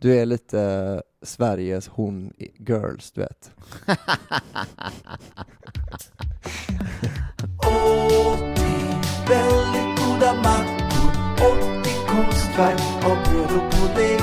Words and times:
Du 0.00 0.16
är 0.16 0.26
lite 0.26 1.02
Sveriges 1.22 1.88
hon-girls, 1.88 3.12
du 3.12 3.20
vet. 3.20 3.50
Väldigt 9.28 9.98
goda 9.98 10.34
mackor 10.34 11.10
och 11.40 11.86
i 11.86 11.94
konstverk 12.08 13.04
av 13.04 13.16
bröd 13.24 13.50
och 13.56 13.72
pudding. 13.72 14.20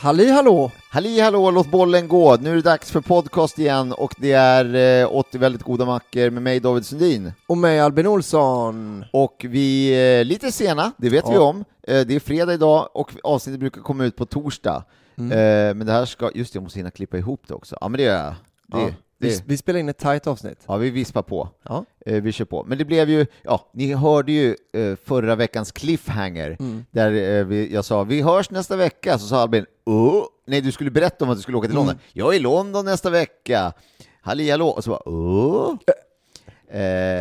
Halli 0.00 0.30
hallå! 0.30 0.70
Halli 0.90 1.20
hallå, 1.20 1.50
låt 1.50 1.70
bollen 1.70 2.08
gå. 2.08 2.36
Nu 2.36 2.50
är 2.50 2.54
det 2.54 2.62
dags 2.62 2.90
för 2.90 3.00
podcast 3.00 3.58
igen 3.58 3.92
och 3.92 4.14
det 4.18 4.32
är 4.32 5.02
eh, 5.02 5.16
80 5.16 5.38
väldigt 5.38 5.62
goda 5.62 5.84
mackor 5.84 6.30
med 6.30 6.42
mig 6.42 6.60
David 6.60 6.86
Sundin. 6.86 7.32
Och 7.46 7.58
mig 7.58 7.80
Albin 7.80 8.06
Olsson. 8.06 9.04
Och 9.12 9.46
vi 9.48 9.88
är 9.88 10.24
lite 10.24 10.52
sena, 10.52 10.92
det 10.96 11.08
vet 11.08 11.24
Ja. 11.26 11.30
vi 11.32 11.38
om. 11.38 11.64
Eh, 11.82 12.00
det 12.06 12.14
är 12.14 12.20
fredag 12.20 12.54
idag 12.54 12.88
och 12.92 13.12
avsnittet 13.22 13.60
brukar 13.60 13.80
komma 13.82 14.04
ut 14.04 14.16
på 14.16 14.26
torsdag. 14.26 14.84
Mm. 15.18 15.32
Eh, 15.32 15.74
men 15.74 15.86
det 15.86 15.92
här 15.92 16.04
ska, 16.04 16.30
just 16.34 16.52
det, 16.52 16.56
jag 16.56 16.62
måste 16.62 16.78
hinna 16.78 16.90
klippa 16.90 17.18
ihop 17.18 17.42
det 17.46 17.54
också. 17.54 17.76
Ja 17.80 17.88
men 17.88 17.98
det 17.98 18.04
gör 18.04 18.16
jag. 18.24 18.34
Det, 18.66 18.86
Ja, 18.86 18.90
vi, 19.20 19.40
vi 19.46 19.56
spelar 19.56 19.80
in 19.80 19.88
ett 19.88 19.98
tajt 19.98 20.26
avsnitt. 20.26 20.58
ja, 20.66 20.76
vi 20.76 20.90
vispar 20.90 21.22
på. 21.22 21.48
Ja. 21.62 21.84
Eh, 22.06 22.22
vi 22.22 22.32
kör 22.32 22.44
på. 22.44 22.64
Men 22.64 22.78
det 22.78 22.84
blev 22.84 23.10
ju, 23.10 23.26
ja, 23.42 23.70
ni 23.72 23.94
hörde 23.94 24.32
ju 24.32 24.56
eh, 24.72 24.96
förra 25.04 25.34
veckans 25.36 25.72
cliffhanger, 25.72 26.56
Mm. 26.60 26.84
där 26.90 27.38
eh, 27.38 27.44
vi, 27.44 27.74
jag 27.74 27.84
sa 27.84 28.04
vi 28.04 28.22
hörs 28.22 28.50
nästa 28.50 28.76
vecka, 28.76 29.18
så 29.18 29.26
sa 29.26 29.42
Albin, 29.42 29.66
oh. 29.84 30.24
nej 30.46 30.60
du 30.60 30.72
skulle 30.72 30.90
berätta 30.90 31.24
om 31.24 31.30
att 31.30 31.36
du 31.38 31.42
skulle 31.42 31.56
åka 31.56 31.66
till 31.68 31.76
London. 31.76 31.98
Jag 32.12 32.32
är 32.34 32.36
i 32.36 32.40
London 32.40 32.84
nästa 32.84 33.10
vecka. 33.10 33.72
Halli 34.22 34.50
hallå, 34.50 34.68
och 34.68 34.84
så 34.84 34.90
bara, 34.90 35.02
oh. 35.04 35.76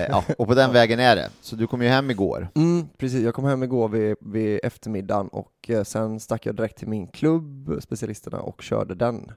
ja, 0.09 0.23
och 0.37 0.47
på 0.47 0.53
den 0.55 0.73
vägen 0.73 0.99
är 0.99 1.15
det. 1.15 1.29
Så 1.41 1.55
du 1.55 1.67
kom 1.67 1.81
ju 1.81 1.87
hem 1.87 2.11
igår. 2.11 2.47
Mm, 2.55 2.87
precis, 2.97 3.23
jag 3.23 3.33
kom 3.33 3.45
hem 3.45 3.63
igår 3.63 3.89
vid, 3.89 4.15
vid 4.19 4.59
eftermiddagen 4.63 5.27
och 5.27 5.69
eh, 5.69 5.83
sen 5.83 6.19
stack 6.19 6.45
jag 6.45 6.55
direkt 6.55 6.77
till 6.77 6.87
min 6.87 7.07
klubb, 7.07 7.77
specialisterna, 7.83 8.39
och 8.39 8.61
körde 8.61 8.95
den. 8.95 9.31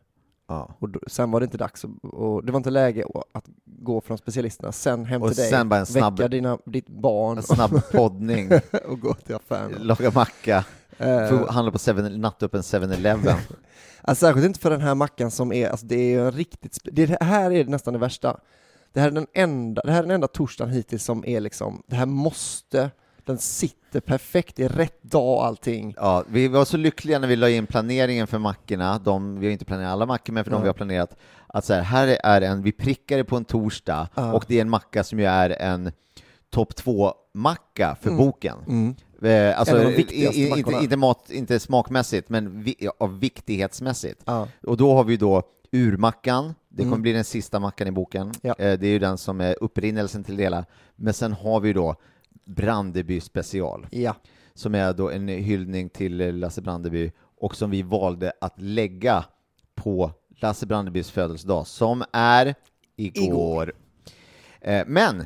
Ja. 0.53 0.77
Och 0.79 0.89
då, 0.89 1.01
sen 1.07 1.31
var 1.31 1.41
det 1.41 1.45
inte 1.45 1.59
dags, 1.59 1.85
att- 1.85 1.91
och 2.13 2.45
det 2.45 2.53
var 2.53 2.57
inte 2.57 2.71
läge 2.71 3.05
att- 3.35 3.45
gå 3.65 4.01
från 4.01 4.19
specialisterna, 4.19 4.73
sen 4.73 5.05
hem 5.05 5.23
Och 5.23 5.29
till 5.29 5.37
dig, 5.37 5.51
sen 5.51 5.69
bara 5.69 5.81
en 5.81 5.87
snabb- 5.87 6.19
väcka 6.19 6.29
dina, 6.29 6.59
ditt 6.67 6.89
barn 6.89 7.37
En 7.37 7.43
snabb 7.43 7.83
poddning, 7.93 8.51
och 8.89 9.01
gå 9.01 9.15
till 9.15 9.35
affären. 9.35 9.73
laga 9.81 10.11
macka, 10.11 10.65
få 11.29 11.51
handla 11.51 11.73
på 11.73 11.79
7, 11.79 11.93
natta 12.19 12.47
upp 12.47 12.55
en 12.55 12.63
7-Eleven. 12.63 13.37
Alltså, 14.05 14.27
särskilt 14.27 14.47
inte 14.47 14.61
för 14.61 14.71
den 14.71 14.81
här 14.81 14.95
mackan 14.95 15.31
som 15.31 15.53
är, 15.53 15.69
alltså 15.71 15.87
det 15.87 16.15
är 16.15 16.21
en 16.21 16.33
riktigt, 16.33 16.79
det 16.85 17.17
här 17.23 17.51
är 17.51 17.65
nästan 17.65 17.93
det 17.93 17.99
värsta. 17.99 18.37
Det 18.93 19.01
här 19.01 19.07
är 19.07 19.13
den 19.13 19.27
enda, 19.35 19.83
det 19.83 19.91
här 19.93 19.99
är 19.99 20.03
den 20.03 20.11
enda 20.11 20.29
torsdagen 20.29 20.73
hittills 20.75 21.05
som 21.05 21.25
är 21.27 21.41
liksom, 21.41 21.83
det 21.87 21.97
här 21.97 22.07
måste, 22.07 22.91
den 23.25 23.39
sitter 23.39 24.01
perfekt, 24.01 24.59
är 24.59 24.69
rätt 24.69 25.03
dag 25.03 25.45
allting. 25.45 25.95
Ja, 25.97 26.25
vi 26.29 26.49
var 26.49 26.65
så 26.65 26.77
lyckliga 26.77 27.19
när 27.19 27.29
vi 27.29 27.37
la 27.37 27.49
in 27.51 27.67
planeringen 27.67 28.27
för 28.27 28.39
mackorna, 28.39 28.99
de, 28.99 29.41
vi 29.41 29.47
har 29.47 29.53
inte 29.53 29.65
planerat 29.65 29.93
alla 29.93 30.07
mackor, 30.07 30.33
men 30.33 30.45
för 30.45 30.51
de 30.51 30.57
Ja. 30.57 30.63
vi 30.63 30.69
har 30.69 30.75
planerat, 30.75 31.17
att 31.47 31.65
så 31.65 31.75
här, 31.75 31.83
här 31.83 32.09
är 32.25 32.41
en, 32.43 32.63
vi 32.63 32.73
prickar 32.73 33.17
det 33.17 33.25
på 33.25 33.37
en 33.37 33.45
torsdag, 33.45 34.09
Ja. 34.15 34.33
och 34.33 34.45
det 34.49 34.57
är 34.57 34.61
en 34.61 34.71
macka 34.71 35.05
som 35.05 35.19
ju 35.19 35.25
är 35.25 35.51
en 35.63 35.93
topp 36.51 36.75
två-macka 36.77 37.97
för 38.01 38.11
Mm. 38.11 38.19
boken. 38.19 38.59
Mm. 38.69 38.95
Eh, 39.23 39.59
alltså, 39.59 39.75
En 39.77 39.81
av 39.87 39.91
de 39.91 39.97
viktigaste 39.97 40.41
i- 40.41 40.45
i- 40.45 40.59
inte, 40.59 40.73
inte, 40.83 40.97
mat, 40.97 41.31
inte 41.31 41.61
smakmässigt, 41.61 42.29
men 42.29 42.63
vi, 42.63 42.89
av 42.99 43.19
viktighetsmässigt. 43.21 44.23
Ja. 44.25 44.49
Och 44.67 44.77
då 44.77 44.95
har 44.95 45.05
vi 45.05 45.17
då 45.17 45.43
urmackan, 45.73 46.55
det 46.69 46.83
kommer 46.83 46.87
Mm. 46.93 47.03
bli 47.03 47.13
den 47.13 47.25
sista 47.25 47.61
mackan 47.61 47.89
i 47.89 47.91
boken, 47.91 48.33
Ja. 48.43 48.55
eh, 48.59 48.79
det 48.79 48.87
är 48.87 48.91
ju 48.91 48.99
den 48.99 49.19
som 49.19 49.41
är 49.41 49.57
upprinnelsen 49.61 50.25
till 50.25 50.37
det 50.37 50.43
hela, 50.43 50.65
men 50.97 51.15
sen 51.15 51.33
har 51.33 51.61
vi 51.61 51.73
då 51.73 51.95
Brandeby 52.45 53.21
special 53.21 53.87
ja. 53.91 54.17
som 54.55 54.75
är 54.75 54.93
då 54.93 55.11
en 55.11 55.29
hyllning 55.29 55.89
till 55.89 56.39
Lasse 56.39 56.63
Brandeby 56.63 57.11
och 57.37 57.57
som 57.57 57.71
vi 57.71 57.83
valde 57.83 58.33
att 58.41 58.61
lägga 58.61 59.25
på 59.75 60.11
Lasse 60.41 60.67
Brandebys 60.67 61.11
födelsedag, 61.11 61.67
som 61.67 62.05
är 62.13 62.55
igår. 62.97 63.25
Igår. 63.25 63.73
Eh, 64.61 64.85
Men 64.87 65.21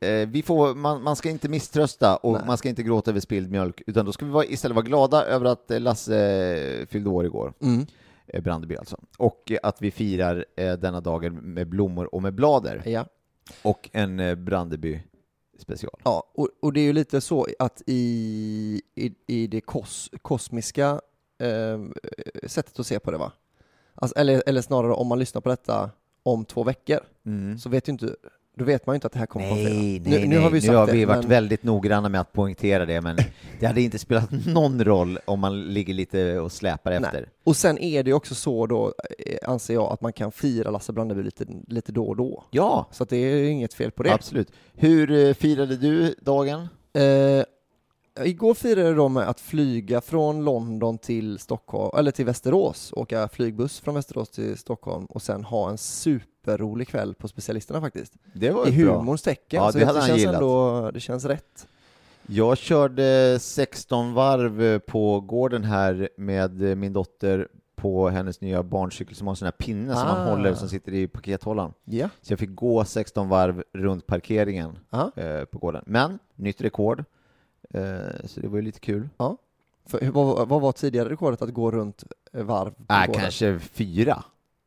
eh, 0.00 0.28
vi 0.28 0.42
får, 0.42 0.74
man, 0.74 1.02
man 1.02 1.16
ska 1.16 1.30
inte 1.30 1.48
misströsta 1.48 2.16
och 2.16 2.32
Nej. 2.32 2.42
man 2.46 2.58
ska 2.58 2.68
inte 2.68 2.82
gråta 2.82 3.10
över 3.10 3.20
spilld 3.20 3.50
mjölk, 3.50 3.82
utan 3.86 4.06
då 4.06 4.12
ska 4.12 4.24
vi 4.26 4.30
vara, 4.32 4.44
istället 4.44 4.74
vara 4.74 4.84
glada 4.86 5.24
över 5.24 5.46
att 5.46 5.70
eh, 5.70 5.80
Lasse 5.80 6.86
fyllde 6.90 7.10
år 7.10 7.24
igår, 7.26 7.52
Mm. 7.62 7.86
Brandeby 8.42 8.76
alltså, 8.76 8.96
och 9.18 9.52
att 9.62 9.82
vi 9.82 9.90
firar 9.90 10.44
denna 10.76 11.00
dagen 11.00 11.34
med 11.34 11.68
blommor 11.68 12.14
och 12.14 12.22
med 12.22 12.34
blader 12.34 12.82
Ja. 12.86 13.06
och 13.62 13.90
en 13.92 14.44
Brandeby 14.44 15.00
special. 15.60 16.00
Ja, 16.04 16.24
och, 16.34 16.48
och 16.62 16.72
det 16.72 16.80
är 16.80 16.84
ju 16.84 16.92
lite 16.92 17.20
så 17.20 17.46
att 17.58 17.82
i, 17.86 18.82
i, 18.94 19.14
i 19.26 19.46
det 19.46 19.60
kos, 19.60 20.10
kosmiska 20.22 21.00
eh, 21.38 21.80
sättet 22.46 22.78
att 22.78 22.86
se 22.86 22.98
på 22.98 23.10
det 23.10 23.18
va? 23.18 23.32
Alltså, 23.94 24.18
eller, 24.18 24.42
eller 24.46 24.62
snarare 24.62 24.92
om 24.92 25.06
man 25.06 25.18
lyssnar 25.18 25.40
på 25.40 25.48
detta 25.48 25.90
om 26.22 26.44
två 26.44 26.64
veckor 26.64 27.00
Mm. 27.26 27.58
så 27.58 27.68
vet 27.68 27.88
ju 27.88 27.92
inte, 27.92 28.16
då 28.58 28.64
vet 28.64 28.86
man 28.86 28.94
ju 28.94 28.96
inte 28.96 29.06
att 29.06 29.12
det 29.12 29.18
här 29.18 29.26
kommer 29.26 29.48
på 29.48 29.54
fredag. 29.54 29.70
Nej, 29.74 30.00
Nu- 30.04 30.10
nej, 30.10 30.20
nu 30.20 30.34
nej. 30.34 30.38
har 30.44 30.50
vi 30.50 30.68
nu 30.68 30.74
har 30.76 30.86
det, 30.86 30.92
vi 30.92 31.04
varit 31.04 31.20
men- 31.20 31.28
väldigt 31.28 31.62
noggranna 31.62 32.08
med 32.08 32.20
att 32.20 32.32
poängtera 32.32 32.86
det, 32.86 33.00
men 33.00 33.16
det 33.60 33.66
hade 33.66 33.80
inte 33.82 33.98
spelat 33.98 34.28
någon 34.46 34.84
roll 34.84 35.18
om 35.24 35.40
man 35.40 35.64
ligger 35.64 35.94
lite 35.94 36.38
och 36.38 36.52
släpar 36.52 36.92
efter. 36.92 37.12
Nej. 37.12 37.24
Och 37.44 37.56
sen 37.56 37.78
är 37.78 38.02
det 38.02 38.10
ju 38.10 38.14
också 38.14 38.34
så 38.34 38.66
då, 38.66 38.94
eh, 39.26 39.50
anser 39.50 39.74
jag, 39.74 39.92
att 39.92 40.00
man 40.00 40.12
kan 40.12 40.32
fira 40.32 40.70
Lasse 40.70 40.92
Brandeby 40.92 41.22
lite, 41.22 41.44
lite 41.68 41.92
då 41.92 42.04
och 42.06 42.16
då. 42.16 42.44
Ja, 42.50 42.88
Så 42.92 43.04
det 43.04 43.16
är 43.16 43.42
inget 43.44 43.74
fel 43.74 43.90
på 43.90 44.02
det. 44.02 44.12
absolut. 44.14 44.52
Hur 44.74 45.10
eh, 45.28 45.34
firade 45.34 45.76
du 45.76 46.14
dagen? 46.20 46.68
Eh, 46.92 47.44
igår 48.26 48.54
firade 48.54 49.08
med 49.08 49.28
att 49.28 49.40
flyga 49.40 50.00
från 50.00 50.44
London 50.44 50.98
till 50.98 51.38
Stockholm, 51.38 51.98
eller 51.98 52.10
till 52.10 52.24
Västerås, 52.26 52.92
åka 52.96 53.28
flygbuss 53.28 53.80
från 53.80 53.94
Västerås 53.94 54.28
till 54.30 54.56
Stockholm 54.58 55.04
och 55.04 55.22
sen 55.22 55.44
ha 55.44 55.70
en 55.70 55.78
superrolig 55.78 56.88
kväll 56.88 57.14
på 57.14 57.28
specialisterna 57.28 57.80
faktiskt. 57.80 58.12
Det 58.34 58.50
var 58.50 58.66
I 58.66 58.70
humorns 58.70 59.22
tecken. 59.22 59.62
Ja, 59.62 59.72
så 59.72 59.78
det 59.78 59.84
det 59.84 59.92
känns 60.06 60.18
gillat. 60.20 60.34
ändå, 60.34 60.90
det 60.90 61.00
känns 61.00 61.24
rätt. 61.24 61.66
Jag 62.26 62.58
körde 62.58 63.38
16 63.40 64.14
varv 64.14 64.78
på 64.78 65.20
gården 65.20 65.64
här 65.64 66.08
med 66.16 66.78
min 66.78 66.92
dotter 66.92 67.48
på 67.76 68.08
hennes 68.08 68.40
nya 68.40 68.62
barncykel 68.62 69.14
som 69.16 69.26
har 69.26 69.32
en 69.32 69.36
sån 69.36 69.46
här 69.46 69.52
pinne 69.52 69.94
som 69.94 70.02
man 70.08 70.28
Ah. 70.28 70.30
håller 70.30 70.54
som 70.54 70.68
sitter 70.68 70.92
i 70.94 71.08
pakethållaren. 71.08 71.72
Ja. 71.84 72.08
Så 72.22 72.32
jag 72.32 72.38
fick 72.38 72.54
gå 72.54 72.84
16 72.84 73.28
varv 73.28 73.62
runt 73.72 74.06
parkeringen 74.06 74.78
Ja. 74.90 75.12
eh, 75.16 75.44
på 75.44 75.58
gården. 75.58 75.84
Men 75.86 76.18
nytt 76.34 76.60
rekord, 76.60 77.04
så 78.24 78.40
det 78.40 78.48
var 78.48 78.56
ju 78.56 78.62
lite 78.62 78.80
kul. 78.80 79.08
För, 79.86 80.00
hur- 80.00 80.10
vad, 80.10 80.48
vad 80.48 80.60
var 80.60 80.72
tidigare 80.72 81.08
rekordet 81.08 81.42
att 81.42 81.54
gå 81.54 81.70
runt 81.70 82.04
eh, 82.32 82.42
varv 82.42 82.72
Äh, 82.88 83.06
gården? 83.06 83.20
kanske 83.20 83.58
fyra. 83.58 84.22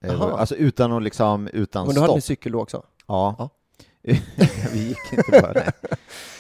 Eh, 0.06 0.12
Jaha. 0.14 0.38
alltså 0.40 0.56
utan 0.56 0.92
att 0.92 1.04
liksom, 1.04 1.48
utan 1.48 1.86
Men 1.88 1.96
då 1.96 2.02
hade 2.02 2.08
stopp. 2.10 2.18
ni 2.18 2.22
cykel 2.22 2.52
då 2.52 2.62
också? 2.62 2.84
Ja. 3.08 3.36
Ja. 3.40 3.50
vi 4.74 4.88
gick 4.88 4.98
inte 5.14 5.42
bara. 5.42 5.62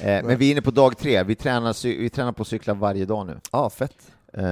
Eh, 0.09 0.25
men 0.25 0.37
vi 0.37 0.47
är 0.47 0.51
inne 0.51 0.61
på 0.61 0.71
dag 0.71 0.97
tre, 0.97 1.23
vi 1.23 1.35
tränar, 1.35 1.87
vi 1.97 2.09
tränar 2.09 2.31
på 2.31 2.45
cykla 2.45 2.73
varje 2.73 3.05
dag 3.05 3.27
nu. 3.27 3.39
Ja, 3.51 3.69
fett. 3.69 4.11
Eh, 4.33 4.43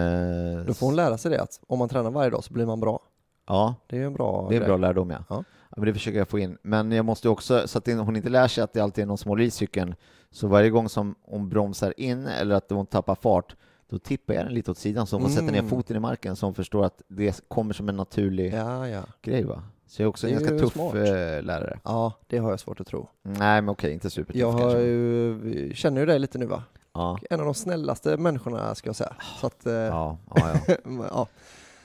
Då 0.67 0.73
får 0.73 0.85
hon 0.85 0.95
lära 0.95 1.17
sig 1.17 1.31
det 1.31 1.41
att 1.41 1.59
om 1.67 1.79
man 1.79 1.89
tränar 1.89 2.11
varje 2.11 2.29
dag 2.29 2.43
så 2.43 2.53
blir 2.53 2.65
man 2.65 2.79
bra. 2.79 2.99
Ja, 3.47 3.75
Det 3.87 3.97
är 3.97 4.05
en 4.05 4.13
bra 4.13 4.47
det 4.49 4.55
är 4.55 4.61
en 4.61 4.67
bra 4.67 4.77
lärdom 4.77 5.09
ja. 5.09 5.17
Ja. 5.29 5.35
ja. 5.69 5.75
men 5.77 5.85
det 5.85 5.93
försöker 5.93 6.17
jag 6.17 6.27
få 6.27 6.39
in. 6.39 6.57
Men 6.61 6.91
jag 6.91 7.05
måste 7.05 7.29
också, 7.29 7.67
så 7.67 7.77
att 7.77 7.85
det- 7.85 7.93
hon 7.93 8.15
inte 8.15 8.29
lär 8.29 8.47
sig 8.47 8.63
att 8.63 8.73
det 8.73 8.79
alltid 8.79 9.01
är 9.01 9.05
någon 9.05 9.17
som 9.17 9.29
håller 9.29 9.43
i 9.43 9.51
cykeln, 9.51 9.95
så 10.31 10.47
varje 10.47 10.69
gång 10.69 10.89
som 10.89 11.15
hon 11.21 11.49
bromsar 11.49 11.93
in 11.97 12.27
eller 12.27 12.55
att 12.55 12.69
hon 12.69 12.85
tappar 12.85 13.15
fart, 13.15 13.55
då 13.89 13.99
tippar 13.99 14.33
jag 14.33 14.45
den 14.45 14.53
lite 14.53 14.71
åt 14.71 14.77
sidan 14.77 15.07
så 15.07 15.15
hon 15.15 15.23
får 15.23 15.29
sätta 15.29 15.45
ner 15.51 15.53
Mm. 15.59 15.69
foten 15.69 15.95
i 15.95 15.99
marken 15.99 16.35
så 16.35 16.45
hon 16.45 16.53
förstår 16.53 16.85
att 16.85 17.01
det 17.07 17.41
kommer 17.47 17.73
som 17.73 17.89
en 17.89 17.95
naturlig 17.95 18.53
Ja, 18.53 18.87
ja. 18.87 19.01
grej. 19.21 19.43
Va? 19.43 19.63
Så 19.87 20.01
jag 20.01 20.05
är 20.05 20.09
också 20.09 20.27
en 20.27 20.33
ganska 20.33 20.57
tuff 20.57 20.73
smart. 20.73 20.95
eh, 20.95 21.01
lärare. 21.43 21.79
Ja, 21.83 22.13
det 22.27 22.37
har 22.37 22.49
jag 22.49 22.59
svårt 22.59 22.79
att 22.79 22.87
tro. 22.87 23.07
Nej, 23.21 23.61
men 23.61 23.69
okej, 23.69 23.93
inte 23.93 24.09
supertuff 24.09 24.39
Jag 24.41 24.57
kanske. 24.59 24.79
ju, 24.81 25.71
känner 25.75 25.99
ju 25.99 26.05
dig 26.05 26.19
lite 26.19 26.37
nu 26.37 26.45
va? 26.45 26.63
Ja. 26.93 27.19
En 27.29 27.39
av 27.39 27.45
de 27.45 27.53
snällaste 27.53 28.17
människorna 28.17 28.75
ska 28.75 28.89
jag 28.89 28.95
säga. 28.95 29.15
Så 29.41 29.47
att, 29.47 29.65
eh, 29.65 29.73
ja. 29.73 30.17
Ja, 30.35 30.41
ja, 30.67 30.75
ja. 30.85 31.05
ja. 31.11 31.27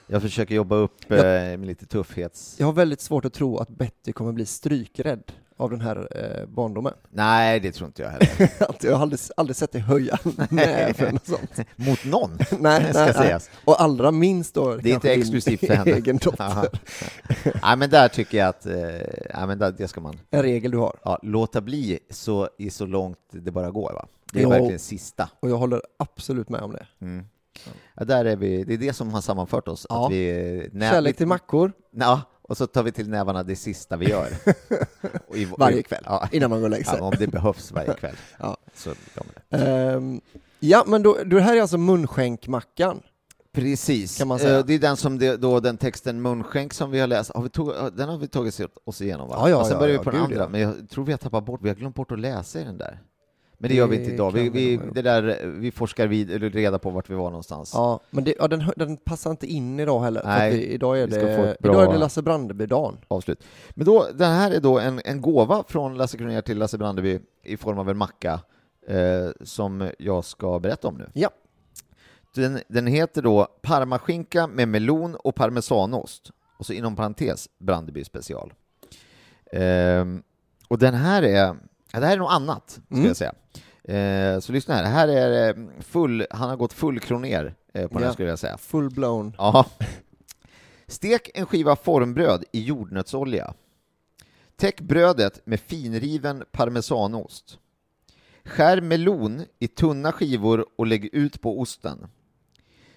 Jag 0.06 0.22
försöker 0.22 0.54
jobba 0.54 0.76
upp 0.76 1.10
eh, 1.10 1.18
Jag- 1.18 1.58
med 1.60 1.66
lite 1.66 1.86
tuffhets... 1.86 2.56
Jag 2.58 2.66
har 2.66 2.72
väldigt 2.72 3.00
svårt 3.00 3.24
att 3.24 3.32
tro 3.32 3.56
att 3.58 3.68
Betty 3.68 4.12
kommer 4.12 4.32
bli 4.32 4.46
strykrädd 4.46 5.32
av 5.56 5.70
den 5.70 5.80
här 5.80 6.08
eh, 6.10 6.46
barndomen. 6.48 6.92
Nej, 7.10 7.60
det 7.60 7.72
tror 7.72 7.86
inte 7.86 8.02
jag 8.02 8.10
heller. 8.10 8.50
Jag 8.82 8.94
har 8.94 9.02
aldrig, 9.02 9.20
aldrig 9.36 9.56
sett 9.56 9.72
dig 9.72 9.80
höja 9.80 10.18
näven 10.50 11.16
och 11.16 11.26
sånt. 11.26 11.60
Mot 11.76 12.04
någon, 12.04 12.30
Nej, 12.58 12.92
ska 12.92 13.04
nej, 13.04 13.14
sägas. 13.14 13.50
nej. 13.52 13.60
Och 13.64 13.82
allra 13.82 14.10
minst 14.10 14.54
då 14.54 14.76
Det 14.76 14.90
är 14.90 14.94
inte 14.94 15.12
exklusivt 15.12 15.60
för 15.60 15.74
henne. 15.74 15.90
egen 15.90 16.16
dotter. 16.16 16.68
Nej, 17.62 17.76
men 17.76 17.90
där 17.90 18.08
tycker 18.08 18.38
jag 18.38 18.48
att, 18.48 18.66
eh, 18.66 19.46
men 19.46 19.58
där, 19.58 19.74
det 19.78 19.88
ska 19.88 20.00
man 20.00 20.16
En 20.30 20.42
regel 20.42 20.70
du 20.70 20.78
har. 20.78 20.96
ja, 21.04 21.18
låta 21.22 21.60
bli 21.60 21.98
så, 22.10 22.48
i 22.58 22.70
så 22.70 22.86
långt 22.86 23.18
det 23.30 23.50
bara 23.50 23.70
går. 23.70 23.92
Va? 23.92 24.06
Det 24.32 24.38
är 24.38 24.42
Jo. 24.42 24.50
verkligen 24.50 24.78
sista. 24.78 25.30
Och 25.40 25.50
jag 25.50 25.56
håller 25.56 25.82
absolut 25.98 26.48
med 26.48 26.60
om 26.60 26.72
det. 26.72 26.86
Mm. 27.00 27.24
Ja, 27.94 28.04
där 28.04 28.24
är 28.24 28.36
vi, 28.36 28.64
det 28.64 28.74
är 28.74 28.78
det 28.78 28.92
som 28.92 29.12
har 29.14 29.20
sammanfört 29.20 29.68
oss. 29.68 29.86
Ja. 29.88 30.06
Att 30.06 30.12
vi, 30.12 30.68
nä- 30.72 30.90
Kärlek 30.90 31.16
till 31.16 31.26
mackor 31.26 31.72
Ja, 31.90 32.20
och 32.48 32.56
så 32.56 32.66
tar 32.66 32.82
vi 32.82 32.92
till 32.92 33.08
nävarna 33.08 33.42
det 33.42 33.56
sista 33.56 33.96
vi 33.96 34.08
gör. 34.10 34.28
I- 35.34 35.44
varje 35.58 35.82
kväll 35.82 36.02
Ja, 36.06 36.28
innan 36.32 36.50
man 36.50 36.58
går 36.58 36.66
och 36.66 36.70
lägger 36.70 36.84
sig. 36.84 36.98
ja, 36.98 37.04
om 37.04 37.14
det 37.18 37.26
behövs 37.26 37.72
varje 37.72 37.94
kväll. 38.00 38.14
Ja. 38.38 38.56
Så. 38.74 38.90
Ehm, 39.50 40.20
ja, 40.60 40.84
men 40.86 41.02
då, 41.02 41.18
det 41.26 41.40
här 41.40 41.56
är 41.56 41.60
alltså 41.60 41.78
munskänkmackan. 41.78 43.02
Precis. 43.52 44.20
Eh, 44.20 44.64
det 44.66 44.74
är 44.74 44.78
den 44.78 44.96
som 44.96 45.18
det, 45.18 45.36
då 45.36 45.60
den 45.60 45.76
texten 45.76 46.22
munskänk 46.22 46.72
som 46.72 46.90
vi 46.90 47.00
har 47.00 47.06
läst, 47.06 47.30
har 47.34 47.42
vi 47.42 47.48
tog, 47.48 47.72
den 47.96 48.08
har 48.08 48.18
vi 48.18 48.28
tagit 48.28 48.60
oss 48.84 49.00
igenom 49.00 49.28
va? 49.28 49.36
Ja, 49.38 49.50
ja, 49.50 49.56
och 49.56 49.66
sen 49.66 49.72
ja, 49.72 49.78
börjar 49.78 49.94
ja, 49.94 50.00
vi 50.00 50.04
på 50.04 50.10
den 50.10 50.20
andra, 50.20 50.48
men 50.48 50.60
jag 50.60 50.88
tror 50.90 51.04
vi 51.04 51.12
har 51.12 51.18
tappat 51.18 51.44
bort, 51.44 51.60
vi 51.62 51.68
har 51.68 51.76
glömt 51.76 51.94
bort 51.94 52.12
att 52.12 52.18
läsa 52.20 52.60
i 52.60 52.64
den 52.64 52.78
där. 52.78 53.00
Men 53.58 53.70
det, 53.70 53.76
gör 53.76 53.86
vi 53.86 53.96
inte 53.96 54.10
idag, 54.10 54.30
vi, 54.30 54.48
vi 54.48 54.80
det 54.92 55.02
där, 55.02 55.46
vi 55.46 55.70
forskar 55.70 56.06
vid, 56.06 56.30
eller 56.30 56.50
reda 56.50 56.78
på 56.78 56.90
vart 56.90 57.10
vi 57.10 57.14
var 57.14 57.30
någonstans. 57.30 57.70
Ja, 57.74 58.00
men 58.10 58.24
det, 58.24 58.34
ja, 58.38 58.48
den, 58.48 58.64
den 58.76 58.96
passar 58.96 59.30
inte 59.30 59.46
in 59.46 59.80
idag 59.80 60.00
heller. 60.00 60.22
Nej, 60.24 60.56
vi, 60.56 60.66
idag, 60.66 61.00
är 61.00 61.06
det, 61.06 61.56
idag 61.64 61.82
är 61.82 61.92
det 61.92 61.98
Lasse 61.98 62.22
Brandeby-dagen. 62.22 62.96
Avslut. 63.08 63.44
Men 63.70 63.86
då, 63.86 64.06
den 64.14 64.32
här 64.32 64.50
är 64.50 64.60
då 64.60 64.78
en, 64.78 65.00
en 65.04 65.20
gåva 65.20 65.64
från 65.68 65.94
Lasse 65.94 66.18
Kronér 66.18 66.40
till 66.40 66.58
Lasse 66.58 66.78
Brandeby 66.78 67.20
i 67.42 67.56
form 67.56 67.78
av 67.78 67.90
en 67.90 67.96
macka 67.96 68.40
eh, 68.88 69.28
som 69.40 69.90
jag 69.98 70.24
ska 70.24 70.58
berätta 70.58 70.88
om 70.88 70.94
nu. 70.94 71.10
Ja. 71.14 71.30
Den, 72.34 72.58
den 72.68 72.86
heter 72.86 73.22
då 73.22 73.48
parmaskinka 73.62 74.46
med 74.46 74.68
melon 74.68 75.14
och 75.14 75.34
parmesanost 75.34 76.30
och 76.58 76.66
så 76.66 76.72
inom 76.72 76.96
parentes 76.96 77.48
Brandeby 77.58 78.04
special. 78.04 78.52
Ehm, 79.52 80.22
och 80.68 80.78
den 80.78 80.94
här 80.94 81.22
är, 81.22 81.56
ja, 81.94 82.00
det 82.00 82.06
här 82.06 82.12
är 82.12 82.18
något 82.18 82.32
annat, 82.32 82.70
ska 82.70 82.94
Mm. 82.94 83.06
jag 83.06 83.16
säga. 83.16 83.34
Eh, 83.84 84.40
så 84.40 84.52
lyssna 84.52 84.74
här, 84.74 84.84
här 84.84 85.08
är 85.08 85.48
eh, 85.48 85.64
full, 85.80 86.26
han 86.30 86.48
har 86.48 86.56
gått 86.56 86.72
full 86.72 87.00
kroner 87.00 87.54
eh, 87.74 87.82
på 87.88 87.94
den 87.94 88.02
Ja. 88.02 88.06
här 88.06 88.12
skulle 88.12 88.28
jag 88.28 88.38
säga. 88.38 88.56
Full 88.58 88.90
blown. 88.90 89.34
Ja. 89.38 89.66
Stek 90.86 91.30
en 91.34 91.46
skiva 91.46 91.76
formbröd 91.76 92.44
i 92.52 92.60
jordnötsolja. 92.64 93.54
Täck 94.56 94.80
brödet 94.80 95.46
med 95.46 95.60
finriven 95.60 96.44
parmesanost. 96.52 97.58
Skär 98.44 98.80
melon 98.80 99.42
i 99.58 99.68
tunna 99.68 100.12
skivor 100.12 100.66
och 100.76 100.86
lägg 100.86 101.04
ut 101.14 101.40
på 101.40 101.60
osten. 101.60 102.06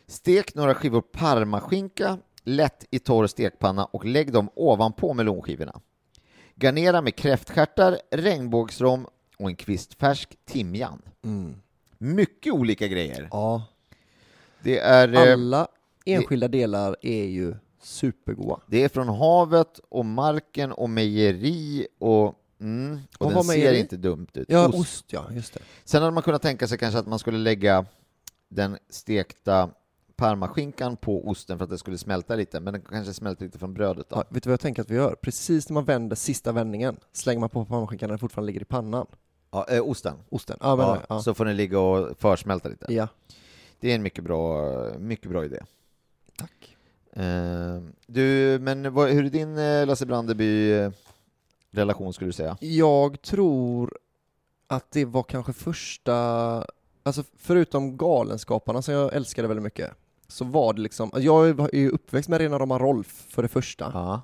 Stek 0.08 0.56
några 0.56 0.76
skivor 0.76 1.02
parmaskinka 1.02 2.18
lätt 2.44 2.86
i 2.92 3.00
torr 3.00 3.28
stekpanna 3.28 3.86
och 3.86 4.06
lägg 4.06 4.34
dem 4.34 4.50
ovanpå 4.56 5.14
melonskivorna. 5.14 5.80
Garnera 6.60 7.02
med 7.02 7.16
kräftstjärtar, 7.16 8.00
regnbågsrom 8.12 9.08
och 9.38 9.50
en 9.50 9.56
kvist 9.56 9.94
färsk 9.94 10.36
timjan. 10.46 11.02
Mm. 11.24 11.56
Mycket 11.98 12.54
olika 12.54 12.88
grejer. 12.88 13.28
Ja, 13.32 13.64
Det 14.64 14.80
är... 14.80 15.14
eh, 15.28 15.34
alla 15.34 15.68
enskilda 16.06 16.48
delar 16.48 16.96
är 17.02 17.24
ju 17.26 17.56
supergoda. 17.82 18.62
Det 18.68 18.84
är 18.84 18.90
från 18.90 19.08
havet 19.10 19.80
och 19.90 20.06
marken 20.06 20.72
och 20.72 20.90
mejeri 20.90 21.88
och 22.00 22.44
Mm, 22.60 23.00
och 23.18 23.26
Vad 23.26 23.34
den 23.36 23.44
ser 23.44 23.58
mejeri? 23.58 23.80
inte 23.80 23.98
dumt 23.98 24.28
ut. 24.34 24.46
Ja, 24.50 24.68
Ost. 24.68 24.78
ost. 24.80 25.06
ja, 25.14 25.26
just 25.32 25.54
det. 25.54 25.60
Sen 25.84 26.02
hade 26.02 26.14
man 26.14 26.24
kunnat 26.24 26.42
tänka 26.42 26.68
sig 26.68 26.78
kanske 26.78 27.00
att 27.00 27.08
man 27.08 27.20
skulle 27.20 27.38
lägga 27.38 27.86
den 28.50 28.78
stekta 28.90 29.70
parmaskinkan 30.18 30.98
på 30.98 31.28
osten 31.30 31.58
för 31.58 31.64
att 31.64 31.70
det 31.70 31.78
skulle 31.78 31.98
smälta 31.98 32.36
lite, 32.36 32.60
men 32.60 32.74
den 32.74 32.82
kanske 32.82 33.14
smälter 33.14 33.46
lite 33.46 33.60
från 33.60 33.74
brödet. 33.74 34.10
Då. 34.10 34.16
Ja, 34.16 34.24
vet 34.30 34.44
du 34.44 34.50
vad 34.50 34.54
jag 34.54 34.60
tänker 34.60 34.82
att 34.82 34.90
vi 34.90 34.96
gör? 34.96 35.16
Precis 35.22 35.70
när 35.70 35.74
man 35.74 35.86
vänder 35.86 36.16
sista 36.16 36.52
vändningen 36.52 36.98
slänger 37.12 37.40
man 37.40 37.50
på 37.50 37.66
parmaskinkan 37.66 38.08
när 38.08 38.12
den 38.12 38.20
fortfarande 38.20 38.48
ligger 38.48 38.62
i 38.62 38.66
pannan. 38.66 39.06
Ja, 39.52 39.66
eh, 39.70 39.88
osten. 39.90 40.16
Osten. 40.30 40.58
Ja, 40.62 40.76
men, 40.76 40.86
Ja, 40.86 41.02
ja. 41.10 41.22
Så 41.22 41.34
får 41.34 41.46
den 41.46 41.56
ligga 41.56 41.80
och 41.80 42.20
försmälta 42.20 42.70
lite. 42.70 42.94
ja. 42.94 43.08
Det 43.80 43.92
är 43.92 43.96
en 43.96 44.04
mycket 44.04 44.24
bra, 44.24 44.72
mycket 45.00 45.30
bra 45.30 45.46
idé. 45.46 45.60
Tack. 46.38 46.76
Eh, 47.14 47.82
du, 48.08 48.58
men 48.62 48.94
vad, 48.94 49.10
hur 49.10 49.26
är 49.26 49.30
din 49.30 49.58
eh, 49.58 49.86
Lasse 49.86 50.06
Brandeby-relation 50.06 52.14
skulle 52.14 52.28
du 52.28 52.34
säga? 52.34 52.58
Jag 52.60 53.22
tror 53.22 53.98
att 54.68 54.92
det 54.92 55.06
var 55.06 55.24
kanske 55.24 55.54
första, 55.54 56.14
alltså 57.04 57.24
förutom 57.38 57.98
Galenskaparna 57.98 58.82
som 58.82 58.94
jag 58.94 59.14
älskade 59.14 59.48
väldigt 59.48 59.64
mycket, 59.64 59.92
så 60.28 60.46
var 60.46 60.74
det 60.74 60.82
liksom, 60.82 61.10
alltså 61.14 61.22
jag 61.26 61.50
är 61.74 61.76
ju 61.76 61.90
uppväxt 61.90 62.30
med 62.30 62.40
rena 62.42 62.60
rama 62.60 62.80
Rolf 62.80 63.26
för 63.30 63.42
det 63.42 63.48
första, 63.48 63.92
Ja. 63.94 64.22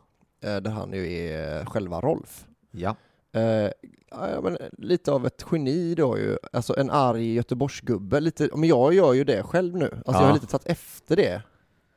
eh, 0.49 0.55
där 0.61 0.71
han 0.71 0.93
ju 0.93 1.27
är 1.27 1.65
själva 1.65 2.01
Rolf. 2.01 2.45
ja. 2.71 2.95
Eh, 3.35 3.69
ja, 4.11 4.41
men 4.43 4.57
lite 4.77 5.11
av 5.11 5.25
ett 5.25 5.45
geni 5.51 5.95
då 5.95 6.17
ju, 6.17 6.37
alltså 6.53 6.77
en 6.79 6.89
arg 6.89 7.33
Göteborgsgubbe, 7.33 8.19
lite, 8.19 8.49
men 8.55 8.69
jag 8.69 8.93
gör 8.93 9.13
ju 9.13 9.23
det 9.23 9.43
själv 9.43 9.75
nu, 9.77 9.85
alltså 9.85 10.11
jag 10.11 10.21
Ja. 10.21 10.25
har 10.27 10.33
lite 10.33 10.47
tagit 10.47 10.67
efter 10.67 11.15
det. 11.15 11.41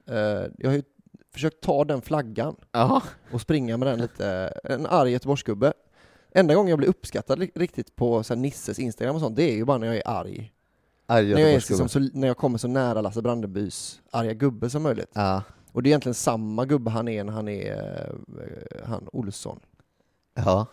Eh, 0.09 0.51
jag 0.59 0.69
har 0.71 0.77
ju 0.77 0.83
försökt 1.33 1.61
ta 1.61 1.85
den 1.85 2.03
flaggan 2.03 2.57
Ja. 2.73 3.03
och 3.33 3.41
springa 3.41 3.77
med 3.77 3.89
den 3.89 3.99
lite, 4.01 4.29
en 4.65 4.87
arg 4.87 5.11
Göteborgsgubbe. 5.13 5.73
Enda 6.35 6.55
gången 6.55 6.71
jag 6.71 6.79
blir 6.79 6.89
uppskattad 6.89 7.39
ri- 7.39 7.51
riktigt 7.55 7.97
på 7.97 8.23
så 8.23 8.35
här 8.35 8.41
Nisses 8.41 8.79
Instagram 8.79 9.15
och 9.15 9.21
sånt, 9.21 9.37
det 9.37 9.43
är 9.51 9.55
ju 9.55 9.65
bara 9.65 9.79
när 9.79 9.87
jag 9.87 9.97
är 9.97 10.09
arg. 10.09 10.53
När 11.09 11.23
jag, 11.23 11.41
är 11.41 11.55
liksom 11.55 11.89
så, 11.89 12.09
när 12.13 12.29
jag 12.29 12.37
kommer 12.37 12.59
så 12.59 12.69
nära 12.69 13.01
Lasse 13.01 13.23
Brandebys 13.23 14.01
arga 14.11 14.33
gubbe 14.33 14.71
som 14.71 14.83
möjligt. 14.83 15.11
Ja. 15.13 15.43
Och 15.73 15.83
det 15.83 15.89
är 15.89 15.91
egentligen 15.91 16.15
samma 16.15 16.65
gubbe 16.65 16.91
han 16.91 17.09
är 17.09 17.25
när 17.25 17.33
han 17.33 17.49
är 17.49 17.73
eh, 18.29 18.89
han 18.89 19.09
Olsson. 19.13 19.61
Ja. 20.35 20.67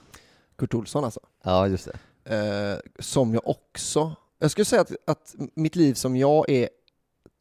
Kurt 0.56 0.74
Olsson 0.74 1.04
alltså. 1.04 1.20
ja, 1.44 1.68
just 1.68 1.90
det. 1.92 1.98
Eh, 2.36 2.80
som 3.00 3.34
jag 3.34 3.48
också, 3.48 4.16
jag 4.40 4.52
skulle 4.52 4.66
säga 4.66 4.82
att, 4.82 4.92
att 5.08 5.36
mitt 5.56 5.76
liv 5.76 5.94
som 5.94 6.16
jag 6.16 6.50
är 6.50 6.70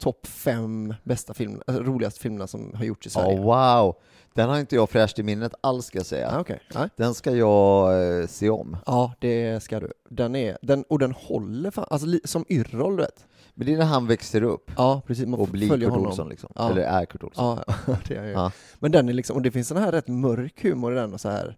topp 0.03 0.27
fem 0.27 0.95
bästa 1.03 1.35
film, 1.35 1.63
alltså, 1.67 1.83
roligaste 1.83 2.21
filmerna 2.21 2.47
som 2.47 2.75
har 2.75 2.85
gjorts 2.85 3.07
i 3.07 3.11
Sverige. 3.11 3.39
Oh, 3.39 3.45
wow! 3.45 3.97
Den 4.35 4.49
har 4.49 4.59
inte 4.59 4.75
jag 4.75 4.91
fräscht 4.91 5.19
i 5.19 5.23
minnet 5.23 5.55
alls 5.61 5.87
ska 5.87 5.99
jag 5.99 6.07
säga. 6.07 6.31
Ah. 6.31 6.55
Nej. 6.75 6.89
Den 6.97 7.15
ska 7.15 7.31
jag 7.31 8.21
eh, 8.21 8.27
se 8.27 8.51
om. 8.51 8.77
Ja, 8.87 9.13
det 9.19 9.63
ska 9.63 9.81
du. 9.81 9.93
Den 10.09 10.37
är, 10.37 10.59
den, 10.63 10.83
och 10.89 10.99
den 10.99 11.13
håller 11.13 11.71
fan, 11.71 11.87
alltså 11.91 12.07
li, 12.07 12.21
som 12.25 12.45
Yrrol 12.49 12.97
du 12.97 13.03
vet. 13.03 13.27
Men 13.55 13.67
det 13.67 13.73
är 13.75 13.79
när 13.79 13.85
han 13.85 14.07
växer 14.07 14.43
upp 14.43 14.71
Ja, 14.77 15.03
precis. 15.07 15.27
Man 15.27 15.41
och 15.41 15.49
blir 15.49 15.69
Kurt 15.69 15.85
honom. 15.91 16.07
Olsson 16.07 16.29
liksom. 16.29 16.53
Ja. 16.55 16.71
Eller 16.71 16.83
är 16.83 17.05
Kurt 17.05 17.25
Olsson. 17.25 17.59
Ja, 17.67 17.75
det 18.09 18.17
är. 18.17 18.25
Ja. 18.27 18.53
Men 18.79 18.93
den 18.93 19.09
är 19.09 19.13
liksom, 19.13 19.37
och 19.37 19.43
det 19.43 19.51
finns 19.51 19.69
sån 19.69 19.77
här 19.77 19.93
rätt 19.93 20.09
mörk 20.09 20.63
humor 20.63 20.93
i 20.93 20.97
den 20.97 21.15
och 21.15 21.21
så 21.21 21.29
här. 21.29 21.57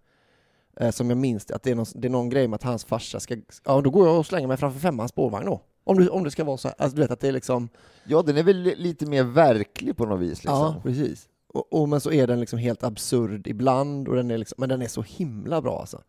Eh, 0.81 0.91
som 0.91 1.09
jag 1.11 1.19
minns 1.19 1.51
att 1.51 1.63
det 1.63 1.71
är, 1.71 1.75
någon, 1.75 1.87
det 1.95 2.09
är 2.09 2.11
någon 2.11 2.29
grej 2.29 2.49
med 2.49 2.55
att 2.55 2.63
hans 2.63 2.85
farsa 2.85 3.21
ska, 3.21 3.37
ja 3.65 3.81
då 3.81 3.91
går 3.91 4.07
jag 4.09 4.19
och 4.19 4.27
slänger 4.27 4.49
mig 4.49 4.57
framför 4.57 4.81
femmans 4.81 5.11
spårvagn 5.11 5.47
då. 5.47 5.61
Om 5.85 5.99
det, 5.99 6.09
om 6.11 6.25
det 6.25 6.31
ska 6.31 6.45
vara 6.45 6.57
så 6.57 6.69
här, 6.69 6.75
alltså 6.79 6.97
du 6.97 7.03
vet 7.03 7.11
att 7.11 7.21
det 7.21 7.29
är 7.29 7.33
liksom, 7.33 7.69
Ja, 8.05 8.23
den 8.23 8.37
är 8.37 8.43
väl 8.43 8.57
li- 8.57 8.75
lite 8.77 9.07
mer 9.07 9.23
verklig 9.25 9.97
på 9.97 10.07
något 10.07 10.21
vis 10.21 10.45
liksom. 10.45 10.55
ja 10.59 10.77
precis. 10.83 11.29
Och, 11.55 11.73
och, 11.73 11.89
men 11.89 12.01
så 12.01 12.13
är 12.13 12.27
den 12.27 12.41
liksom 12.41 12.59
helt 12.59 12.85
absurd 12.85 13.47
ibland, 13.47 14.09
och 14.09 14.15
den 14.17 14.31
är 14.31 14.39
liksom, 14.39 14.57
men 14.59 14.69
den 14.69 14.83
är 14.83 14.89
så 14.89 15.03
himla 15.03 15.61
bra 15.63 15.81
alltså. 15.81 16.03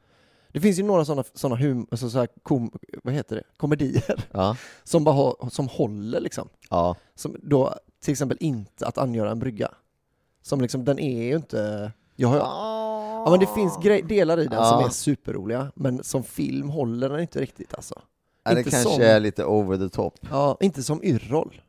Det 0.51 0.61
finns 0.61 0.79
ju 0.79 0.83
några 0.83 1.05
sådana 1.05 1.23
såna 1.33 1.55
hum, 1.55 1.87
alltså 1.91 2.09
så 2.09 2.19
här 2.19 2.27
kom, 2.43 2.71
vad 3.03 3.13
heter 3.13 3.35
det? 3.35 3.43
komedier 3.57 4.27
Ja, 4.31 4.57
som 4.83 5.03
bara 5.03 5.15
har, 5.15 5.49
som 5.49 5.67
håller 5.67 6.19
liksom. 6.21 6.49
ja. 6.69 6.95
Som 7.15 7.35
då 7.43 7.75
till 8.03 8.11
exempel 8.11 8.37
inte 8.39 8.87
att 8.87 8.97
angöra 8.97 9.31
en 9.31 9.39
brygga. 9.39 9.71
Som 10.41 10.61
liksom, 10.61 10.85
den 10.85 10.99
är 10.99 11.23
ju 11.23 11.35
inte... 11.35 11.91
Jag 12.15 12.27
har, 12.27 12.37
ja 12.37 13.27
men 13.31 13.39
det 13.39 13.47
finns 13.47 13.77
grej, 13.83 14.01
delar 14.01 14.39
i 14.39 14.43
den 14.45 14.53
Ja. 14.59 14.65
som 14.69 14.85
är 14.85 14.89
superroliga, 14.89 15.71
men 15.75 16.03
som 16.03 16.23
film 16.23 16.69
håller 16.69 17.09
den 17.09 17.19
inte 17.19 17.41
riktigt 17.41 17.73
alltså. 17.73 18.01
Ja, 18.43 18.53
det 18.53 18.59
Inte 18.59 18.71
kanske 18.71 18.89
som- 18.93 19.01
är 19.01 19.19
lite 19.19 19.45
over 19.45 19.77
the 19.77 19.89
top. 19.89 20.13
Ja, 20.31 20.57
inte 20.59 20.83
som 20.83 21.03
Yrrol. 21.03 21.61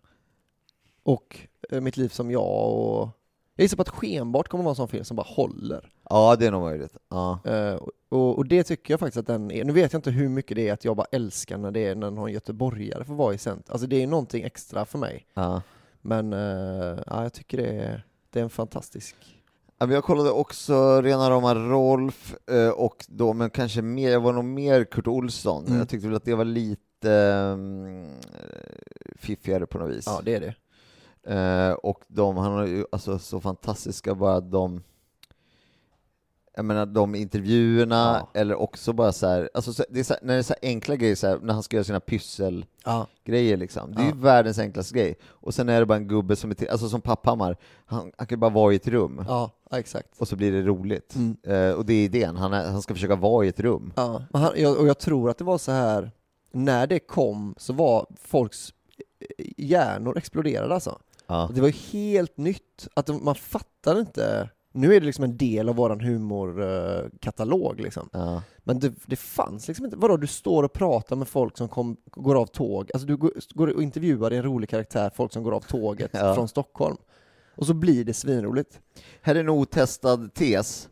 Och 1.02 1.38
eh, 1.70 1.80
Mitt 1.80 1.96
liv 1.96 2.08
som 2.08 2.30
jag 2.30 2.72
och... 2.74 3.08
Jag 3.56 3.64
gissar 3.64 3.76
på 3.76 3.82
att 3.82 3.88
Skenbart 3.88 4.48
kommer 4.48 4.64
vara 4.64 4.72
en 4.72 4.76
sån 4.76 4.88
film 4.88 5.04
som 5.04 5.16
bara 5.16 5.26
håller. 5.26 5.90
Ja, 6.10 6.36
det 6.36 6.46
är 6.46 6.50
nog 6.50 6.62
möjligt. 6.62 6.96
Ja. 7.10 7.38
Eh, 7.44 7.78
och, 8.08 8.38
och 8.38 8.46
det 8.46 8.64
tycker 8.64 8.92
jag 8.92 9.00
faktiskt 9.00 9.16
att 9.16 9.26
den 9.26 9.50
är. 9.50 9.64
Nu 9.64 9.72
vet 9.72 9.92
jag 9.92 9.98
inte 9.98 10.10
hur 10.10 10.28
mycket 10.28 10.56
det 10.56 10.68
är 10.68 10.72
att 10.72 10.84
jag 10.84 10.96
bara 10.96 11.06
älskar 11.12 11.58
när 11.58 11.70
det 11.70 11.86
är 11.86 11.94
när 11.94 12.10
någon 12.10 12.32
göteborgare 12.32 13.04
får 13.04 13.14
vara 13.14 13.34
i 13.34 13.38
cent. 13.38 13.70
Alltså 13.70 13.86
det 13.86 14.02
är 14.02 14.06
någonting 14.06 14.44
extra 14.44 14.84
för 14.84 14.98
mig. 14.98 15.26
Ja. 15.34 15.62
Men 16.00 16.32
eh, 16.32 16.98
ja, 17.06 17.22
jag 17.22 17.32
tycker 17.32 17.56
det 17.56 17.68
är, 17.68 18.06
det 18.30 18.38
är 18.38 18.44
en 18.44 18.50
fantastisk... 18.50 19.16
Jag 19.78 20.04
kollade 20.04 20.30
också 20.30 21.02
Rena 21.02 21.30
rama 21.30 21.54
Rolf 21.54 22.34
eh, 22.50 22.68
och 22.68 23.04
då, 23.08 23.32
men 23.32 23.50
kanske 23.50 23.82
mer, 23.82 24.10
jag 24.10 24.20
var 24.20 24.32
nog 24.32 24.44
mer 24.44 24.84
Kurt 24.84 25.06
Olsson. 25.06 25.66
Mm. 25.66 25.78
Jag 25.78 25.88
tyckte 25.88 26.06
väl 26.08 26.16
att 26.16 26.24
det 26.24 26.34
var 26.34 26.44
lite 26.44 27.08
um, 27.08 28.06
fiffigare 29.16 29.66
på 29.66 29.78
något 29.78 29.90
vis. 29.90 30.04
Ja, 30.06 30.20
det 30.24 30.34
är 30.34 30.40
det. 30.40 30.54
Eh, 31.26 31.72
och 31.72 32.00
de, 32.08 32.36
han 32.36 32.52
har 32.52 32.66
ju 32.66 32.84
alltså 32.92 33.18
så 33.18 33.40
fantastiska 33.40 34.14
bara 34.14 34.40
de 34.40 34.82
jag 36.58 36.64
menar 36.64 36.86
de 36.86 37.14
intervjuerna, 37.14 38.26
Ja. 38.34 38.40
eller 38.40 38.54
också 38.54 38.92
bara 38.92 39.12
så 39.12 39.26
här, 39.26 39.50
alltså 39.54 39.72
så, 39.72 39.84
det 39.88 40.00
är 40.00 40.04
så 40.04 40.14
här, 40.14 40.20
när 40.22 40.34
det 40.34 40.38
är 40.40 40.42
så 40.42 40.54
enkla 40.62 40.96
grejer, 40.96 41.14
så 41.14 41.26
här, 41.26 41.38
när 41.42 41.54
han 41.54 41.62
ska 41.62 41.76
göra 41.76 41.84
sina 41.84 42.00
pysselgrejer 42.00 43.50
Ja, 43.50 43.56
liksom. 43.56 43.94
Det 43.94 44.00
är 44.00 44.04
Ja. 44.06 44.10
ju 44.14 44.20
världens 44.20 44.58
enklaste 44.58 44.94
grej. 44.98 45.14
Och 45.24 45.54
sen 45.54 45.68
är 45.68 45.80
det 45.80 45.86
bara 45.86 45.96
en 45.98 46.08
gubbe 46.08 46.36
som 46.36 46.50
är 46.50 46.54
till, 46.54 46.68
alltså 46.68 46.88
som 46.88 47.00
Papphammar, 47.00 47.56
han, 47.86 48.12
han 48.18 48.26
kan 48.26 48.40
bara 48.40 48.50
vara 48.50 48.72
i 48.72 48.76
ett 48.76 48.88
rum, 48.88 49.24
ja, 49.28 49.50
exakt. 49.72 50.08
och 50.18 50.28
så 50.28 50.36
blir 50.36 50.52
det 50.52 50.62
roligt. 50.62 51.14
Mm. 51.14 51.36
Eh, 51.42 51.70
och 51.76 51.86
det 51.86 51.94
är 51.94 52.04
idén, 52.04 52.36
han, 52.36 52.52
är, 52.52 52.70
han 52.70 52.82
ska 52.82 52.94
försöka 52.94 53.16
vara 53.16 53.44
i 53.44 53.48
ett 53.48 53.60
rum. 53.60 53.92
Ja, 53.96 54.22
han, 54.32 54.48
och 54.50 54.86
jag 54.88 54.98
tror 54.98 55.30
att 55.30 55.38
det 55.38 55.44
var 55.44 55.58
så 55.58 55.72
här 55.72 56.10
när 56.52 56.86
det 56.86 56.98
kom 56.98 57.54
så 57.58 57.72
var 57.72 58.06
folks 58.22 58.72
hjärnor 59.56 60.18
exploderade 60.18 60.74
alltså. 60.74 60.98
Ja. 61.26 61.50
Det 61.54 61.60
var 61.60 61.68
ju 61.68 61.74
helt 61.74 62.36
nytt, 62.36 62.88
att 62.94 63.22
man 63.22 63.34
fattade 63.34 64.00
inte 64.00 64.50
nu 64.76 64.94
är 64.94 65.00
det 65.00 65.06
liksom 65.06 65.24
en 65.24 65.36
del 65.36 65.68
av 65.68 65.76
våran 65.76 66.00
humorkatalog 66.00 67.80
liksom. 67.80 68.08
Ja. 68.12 68.42
Men 68.58 68.80
det, 68.80 68.94
det 69.06 69.16
fanns 69.16 69.68
liksom 69.68 69.84
inte, 69.84 69.96
vadå 69.96 70.16
du 70.16 70.26
står 70.26 70.62
och 70.62 70.72
pratar 70.72 71.16
med 71.16 71.28
folk 71.28 71.56
som 71.58 71.68
kom, 71.68 71.96
går 72.10 72.34
av 72.34 72.46
tåg, 72.46 72.90
alltså 72.94 73.06
du 73.06 73.16
går, 73.16 73.74
och 73.74 73.82
intervjuar 73.82 74.30
en 74.30 74.42
rolig 74.42 74.68
karaktär, 74.68 75.10
folk 75.14 75.32
som 75.32 75.42
går 75.42 75.52
av 75.52 75.60
tåget 75.60 76.10
Ja. 76.14 76.34
från 76.34 76.48
Stockholm. 76.48 76.96
Och 77.56 77.66
så 77.66 77.74
blir 77.74 78.04
det 78.04 78.14
svinroligt. 78.14 78.80
Här 79.20 79.34
är 79.34 79.40
en 79.40 79.48
otestad 79.48 80.34
tes, 80.34 80.88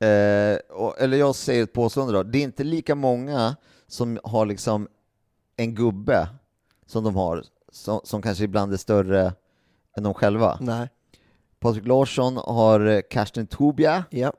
eh, 0.00 0.56
och, 0.70 1.00
eller 1.00 1.16
jag 1.16 1.34
säger 1.34 1.62
ett 1.62 1.72
påstående 1.72 2.12
då, 2.12 2.22
det 2.22 2.38
är 2.38 2.42
inte 2.42 2.64
lika 2.64 2.94
många 2.94 3.56
som 3.86 4.18
har 4.24 4.46
liksom 4.46 4.88
en 5.56 5.74
gubbe 5.74 6.28
som 6.86 7.04
de 7.04 7.16
har, 7.16 7.44
som, 7.72 8.00
som 8.04 8.22
kanske 8.22 8.44
ibland 8.44 8.72
är 8.72 8.76
större 8.76 9.32
än 9.98 10.02
de 10.04 10.14
själva. 10.14 10.58
Nej, 10.60 10.88
Patrik 11.60 11.86
Larsson 11.86 12.36
har 12.36 12.86
eh, 12.86 13.00
Karsten 13.10 13.46
Tobia, 13.46 14.04
ja. 14.10 14.32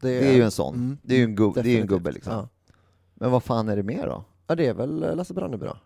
det 0.00 0.28
är 0.28 0.32
ju 0.32 0.42
en 0.42 0.50
sån, 0.50 0.74
Mm. 0.74 0.98
det 1.02 1.14
är 1.14 1.18
ju 1.18 1.24
en, 1.24 1.34
gubb, 1.34 1.54
det 1.62 1.70
är 1.76 1.80
en 1.80 1.86
gubbe 1.86 2.12
liksom. 2.12 2.32
Ja. 2.32 2.48
Men 3.14 3.30
vad 3.30 3.42
fan 3.42 3.68
är 3.68 3.76
det 3.76 3.82
mer 3.82 4.06
då? 4.06 4.24
ja, 4.46 4.54
det 4.54 4.66
är 4.66 4.74
väl 4.74 5.02
eh, 5.02 5.14
Lasse 5.16 5.34
Brandeby 5.34 5.66
då. 5.66 5.76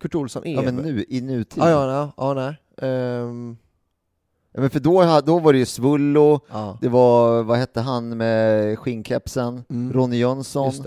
Kurt 0.00 0.14
Olsson 0.14 0.46
är 0.46 0.54
Ja 0.54 0.62
men 0.62 0.76
nu, 0.76 1.04
i 1.08 1.20
nutid. 1.20 1.62
Ja, 1.62 1.70
ja, 1.70 1.92
ja, 1.92 2.12
ja 2.16 2.34
nej. 2.34 2.56
Ehm, 2.90 3.56
Ja, 4.52 4.60
men 4.60 4.70
för 4.70 4.80
då, 4.80 5.20
då 5.26 5.38
var 5.38 5.52
det 5.52 5.58
ju 5.58 5.66
Svullo, 5.66 6.40
ja. 6.50 6.78
det 6.80 6.88
var, 6.88 7.42
vad 7.42 7.58
hette 7.58 7.80
han 7.80 8.16
med 8.16 8.78
skinnkepsen, 8.78 9.64
Mm. 9.68 9.92
Ronny 9.92 10.16
Jönsson, 10.16 10.66
Just 10.66 10.86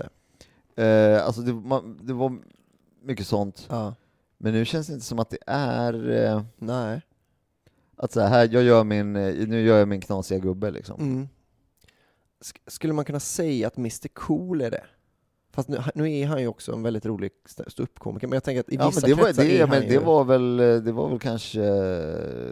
det. 0.76 1.16
Eh, 1.16 1.26
alltså 1.26 1.40
det, 1.42 1.52
man, 1.52 1.98
det 2.02 2.12
var 2.12 2.38
mycket 3.02 3.26
sånt. 3.26 3.66
Ja. 3.70 3.94
Men 4.38 4.52
nu 4.52 4.64
känns 4.64 4.86
det 4.86 4.92
inte 4.92 5.06
som 5.06 5.18
att 5.18 5.30
det 5.30 5.38
är 5.46 6.10
eh, 6.10 6.42
Nej. 6.56 7.00
Att 8.04 8.12
så 8.12 8.20
här, 8.20 8.48
jag 8.52 8.62
gör 8.62 8.84
min, 8.84 9.16
eh, 9.16 9.48
nu 9.48 9.60
gör 9.66 9.78
jag 9.78 9.88
min 9.88 10.00
knasiga 10.00 10.38
gubbe 10.38 10.70
liksom. 10.70 11.00
Mm. 11.00 11.28
Sk- 12.44 12.60
skulle 12.70 12.92
man 12.92 13.04
kunna 13.04 13.20
säga 13.20 13.66
att 13.66 13.76
Mr 13.76 14.08
Cool 14.08 14.60
är 14.60 14.70
det? 14.70 14.84
Fast 15.54 15.68
nu, 15.68 15.78
nu 15.94 16.12
är 16.12 16.26
han 16.26 16.40
ju 16.40 16.46
också 16.46 16.72
en 16.72 16.82
väldigt 16.82 17.06
rolig 17.06 17.30
st- 17.44 17.70
ståuppkomiker, 17.70 18.26
men 18.26 18.36
jag 18.36 18.44
tänker 18.44 18.60
att 18.60 18.68
i 18.72 18.74
Ja 18.76 18.86
vissa 18.88 19.00
men 19.00 19.10
det 19.10 19.16
var, 19.16 19.24
kretsar 19.24 19.42
det, 19.44 19.56
är 19.56 19.60
han 19.60 19.68
men 19.70 19.80
det 19.88 19.92
ju... 19.94 19.98
var 19.98 20.24
väl, 20.24 20.60
eh, 20.60 20.76
det 20.76 20.92
var 20.92 21.08
väl 21.08 21.18
kanske, 21.18 21.60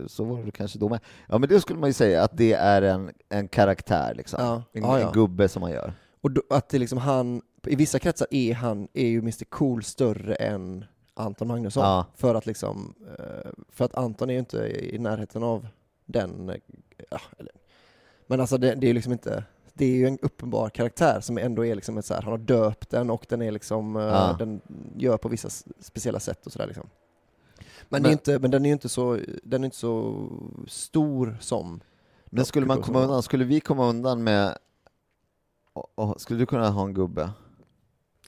så 0.06 0.24
var 0.24 0.44
det 0.44 0.50
kanske 0.50 0.78
då 0.78 0.88
med. 0.88 1.00
Ja 1.28 1.38
men 1.38 1.48
det 1.48 1.60
skulle 1.60 1.78
man 1.78 1.88
ju 1.88 1.92
säga 1.92 2.22
att 2.22 2.36
det 2.36 2.52
är 2.52 2.82
en, 2.82 3.10
en 3.28 3.48
karaktär 3.48 4.14
liksom. 4.14 4.38
Ja, 4.44 4.62
En, 4.72 4.82
ja, 4.82 5.00
ja. 5.00 5.06
en 5.06 5.12
gubbe 5.12 5.48
som 5.48 5.60
man 5.60 5.70
gör. 5.70 5.92
Och 6.20 6.30
då, 6.30 6.42
att 6.50 6.68
det 6.68 6.78
liksom 6.78 6.98
han, 6.98 7.42
i 7.66 7.76
vissa 7.76 7.98
kretsar 7.98 8.26
är 8.30 8.54
han, 8.54 8.88
är 8.94 9.06
ju 9.06 9.18
Mr 9.18 9.44
Cool 9.44 9.82
större 9.82 10.34
än 10.34 10.84
Anton 11.20 11.48
Magnusson. 11.48 11.84
Ja. 11.84 12.06
För 12.14 12.34
att 12.34 12.46
liksom, 12.46 12.94
eh, 13.18 13.50
för 13.68 13.84
att 13.84 13.94
Anton 13.94 14.30
är 14.30 14.34
ju 14.34 14.38
inte 14.40 14.58
i 14.94 14.98
närheten 14.98 15.42
av 15.42 15.66
den, 16.06 16.50
eh, 16.50 16.56
ja, 17.10 17.20
eller, 17.38 17.52
men 18.26 18.40
alltså 18.40 18.58
det, 18.58 18.74
det 18.74 18.86
är 18.86 18.88
ju 18.88 18.94
liksom 18.94 19.12
inte, 19.12 19.44
det 19.72 19.84
är 19.84 19.96
ju 19.96 20.06
en 20.06 20.18
uppenbar 20.22 20.68
karaktär 20.68 21.20
som 21.20 21.38
ändå 21.38 21.64
är 21.66 21.74
liksom 21.74 21.98
ett 21.98 22.04
så 22.04 22.14
här, 22.14 22.22
han 22.22 22.30
har 22.30 22.38
döpt 22.38 22.90
den 22.90 23.10
och 23.10 23.26
den 23.28 23.42
är 23.42 23.50
liksom, 23.50 23.96
eh, 23.96 24.02
Ja. 24.02 24.36
den 24.38 24.60
gör 24.96 25.16
på 25.16 25.28
vissa 25.28 25.50
speciella 25.80 26.20
sätt 26.20 26.46
och 26.46 26.52
sådär 26.52 26.66
liksom. 26.66 26.88
Men, 27.88 28.02
Men- 28.02 28.02
det 28.02 28.08
är 28.08 28.12
inte, 28.12 28.38
men 28.38 28.50
den 28.50 28.64
är 28.64 28.68
ju 28.68 28.72
inte 28.72 28.88
så, 28.88 29.18
den 29.42 29.62
är 29.62 29.64
inte 29.64 29.76
så 29.76 30.26
stor 30.68 31.36
som 31.40 31.80
Men 32.26 32.44
skulle 32.44 32.66
man 32.66 32.82
komma 32.82 33.00
undan, 33.02 33.22
skulle 33.22 33.44
vi 33.44 33.60
komma 33.60 33.86
undan 33.88 34.24
med, 34.24 34.58
och, 35.72 35.86
och, 35.94 36.20
skulle 36.20 36.38
du 36.38 36.46
kunna 36.46 36.70
ha 36.70 36.84
en 36.84 36.94
gubbe? 36.94 37.30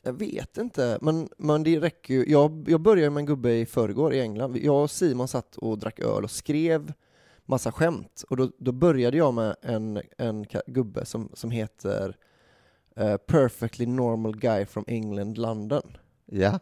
Jag 0.02 0.12
vet 0.12 0.58
inte, 0.58 0.98
men, 1.00 1.28
men 1.38 1.62
det 1.62 1.80
räcker 1.80 2.14
ju. 2.14 2.24
Jag, 2.28 2.64
jag 2.68 2.80
började 2.80 3.10
med 3.10 3.20
en 3.20 3.26
gubbe 3.26 3.52
i 3.52 3.66
förrgår 3.66 4.14
i 4.14 4.20
England. 4.20 4.56
Jag 4.56 4.82
och 4.82 4.90
Simon 4.90 5.28
satt 5.28 5.56
och 5.56 5.78
drack 5.78 6.00
öl 6.00 6.24
och 6.24 6.30
skrev 6.30 6.92
massa 7.44 7.72
skämt. 7.72 8.24
Och 8.28 8.36
då, 8.36 8.50
då 8.58 8.72
började 8.72 9.16
jag 9.16 9.34
med 9.34 9.56
en, 9.62 10.02
en 10.18 10.46
gubbe 10.66 11.04
som, 11.04 11.28
som 11.34 11.50
heter 11.50 12.16
eh, 12.96 13.16
Perfectly 13.16 13.86
Normal 13.86 14.36
Guy 14.36 14.66
from 14.66 14.84
England, 14.86 15.38
London. 15.38 15.96
Ja. 16.26 16.58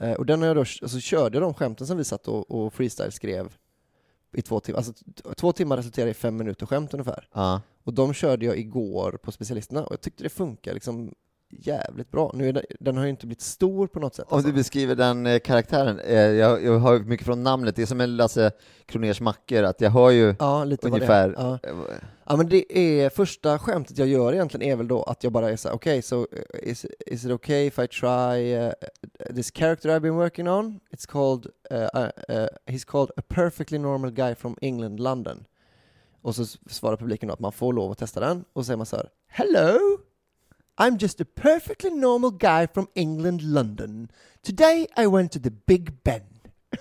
Eh, 0.00 0.12
och 0.12 0.26
den 0.26 0.40
har 0.40 0.46
jag 0.46 0.56
då, 0.56 0.60
alltså 0.60 1.00
körde 1.00 1.36
jag 1.36 1.42
de 1.42 1.54
skämten 1.54 1.86
som 1.86 1.96
vi 1.96 2.04
satt 2.04 2.28
och, 2.28 2.50
och 2.50 2.74
freestyle 2.74 3.12
skrev 3.12 3.56
i 4.32 4.42
två 4.42 4.60
timmar. 4.60 4.78
Alltså 4.78 4.92
två 5.36 5.52
timmar 5.52 5.76
resulterade 5.76 6.10
i 6.10 6.14
fem 6.14 6.36
minuter 6.36 6.66
skämt 6.66 6.94
ungefär. 6.94 7.28
ja. 7.32 7.60
Och 7.84 7.94
de 7.94 8.14
körde 8.14 8.46
jag 8.46 8.58
igår 8.58 9.18
på 9.22 9.32
specialisterna 9.32 9.84
och 9.84 9.92
jag 9.92 10.00
tyckte 10.00 10.22
det 10.22 10.28
funkar 10.28 10.74
liksom 10.74 11.14
jävligt 11.58 12.10
bra. 12.10 12.30
Nu 12.34 12.48
är 12.48 12.52
den, 12.52 12.64
den 12.80 12.96
har 12.96 13.04
ju 13.04 13.10
inte 13.10 13.26
blivit 13.26 13.40
stor 13.40 13.86
på 13.86 14.00
något 14.00 14.14
sätt. 14.14 14.26
Om 14.28 14.36
alltså. 14.36 14.50
du 14.50 14.54
beskriver 14.54 14.94
den 14.94 15.26
eh, 15.26 15.38
karaktären, 15.38 15.98
eh, 15.98 16.14
jag, 16.16 16.64
jag 16.64 16.78
har 16.78 16.98
mycket 16.98 17.26
från 17.26 17.42
namnet, 17.42 17.76
det 17.76 17.82
är 17.82 17.86
som 17.86 18.00
en 18.00 18.16
Lasse 18.16 18.52
Kroners 18.86 19.20
mackor, 19.20 19.62
att 19.62 19.80
jag 19.80 19.90
hör 19.90 20.10
ju 20.10 20.34
Ja, 20.38 20.64
lite 20.64 20.86
ungefär... 20.86 21.34
Ja. 21.36 21.58
eh, 21.62 21.74
ja, 22.24 22.36
men 22.36 22.48
det 22.48 22.78
är 22.78 23.10
första 23.10 23.58
skämtet 23.58 23.98
jag 23.98 24.08
gör 24.08 24.32
egentligen 24.32 24.72
är 24.72 24.76
väl 24.76 24.88
då 24.88 25.02
att 25.02 25.24
jag 25.24 25.32
bara 25.32 25.50
är 25.50 25.56
så 25.56 25.68
här, 25.68 25.74
okej, 25.74 26.02
so 26.02 26.16
uh, 26.16 26.26
is, 26.62 26.86
is 27.06 27.24
it 27.24 27.30
okay 27.30 27.66
if 27.66 27.78
I 27.78 27.86
try 27.86 28.56
uh, 28.58 28.72
this 29.34 29.50
character 29.50 29.88
I've 29.88 30.00
been 30.00 30.16
working 30.16 30.48
on? 30.48 30.80
It's 30.90 31.06
called, 31.06 31.46
uh, 31.70 32.08
uh, 32.28 32.46
he's 32.66 32.84
called 32.84 33.10
a 33.16 33.22
perfectly 33.28 33.78
normal 33.78 34.10
guy 34.10 34.34
from 34.34 34.56
England, 34.60 35.00
London. 35.00 35.44
Och 36.22 36.34
så 36.34 36.44
svarar 36.70 36.96
publiken 36.96 37.26
då 37.28 37.32
att 37.32 37.40
man 37.40 37.52
får 37.52 37.72
lov 37.72 37.92
att 37.92 37.98
testa 37.98 38.20
den, 38.20 38.44
och 38.52 38.62
så 38.62 38.66
säger 38.66 38.76
man 38.76 38.86
så 38.86 38.96
här, 38.96 39.08
Hello! 39.26 40.03
I'm 40.80 40.98
just 41.02 41.20
a 41.20 41.24
perfectly 41.34 41.90
normal 41.90 42.30
guy 42.30 42.66
from 42.74 42.86
England, 42.94 43.42
London. 43.42 44.08
Today 44.42 44.86
I 44.96 45.06
went 45.06 45.32
to 45.32 45.38
the 45.40 45.50
Big 45.66 46.02
Ben. 46.02 46.20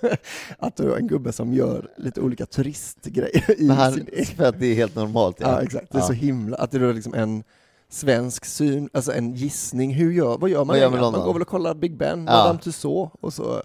att 0.57 0.75
du 0.75 0.91
är 0.91 0.97
en 0.97 1.07
gubbe 1.07 1.31
som 1.31 1.53
gör 1.53 1.91
lite 1.97 2.21
olika 2.21 2.45
turistgrejer 2.45 3.61
i 3.61 3.67
Men 3.67 3.77
han, 3.77 3.93
sin 3.93 4.07
för 4.37 4.43
att 4.45 4.59
det 4.59 4.65
är 4.65 4.75
helt 4.75 4.95
normalt. 4.95 5.37
Ja, 5.39 5.61
exakt. 5.61 5.91
Det 5.91 5.97
är 5.97 6.01
Ja. 6.01 6.07
så 6.07 6.13
himla... 6.13 6.57
Att 6.57 6.71
det 6.71 6.77
är 6.77 6.93
liksom 6.93 7.13
en 7.13 7.43
svensk 7.89 8.45
syn, 8.45 8.89
alltså 8.93 9.13
en 9.13 9.33
gissning. 9.35 9.93
Hur 9.93 10.11
gör, 10.11 10.37
vad 10.37 10.49
gör 10.49 10.57
man 10.59 10.67
Vad 10.67 10.77
gör 10.79 10.89
man 10.89 11.11
går 11.11 11.33
väl 11.33 11.41
och 11.41 11.47
kollar 11.47 11.73
Big 11.73 11.97
Ben, 11.97 12.25
Ja. 12.27 12.33
Madame 12.33 12.59
Tussauds, 12.59 13.11
och 13.21 13.33
så, 13.33 13.61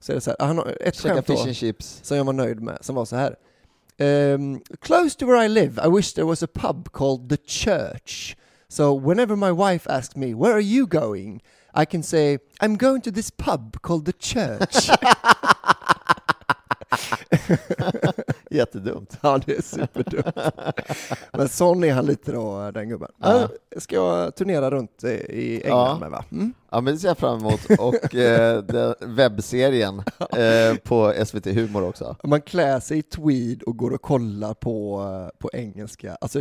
så 0.00 0.12
är 0.12 0.14
det 0.14 0.20
så 0.20 0.30
här. 0.30 0.46
Han 0.46 0.58
har 0.58 0.76
ett 0.80 0.96
skämt 0.96 1.26
då, 1.26 1.36
fish 1.36 1.46
and 1.46 1.56
chips. 1.56 2.00
som 2.02 2.16
jag 2.16 2.24
var 2.24 2.32
nöjd 2.32 2.60
med, 2.60 2.78
som 2.80 2.94
var 2.94 3.04
så 3.04 3.16
här. 3.16 3.36
Ehm, 3.98 4.60
close 4.80 5.18
to 5.18 5.26
where 5.26 5.44
I 5.44 5.48
live, 5.48 5.82
I 5.86 5.90
wish 5.96 6.12
there 6.12 6.24
was 6.26 6.42
a 6.42 6.48
pub 6.54 6.92
called 6.92 7.28
The 7.30 7.36
Church. 7.46 8.36
So 8.72 8.94
whenever 8.94 9.36
my 9.36 9.52
wife 9.52 9.86
asks 9.86 10.16
me, 10.16 10.32
where 10.32 10.54
are 10.54 10.58
you 10.58 10.86
going? 10.86 11.42
I 11.74 11.84
can 11.84 12.02
say, 12.02 12.38
I'm 12.62 12.78
going 12.78 13.02
to 13.02 13.10
this 13.10 13.30
pub 13.30 13.82
called 13.82 14.06
The 14.06 14.14
Church. 14.14 14.88
Jättedumt. 18.50 19.18
Ja, 19.20 19.38
det 19.46 19.56
är 19.56 19.62
superdumt. 19.62 20.36
Men 21.32 21.48
sån 21.48 21.84
är 21.84 21.92
han 21.92 22.06
lite 22.06 22.32
då, 22.32 22.70
den 22.70 22.88
gubben. 22.88 23.08
Ja. 23.18 23.48
Ska 23.76 23.94
jag 23.96 24.36
turnera 24.36 24.70
runt 24.70 25.04
i 25.04 25.62
England 25.64 25.88
Ja. 25.88 25.98
med 26.00 26.10
va? 26.10 26.24
Mm. 26.32 26.52
Ja, 26.70 26.80
men 26.80 26.94
det 26.94 27.00
ser 27.00 27.08
jag 27.08 27.18
fram 27.18 27.38
emot. 27.40 27.60
Och 27.78 28.14
eh, 28.14 28.62
webbserien 29.00 29.98
eh, 30.18 30.76
på 30.84 31.14
SVT 31.26 31.46
Humor 31.46 31.88
också. 31.88 32.16
Man 32.24 32.40
klär 32.40 32.80
sig 32.80 32.98
i 32.98 33.02
tweed 33.02 33.62
och 33.62 33.76
går 33.76 33.90
och 33.90 34.02
kollar 34.02 34.54
på, 34.54 35.02
eh, 35.02 35.38
på 35.38 35.50
engelska, 35.52 36.16
alltså 36.20 36.40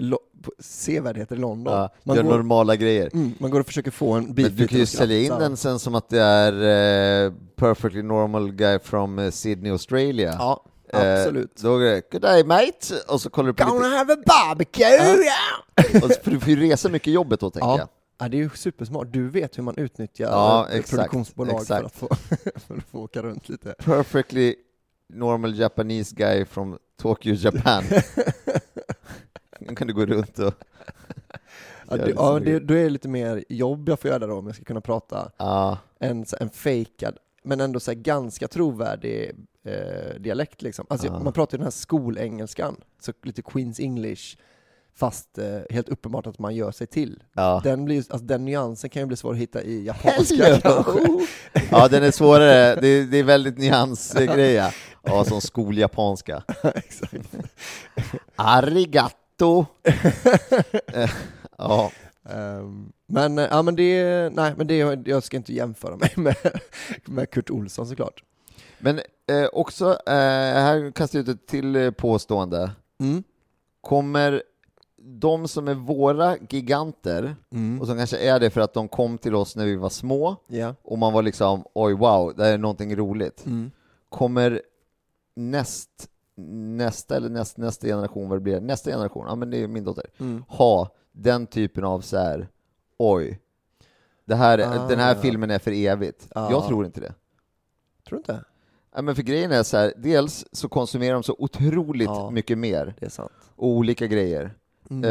sevärdheter 0.60 1.36
i 1.36 1.40
London. 1.40 1.74
Ja, 1.74 1.90
man, 2.04 2.16
gör 2.16 2.24
går, 2.24 2.32
normala 2.32 2.76
grejer. 2.76 3.10
mm, 3.14 3.34
man 3.38 3.52
går 3.52 3.60
och 3.60 3.66
försöker 3.66 3.92
få 3.92 4.14
en 4.14 4.24
Men 4.24 4.34
bit 4.34 4.58
du 4.58 4.68
kan 4.68 4.80
ju 4.80 4.86
sälja 4.86 5.20
in 5.20 5.30
den 5.30 5.58
sen 5.58 5.80
som 5.80 5.96
att 5.96 6.10
det 6.10 6.22
är 6.22 6.54
eh, 7.26 7.34
perfectly 7.56 8.02
normal 8.02 8.52
guy 8.52 8.80
from 8.80 9.20
eh, 9.20 9.32
Sydney, 9.32 9.72
Australia. 9.72 10.36
Ja, 10.40 10.66
Eh, 10.94 11.20
absolut. 11.22 11.56
Då 11.56 11.78
är 11.78 11.80
det 11.80 12.12
good 12.12 12.22
day 12.22 12.44
mate, 12.44 12.96
och 13.08 13.22
så 13.22 13.30
kollar 13.30 13.48
du 13.48 13.54
på 13.54 13.64
Gonna 13.64 13.86
lite, 13.86 13.98
have 13.98 14.14
a 14.14 14.18
barbecue! 14.26 15.24
Ja. 15.26 15.84
och 16.04 16.12
så, 16.12 16.22
för 16.24 16.32
du 16.32 16.40
får 16.40 16.50
ju 16.50 16.56
resa 16.56 16.90
mycket 16.90 17.14
jobbet 17.14 17.40
då 17.40 17.50
tänker 17.50 17.68
jag. 17.68 17.80
Ja. 17.80 17.88
ja, 18.20 18.28
det 18.28 18.38
är 18.38 18.40
ju 18.40 18.50
supersmart. 18.56 19.08
Du 19.12 19.30
vet 19.30 19.58
hur 19.58 19.64
man 19.64 19.78
utnyttjar 19.78 20.26
Ja, 20.30 20.68
eh, 20.70 20.76
exakt, 20.76 20.90
produktionsbolag 20.90 21.56
För, 21.56 21.62
exakt. 21.62 21.86
att 21.86 21.94
få, 21.96 22.08
för 22.68 22.78
att 22.78 22.84
få 22.92 23.00
åka 23.00 23.22
runt 23.22 23.50
lite. 23.50 23.76
Perfectly 23.86 24.56
normal 25.14 25.60
Japanese 25.60 26.16
guy 26.16 26.46
from 26.46 26.78
Tokyo, 27.02 27.36
Japan. 27.36 27.84
Kan 29.76 29.88
du 29.88 29.94
gå 29.94 30.06
runt 30.06 30.40
och... 30.40 30.54
Ja, 31.90 31.98
det, 31.98 32.10
ja, 32.16 32.40
det, 32.40 32.60
då 32.60 32.74
är 32.74 32.84
det 32.84 32.90
lite 32.90 33.08
mer 33.08 33.44
jobb 33.50 33.90
jag 33.90 34.00
får 34.00 34.12
göra 34.12 34.28
då 34.28 34.36
om 34.38 34.46
jag 34.46 34.56
ska 34.56 34.64
kunna 34.66 34.82
prata 34.82 35.32
Ja, 35.38 35.78
en, 36.00 36.26
en 36.40 36.50
fejkad, 36.50 37.18
men 37.44 37.60
ändå 37.62 37.80
så 37.80 37.92
ganska 37.96 38.48
trovärdig 38.48 39.32
eh, 39.66 40.20
dialekt 40.20 40.62
liksom. 40.62 40.86
Alltså, 40.90 41.08
Ja. 41.08 41.20
Man 41.20 41.34
pratar 41.34 41.54
ju 41.54 41.58
den 41.58 41.66
här 41.66 41.72
skolengelskan, 41.72 42.76
så 43.02 43.14
lite 43.24 43.42
Queens 43.42 43.80
English, 43.80 44.38
fast 44.96 45.38
eh, 45.38 45.60
helt 45.70 45.90
uppenbart 45.90 46.28
att 46.28 46.40
man 46.40 46.56
gör 46.56 46.72
sig 46.72 46.88
till. 46.88 47.24
ja. 47.34 47.62
Den, 47.64 47.86
blir, 47.86 47.98
alltså, 47.98 48.18
den 48.18 48.46
nyansen 48.46 48.90
kan 48.90 49.02
ju 49.02 49.06
bli 49.06 49.18
svår 49.18 49.32
att 49.32 49.38
hitta 49.40 49.62
i 49.64 49.86
japanska 49.86 50.60
kanske. 50.60 51.02
ja, 51.72 51.88
den 51.88 52.04
är 52.04 52.12
svårare. 52.12 52.76
Det 52.76 52.88
är, 52.88 53.06
det 53.06 53.18
är 53.18 53.24
väldigt 53.24 53.58
nyansgrejer. 53.58 54.76
Ja, 55.04 55.24
som 55.26 55.42
skoljapanska. 55.42 56.44
Exakt. 56.76 57.36
Arigato! 58.36 59.16
Eh, 60.94 61.10
ja, 61.58 61.92
Ehm, 62.30 62.92
men, 63.08 63.38
ja, 63.38 63.62
men 63.62 63.76
det, 63.76 64.30
nej, 64.34 64.54
men 64.58 64.68
det, 64.68 64.78
jag 65.06 65.24
ska 65.24 65.38
inte 65.38 65.54
jämföra 65.54 65.96
mig 65.98 66.14
med, 66.18 66.36
med 67.06 67.30
Kurt 67.30 67.50
Olsson 67.50 67.88
såklart. 67.88 68.24
men 68.80 68.98
eh, 69.28 69.46
också, 69.54 69.90
eh, 70.08 70.14
här 70.14 70.92
kastar 70.92 71.20
jag 71.20 71.30
ut 71.30 71.36
ett 71.36 71.48
till 71.48 71.76
eh, 71.76 71.92
påstående. 71.92 72.72
Mm. 73.00 73.24
Kommer 73.82 74.44
de 75.04 75.48
som 75.48 75.68
är 75.68 75.74
våra 75.74 76.38
giganter, 76.50 77.36
Mm. 77.52 77.82
och 77.82 77.88
som 77.88 77.98
kanske 77.98 78.18
är 78.18 78.40
det 78.40 78.50
för 78.50 78.62
att 78.62 78.74
de 78.74 78.88
kom 78.88 79.18
till 79.18 79.36
oss 79.36 79.56
när 79.56 79.66
vi 79.66 79.76
var 79.76 79.90
små, 79.90 80.36
Ja. 80.48 80.76
och 80.84 80.98
man 80.98 81.14
var 81.14 81.22
liksom 81.22 81.64
oj 81.74 81.94
wow, 81.94 82.34
det 82.36 82.44
här 82.44 82.54
är 82.54 82.58
någonting 82.58 82.96
roligt. 82.96 83.46
Mm. 83.46 83.72
Kommer 84.10 84.62
näst, 85.36 85.90
nästa 86.78 87.16
eller 87.16 87.30
näst, 87.30 87.58
nästa 87.58 87.88
generation, 87.88 88.30
vad 88.30 88.38
det 88.38 88.42
blir, 88.42 88.62
nästa 88.62 88.92
generation, 88.92 89.26
ja 89.28 89.36
men 89.36 89.50
det 89.50 89.58
är 89.64 89.68
min 89.68 89.84
dotter, 89.84 90.06
Mm. 90.20 90.44
ha 90.48 90.90
den 91.12 91.48
typen 91.48 91.84
av 91.84 92.02
så 92.02 92.18
här, 92.18 92.48
oj, 92.98 93.40
det 94.26 94.36
här, 94.36 94.60
Ah. 94.60 94.88
den 94.88 95.00
här 95.00 95.16
filmen 95.16 95.52
är 95.52 95.60
för 95.60 95.72
evigt. 95.72 96.28
Ah. 96.36 96.52
Jag 96.52 96.68
tror 96.68 96.86
inte 96.86 97.02
det. 97.02 97.14
Tror 98.08 98.18
du 98.18 98.18
inte? 98.18 98.44
Ja, 98.96 99.02
men 99.02 99.16
för 99.16 99.24
grejen 99.24 99.52
är 99.52 99.64
så 99.64 99.78
här, 99.78 99.94
dels 99.98 100.46
så 100.52 100.70
konsumerar 100.70 101.14
de 101.14 101.24
så 101.24 101.36
otroligt 101.40 102.06
Ja. 102.10 102.30
mycket 102.32 102.58
mer, 102.58 102.94
Det 103.00 103.06
är 103.06 103.10
sant. 103.10 103.32
och 103.56 103.68
olika 103.68 104.08
grejer. 104.08 104.54
Mm. 104.90 105.04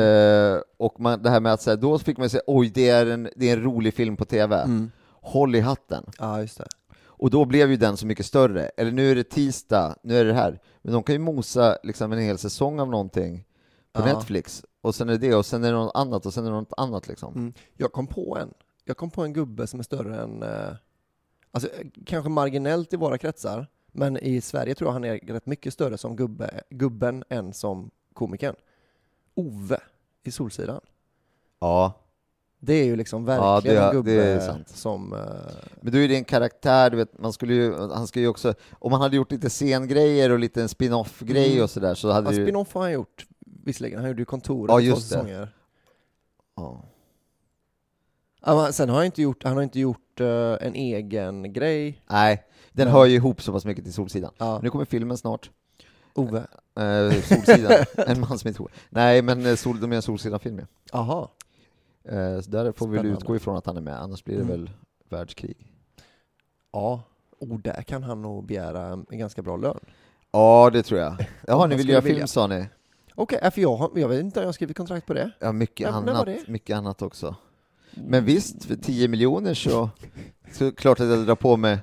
Eh, 0.54 0.60
och 0.76 1.00
man, 1.00 1.22
det 1.22 1.30
här 1.30 1.40
med 1.40 1.52
att 1.52 1.62
så 1.62 1.70
här, 1.70 1.76
då 1.76 1.98
fick 1.98 2.18
man 2.18 2.30
säga 2.30 2.42
oj, 2.46 2.70
det 2.74 2.88
är, 2.88 3.06
en, 3.06 3.28
det 3.36 3.50
är 3.50 3.56
en 3.56 3.62
rolig 3.62 3.94
film 3.94 4.16
på 4.16 4.24
TV. 4.24 4.56
Mm. 4.62 4.90
Håll 5.22 5.54
i 5.56 5.60
hatten. 5.60 6.04
Ja, 6.18 6.40
just 6.40 6.58
det. 6.58 6.66
Och 7.20 7.30
då 7.30 7.44
blev 7.44 7.70
ju 7.70 7.76
den 7.76 7.96
så 7.96 8.06
mycket 8.06 8.26
större. 8.26 8.62
Eller 8.68 8.92
nu 8.92 9.10
är 9.10 9.14
det 9.14 9.24
tisdag, 9.24 9.96
nu 10.02 10.16
är 10.18 10.24
det 10.24 10.32
här. 10.32 10.60
Men 10.82 10.92
de 10.92 11.02
kan 11.02 11.14
ju 11.14 11.18
mosa 11.18 11.78
liksom 11.82 12.12
en 12.12 12.18
hel 12.18 12.38
säsong 12.38 12.80
av 12.80 12.88
någonting 12.88 13.44
på 13.92 14.00
Ja. 14.00 14.04
Netflix. 14.04 14.64
Och 14.80 14.94
sen 14.94 15.08
är 15.08 15.12
det 15.12 15.18
det, 15.28 15.34
och 15.34 15.46
sen 15.46 15.64
är 15.64 15.72
det 15.72 15.78
något 15.78 15.94
annat, 15.94 16.26
och 16.26 16.34
sen 16.34 16.46
är 16.46 16.50
det 16.50 16.56
något 16.56 16.72
annat 16.76 17.08
liksom. 17.08 17.34
Mm. 17.34 17.52
Jag 17.76 17.92
kom 17.92 18.06
på 18.06 18.38
en. 18.38 18.54
Jag 18.84 18.96
kom 18.96 19.10
på 19.10 19.22
en 19.22 19.32
gubbe 19.32 19.66
som 19.66 19.80
är 19.80 19.84
större 19.84 20.22
än, 20.22 20.42
eh, 20.42 20.72
alltså 21.50 21.68
kanske 22.06 22.30
marginellt 22.30 22.92
i 22.92 22.96
våra 22.96 23.18
kretsar, 23.18 23.66
men 23.92 24.16
i 24.16 24.40
Sverige 24.40 24.74
tror 24.74 24.88
jag 24.88 24.92
han 24.92 25.04
är 25.04 25.18
rätt 25.18 25.46
mycket 25.46 25.72
större 25.72 25.98
som 25.98 26.16
gubbe, 26.16 26.60
gubben 26.70 27.24
än 27.28 27.52
som 27.52 27.90
komikern. 28.12 28.56
Ove 29.34 29.80
i 30.22 30.30
Solsidan. 30.30 30.80
Ja. 31.58 31.92
Det 32.62 32.72
är 32.74 32.84
ju 32.84 32.96
liksom 32.96 33.28
Ja, 33.28 33.54
verkligen 33.54 33.76
det- 33.76 33.82
en 33.88 33.92
gubbe 33.92 34.64
som... 34.66 35.12
eh, 35.12 35.18
Men 35.80 35.92
då 35.92 35.98
är 35.98 36.10
en 36.10 36.24
karaktär, 36.24 36.90
du 36.90 36.96
vet, 36.96 37.18
man 37.18 37.32
skulle 37.32 37.54
ju, 37.54 37.74
han 37.78 38.06
ska 38.06 38.20
ju 38.20 38.28
också, 38.28 38.54
om 38.72 38.90
man 38.90 39.00
hade 39.00 39.16
gjort 39.16 39.32
lite 39.32 39.48
scengrejer 39.50 40.30
och 40.30 40.38
lite 40.38 40.68
spin-off-grej 40.68 41.50
Mm. 41.52 41.64
och 41.64 41.70
sådär 41.70 41.94
så 41.94 42.10
hade 42.12 42.30
ja, 42.32 42.38
ju... 42.38 42.44
spin-off 42.46 42.74
har 42.74 42.82
han 42.82 42.92
gjort, 42.92 43.26
visserligen. 43.64 43.98
Han 44.00 44.08
gjorde 44.08 44.20
ju 44.22 44.26
kontoret 44.26 44.68
Ja, 44.70 44.74
två 44.76 44.80
just 44.80 45.10
det. 45.10 45.16
säsonger. 45.16 45.48
Ja. 46.56 46.82
Ja, 48.44 48.72
sen 48.72 48.88
har 48.88 48.96
han 48.96 49.06
inte 49.06 49.22
gjort, 49.22 49.44
han 49.44 49.54
har 49.56 49.62
inte 49.62 49.80
gjort 49.80 50.20
eh, 50.20 50.56
en 50.60 50.74
egen 50.74 51.52
grej. 51.52 52.02
Nej, 52.10 52.44
den 52.72 52.84
Men- 52.86 52.94
hör 52.94 53.04
ju 53.06 53.14
ihop 53.14 53.42
så 53.42 53.52
pass 53.52 53.64
mycket 53.64 53.84
till 53.84 53.92
Solsidan. 53.92 54.30
Ja, 54.38 54.60
Nu 54.62 54.70
kommer 54.70 54.84
filmen 54.84 55.16
snart. 55.18 55.50
Ove. 56.14 56.38
Eh, 56.78 57.22
Solsidan, 57.22 57.84
en 57.96 58.20
man 58.20 58.38
som 58.38 58.48
heter 58.48 58.60
Ove. 58.62 58.70
Nej, 58.90 59.22
men 59.22 59.56
sol, 59.56 59.80
de 59.80 59.90
gör 59.92 59.96
en 59.96 60.02
Solsidan-film 60.02 60.58
ju. 60.58 60.64
Aha. 60.92 61.30
Eh, 62.04 62.40
så 62.40 62.50
där 62.50 62.72
får 62.72 62.88
vi 62.88 62.96
väl 62.96 63.06
utgå 63.06 63.36
ifrån 63.36 63.56
att 63.56 63.66
han 63.66 63.76
är 63.76 63.80
med, 63.80 64.00
annars 64.02 64.24
blir 64.24 64.36
det 64.36 64.42
Mm. 64.42 64.56
väl 64.60 64.70
världskrig. 65.08 65.66
Ja. 66.72 67.02
Oh, 67.38 67.58
där 67.60 67.82
kan 67.82 68.02
han 68.02 68.22
nog 68.22 68.46
begära 68.46 68.86
en 69.10 69.18
ganska 69.18 69.42
bra 69.42 69.56
lön. 69.56 69.80
Ja, 70.32 70.70
det 70.72 70.82
tror 70.82 71.00
jag. 71.00 71.26
Jaha, 71.46 71.66
ni 71.66 71.74
vill 71.76 71.88
göra 71.88 72.00
vilja. 72.00 72.16
film 72.16 72.28
sa 72.28 72.46
ni? 72.46 72.68
Okej, 73.14 73.38
äh, 73.42 73.50
för 73.50 73.60
jag, 73.60 73.76
har, 73.76 73.90
jag 73.94 74.08
vet 74.08 74.20
inte 74.20 74.40
om 74.40 74.42
jag 74.42 74.48
har 74.48 74.52
skrivit 74.52 74.76
kontrakt 74.76 75.06
på 75.06 75.14
det. 75.14 75.30
Ja, 75.38 75.52
mycket 75.52 75.86
var 75.92 75.98
annat, 75.98 76.26
det? 76.26 76.48
mycket 76.48 76.76
annat 76.76 77.02
också. 77.02 77.36
Men 77.94 78.24
visst, 78.24 78.64
för 78.64 78.76
10 78.76 79.08
miljoner 79.08 79.54
så, 79.54 79.90
så 80.52 80.72
klart 80.72 81.00
att 81.00 81.08
jag 81.08 81.26
drar 81.26 81.34
på 81.34 81.56
mig, 81.56 81.78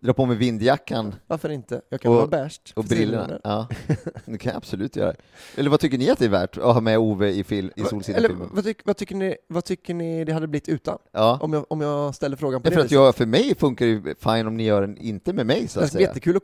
drar 0.00 0.12
på 0.12 0.26
mig 0.26 0.36
vindjackan 0.36 1.14
Varför 1.26 1.48
inte? 1.48 1.80
Jag 1.88 2.00
kan 2.00 2.10
Och- 2.12 2.16
vara 2.18 2.26
bärst. 2.26 2.72
och 2.76 2.84
brillorna. 2.84 3.40
Ja, 3.44 3.68
det 4.24 4.38
kan 4.38 4.50
jag 4.50 4.56
absolut 4.56 4.96
göra. 4.96 5.14
Eller 5.56 5.70
vad 5.70 5.80
tycker 5.80 5.98
ni 5.98 6.10
att 6.10 6.18
det 6.18 6.24
är 6.24 6.28
värt 6.28 6.56
att 6.56 6.62
ha 6.74 6.80
med 6.80 6.98
Ove 6.98 7.28
i, 7.30 7.44
fil, 7.44 7.72
i 7.76 7.80
Solsidan-filmen? 7.84 8.48
vad, 8.52 8.64
tyck, 8.64 8.80
vad, 8.84 8.96
tycker 8.96 9.14
ni, 9.14 9.36
vad 9.48 9.64
tycker 9.64 9.94
ni 9.94 10.24
det 10.24 10.32
hade 10.32 10.46
blivit 10.46 10.68
utan? 10.68 10.98
Ja, 11.12 11.38
Om 11.42 11.52
jag, 11.52 11.64
om 11.72 11.80
jag 11.80 12.14
ställer 12.14 12.36
frågan 12.36 12.62
på 12.62 12.64
det 12.64 12.70
det 12.70 12.74
för 12.74 12.80
att 12.80 12.84
viset. 12.84 12.94
jag, 12.94 13.14
för 13.14 13.26
mig 13.26 13.54
funkar 13.54 13.86
det 13.86 13.92
ju 13.92 14.14
fine 14.18 14.46
om 14.46 14.56
ni 14.56 14.62
gör 14.64 14.80
den 14.80 14.96
inte 14.96 15.32
med 15.32 15.46
mig 15.46 15.68
så 15.68 15.80
Det 15.80 15.84
att 15.86 15.92
bli 15.92 15.98
säga. 15.98 16.08
jättekul 16.08 16.36
att 16.36 16.42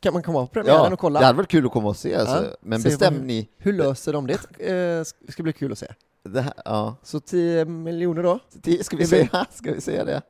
Kan 0.00 0.12
man 0.12 0.22
komma 0.22 0.46
på 0.46 0.52
premiären 0.52 0.76
Ja, 0.76 0.84
och 0.84 0.90
det 0.90 0.96
kolla? 0.96 1.20
hade 1.24 1.36
varit 1.36 1.48
kul 1.50 1.66
att 1.66 1.72
komma 1.72 1.88
och 1.88 1.96
se, 1.96 2.14
alltså. 2.14 2.36
Ja, 2.44 2.56
men 2.60 2.80
se 2.80 2.88
bestäm 2.88 3.14
vad- 3.14 3.24
ni. 3.24 3.48
Hur 3.58 3.72
löser 3.72 4.12
de 4.12 4.26
det? 4.26 4.70
Eh, 4.72 5.30
ska 5.32 5.42
bli 5.42 5.52
kul 5.52 5.72
att 5.72 5.78
se. 5.78 5.86
Det 6.24 6.40
här, 6.40 6.52
ja. 6.64 6.96
Så 7.02 7.20
10 7.20 7.64
miljoner 7.64 8.22
då? 8.22 8.38
Det- 8.52 8.84
Ska 8.86 8.96
vi 8.96 9.02
Det 9.02 9.08
säga, 9.08 9.46
ska 9.50 9.72
vi 9.72 9.80
säga 9.80 10.04
det? 10.04 10.22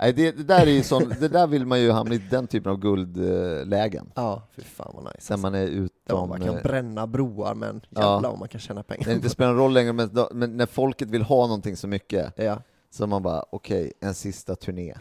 Nej, 0.00 0.12
det, 0.12 0.30
det, 0.32 0.42
där 0.42 0.66
är 0.66 0.70
ju 0.70 0.82
sån, 0.82 1.14
det 1.20 1.28
där 1.28 1.46
vill 1.46 1.66
man 1.66 1.80
ju 1.80 1.90
hamna 1.90 2.14
i 2.14 2.18
den 2.30 2.46
typen 2.46 2.72
av 2.72 2.78
guldlägen. 2.78 4.12
Ja, 4.14 4.42
fy 4.56 4.62
fan 4.62 4.92
vad 4.94 5.04
nice. 5.14 5.32
Där 5.34 5.38
man 5.38 5.54
är 5.54 5.66
Där 5.66 5.70
man 5.76 5.84
utom... 5.84 6.28
bara 6.28 6.38
kan 6.38 6.56
eh, 6.56 6.62
bränna 6.62 7.06
broar 7.06 7.54
men 7.54 7.80
Ja. 7.90 8.00
jävlar 8.14 8.30
vad 8.30 8.38
man 8.38 8.48
kan 8.48 8.60
tjäna 8.60 8.82
pengar. 8.82 9.18
Det 9.22 9.28
spelar 9.28 9.50
någon 9.52 9.58
roll 9.60 9.72
längre, 9.72 9.92
men, 9.92 10.10
men 10.32 10.56
när 10.56 10.66
folket 10.66 11.10
vill 11.10 11.22
ha 11.22 11.46
någonting 11.46 11.76
så 11.76 11.88
mycket, 11.88 12.32
Ja, 12.36 12.62
så 12.90 13.06
man 13.06 13.22
bara, 13.22 13.44
okej, 13.50 13.92
en 14.00 14.14
sista 14.14 14.56
turné 14.56 14.94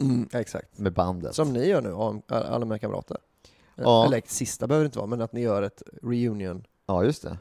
mm, 0.00 0.28
exakt. 0.32 0.78
med 0.78 0.92
bandet. 0.92 1.34
Som 1.34 1.52
ni 1.52 1.66
gör 1.68 1.80
nu, 1.82 1.92
alla 2.34 2.64
mina 2.64 2.78
kamrater. 2.78 3.16
Ja. 3.74 4.06
Eller 4.06 4.22
sista 4.26 4.66
behöver 4.66 4.84
det 4.84 4.86
inte 4.86 4.98
vara, 4.98 5.06
men 5.06 5.20
att 5.20 5.32
ni 5.32 5.40
gör 5.40 5.62
ett 5.62 5.82
reunion. 6.02 6.64
Ja, 6.86 7.04
just 7.04 7.22
det. 7.22 7.38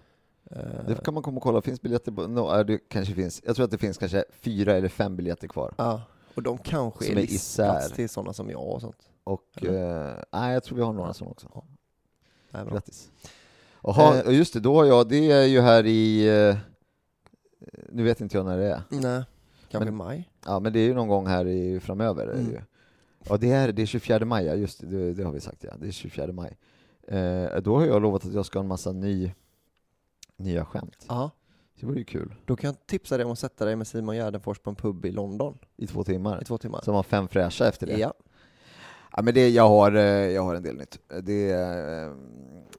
eh, 0.51 0.57
Det 0.87 1.03
kan 1.03 1.13
man 1.13 1.23
komma 1.23 1.37
och 1.37 1.43
kolla, 1.43 1.61
finns 1.61 1.81
biljetter 1.81 2.11
på... 2.11 2.27
No, 2.27 2.39
ja, 2.39 2.63
det 2.63 2.77
kanske 2.77 3.13
finns. 3.13 3.41
Jag 3.45 3.55
tror 3.55 3.63
att 3.65 3.71
det 3.71 3.77
finns 3.77 3.97
kanske 3.97 4.23
fyra 4.41 4.73
eller 4.73 4.89
fem 4.89 5.15
biljetter 5.15 5.47
kvar. 5.47 5.73
Ja, 5.77 6.01
och 6.35 6.43
de 6.43 6.57
kanske 6.57 7.05
är 7.07 7.11
är 7.11 7.15
listplats 7.15 7.91
till 7.91 8.09
sådana 8.09 8.33
som 8.33 8.49
jag 8.49 8.67
och 8.67 8.81
sånt. 8.81 9.09
Och... 9.23 9.63
Eh, 9.63 10.15
nej, 10.31 10.53
jag 10.53 10.63
tror 10.63 10.77
vi 10.77 10.83
har 10.83 10.93
några 10.93 11.13
sådana 11.13 11.31
också. 11.31 11.63
Är 12.51 12.63
bra. 12.65 12.73
Grattis. 12.73 13.09
Jaha, 13.83 14.21
Eh. 14.25 14.33
just 14.37 14.53
det, 14.53 14.59
då 14.59 14.75
har 14.75 14.85
jag, 14.85 15.09
det 15.09 15.31
är 15.31 15.45
ju 15.45 15.61
här 15.61 15.85
i... 15.85 16.27
eh, 16.49 16.57
Nu 17.89 18.03
vet 18.03 18.21
inte 18.21 18.37
jag 18.37 18.45
när 18.45 18.57
det 18.57 18.65
är. 18.71 18.81
Nej, 18.89 19.23
kanske 19.71 19.85
Men- 19.91 19.95
maj. 19.95 20.29
Ja, 20.45 20.59
men 20.59 20.73
det 20.73 20.79
är 20.79 20.83
ju 20.85 20.93
någon 20.93 21.07
gång 21.07 21.27
här 21.27 21.47
i, 21.47 21.79
framöver. 21.79 22.23
Är 22.27 22.33
det 22.33 22.39
Mm. 22.39 22.51
ju. 22.51 22.59
Ja, 23.29 23.37
det 23.37 23.51
är, 23.51 23.71
det 23.71 23.81
är 23.81 23.85
24 23.85 24.25
maj, 24.25 24.45
ja, 24.45 24.53
just 24.55 24.79
det, 24.81 24.87
det, 24.87 25.13
det 25.13 25.23
har 25.23 25.31
vi 25.31 25.39
sagt, 25.39 25.63
ja. 25.63 25.73
Det 25.79 25.87
är 25.87 25.91
24 25.91 26.31
maj. 26.33 26.57
Eh, 27.07 27.61
då 27.61 27.75
har 27.79 27.85
jag 27.85 28.01
lovat 28.01 28.25
att 28.25 28.33
jag 28.33 28.45
ska 28.45 28.59
ha 28.59 28.63
en 28.63 28.67
massa 28.67 28.91
ny, 28.91 29.31
nya 30.37 30.65
skämt. 30.65 31.05
Ja, 31.09 31.31
Det 31.83 31.87
vore 31.87 31.99
ju 31.99 32.05
kul. 32.05 32.35
då 32.45 32.55
kan 32.55 32.67
jag 32.67 32.87
tipsa 32.87 33.17
dig 33.17 33.25
om 33.25 33.31
att 33.31 33.39
sätta 33.39 33.65
dig 33.65 33.75
med 33.75 33.87
Simon 33.87 34.15
Gärdenfors 34.15 34.59
på 34.59 34.69
en 34.69 34.75
pub 34.75 35.05
i 35.05 35.11
London 35.11 35.57
I 35.77 35.87
två 35.87 36.03
timmar. 36.03 36.41
i 36.41 36.45
två 36.45 36.57
timmar. 36.57 36.83
Har 36.85 36.93
man 36.93 37.03
fem 37.03 37.27
fräscha 37.27 37.67
efter 37.67 37.87
det. 37.87 37.97
Ja, 37.97 38.13
Ja, 39.15 39.21
men 39.21 39.33
det, 39.33 39.49
jag, 39.49 39.69
har, 39.69 39.91
eh, 39.95 40.01
jag 40.03 40.41
har 40.41 40.55
en 40.55 40.63
del 40.63 40.75
nytt. 40.75 40.99
Det, 41.23 41.51
eh, 41.51 42.11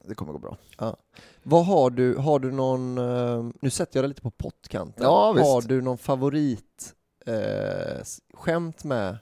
det 0.04 0.14
kommer 0.14 0.32
gå 0.32 0.38
bra. 0.38 0.56
Ja. 0.78 0.96
Vad 1.42 1.66
har 1.66 1.90
du, 1.90 2.16
har 2.16 2.38
du 2.38 2.52
någon, 2.52 2.98
eh, 2.98 3.46
nu 3.60 3.70
sätter 3.70 3.98
jag 3.98 4.04
det 4.04 4.08
lite 4.08 4.22
på 4.22 4.30
pottkanten. 4.30 5.04
Ja, 5.04 5.32
visst. 5.32 5.46
har 5.46 5.62
du 5.62 5.82
någon 5.82 5.98
favorit 5.98 6.94
eh, 7.26 8.02
skämt 8.34 8.84
med 8.84 9.18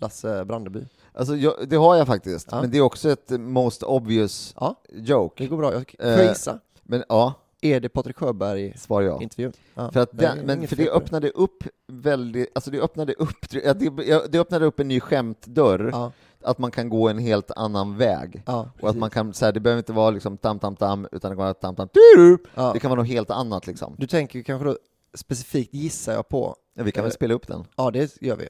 Lasse 0.00 0.44
Brandeby? 0.44 0.84
Alltså, 1.12 1.36
jag, 1.36 1.54
det 1.68 1.76
har 1.76 1.96
jag 1.96 2.06
faktiskt, 2.06 2.48
Ja. 2.50 2.60
men 2.60 2.70
det 2.70 2.78
är 2.78 2.82
också 2.82 3.10
ett 3.10 3.30
most 3.40 3.82
obvious 3.82 4.54
Ja, 4.60 4.80
joke. 4.92 5.42
det 5.42 5.48
går 5.48 5.56
bra. 5.56 5.72
Jag 5.72 5.94
Eh, 5.98 6.16
får 6.16 6.24
gissa. 6.24 6.58
Men 6.82 7.04
ja, 7.08 7.34
Är 7.64 7.80
det 7.80 7.88
Patrik 7.88 8.16
Sjöberg 8.16 8.78
svar 8.78 9.02
ja. 9.02 9.22
intervjun? 9.22 9.52
Ja. 9.74 9.90
För, 9.90 10.00
att 10.00 10.08
den, 10.12 10.38
men 10.38 10.68
för 10.68 10.76
det 10.76 10.90
öppnade 10.90 11.30
upp 11.30 11.64
väldigt, 11.86 12.50
alltså 12.54 12.70
det 12.70 12.80
öppnade 12.80 13.12
upp, 13.12 13.50
det, 13.50 14.32
det 14.32 14.38
öppnade 14.38 14.66
upp 14.66 14.80
en 14.80 14.88
ny 14.88 15.00
skämtdörr, 15.00 15.90
Ja, 15.92 16.12
att 16.42 16.58
man 16.58 16.70
kan 16.70 16.88
gå 16.88 17.08
en 17.08 17.18
helt 17.18 17.50
annan 17.50 17.96
väg. 17.96 18.42
ja, 18.46 18.70
Och 18.80 18.88
att 18.90 18.96
man 18.96 19.10
kan, 19.10 19.34
så 19.34 19.44
här, 19.44 19.52
det 19.52 19.60
behöver 19.60 19.78
inte 19.78 19.92
vara 19.92 20.10
liksom 20.10 20.36
tam 20.36 20.58
tam 20.58 20.76
tam, 20.76 21.08
utan 21.12 21.30
det 21.30 21.36
kan 21.36 21.44
vara 21.44 21.54
tam 21.54 21.74
tam 21.76 21.88
tiru. 21.88 22.38
ja. 22.54 22.72
Det 22.72 22.80
kan 22.80 22.90
vara 22.90 23.00
något 23.00 23.08
helt 23.08 23.30
annat 23.30 23.66
liksom. 23.66 23.94
Du 23.98 24.06
tänker 24.06 24.42
kanske 24.42 24.68
då 24.68 24.78
specifikt 25.14 25.74
gissar 25.74 26.12
jag 26.12 26.28
på. 26.28 26.56
Ja, 26.74 26.82
vi 26.82 26.92
kan 26.92 27.04
väl 27.04 27.10
Eh, 27.10 27.14
spela 27.14 27.34
upp 27.34 27.46
den. 27.46 27.64
Ja, 27.76 27.90
det 27.90 28.22
gör 28.22 28.36
vi. 28.36 28.48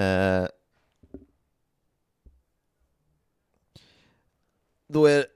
Eh, 0.00 0.48
då, 4.88 5.06
är, 5.06 5.26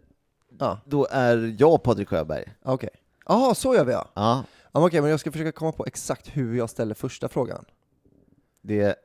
då 0.85 1.07
är 1.11 1.57
jag 1.59 1.83
Patrik 1.83 2.09
Sjöberg. 2.09 2.44
okej. 2.62 2.90
Jaha, 3.26 3.54
så 3.54 3.74
gör 3.74 3.84
vi 3.84 3.92
ja. 3.92 4.08
Ja, 4.14 4.44
ja 4.72 4.80
men 4.80 4.82
okej, 4.82 5.00
men 5.00 5.10
jag 5.10 5.20
ska 5.20 5.32
försöka 5.32 5.52
komma 5.52 5.72
på 5.72 5.87
exakt 5.87 6.28
hur 6.37 6.56
jag 6.56 6.70
ställer 6.70 6.94
första 6.94 7.28
frågan. 7.28 7.64
det, 8.62 8.96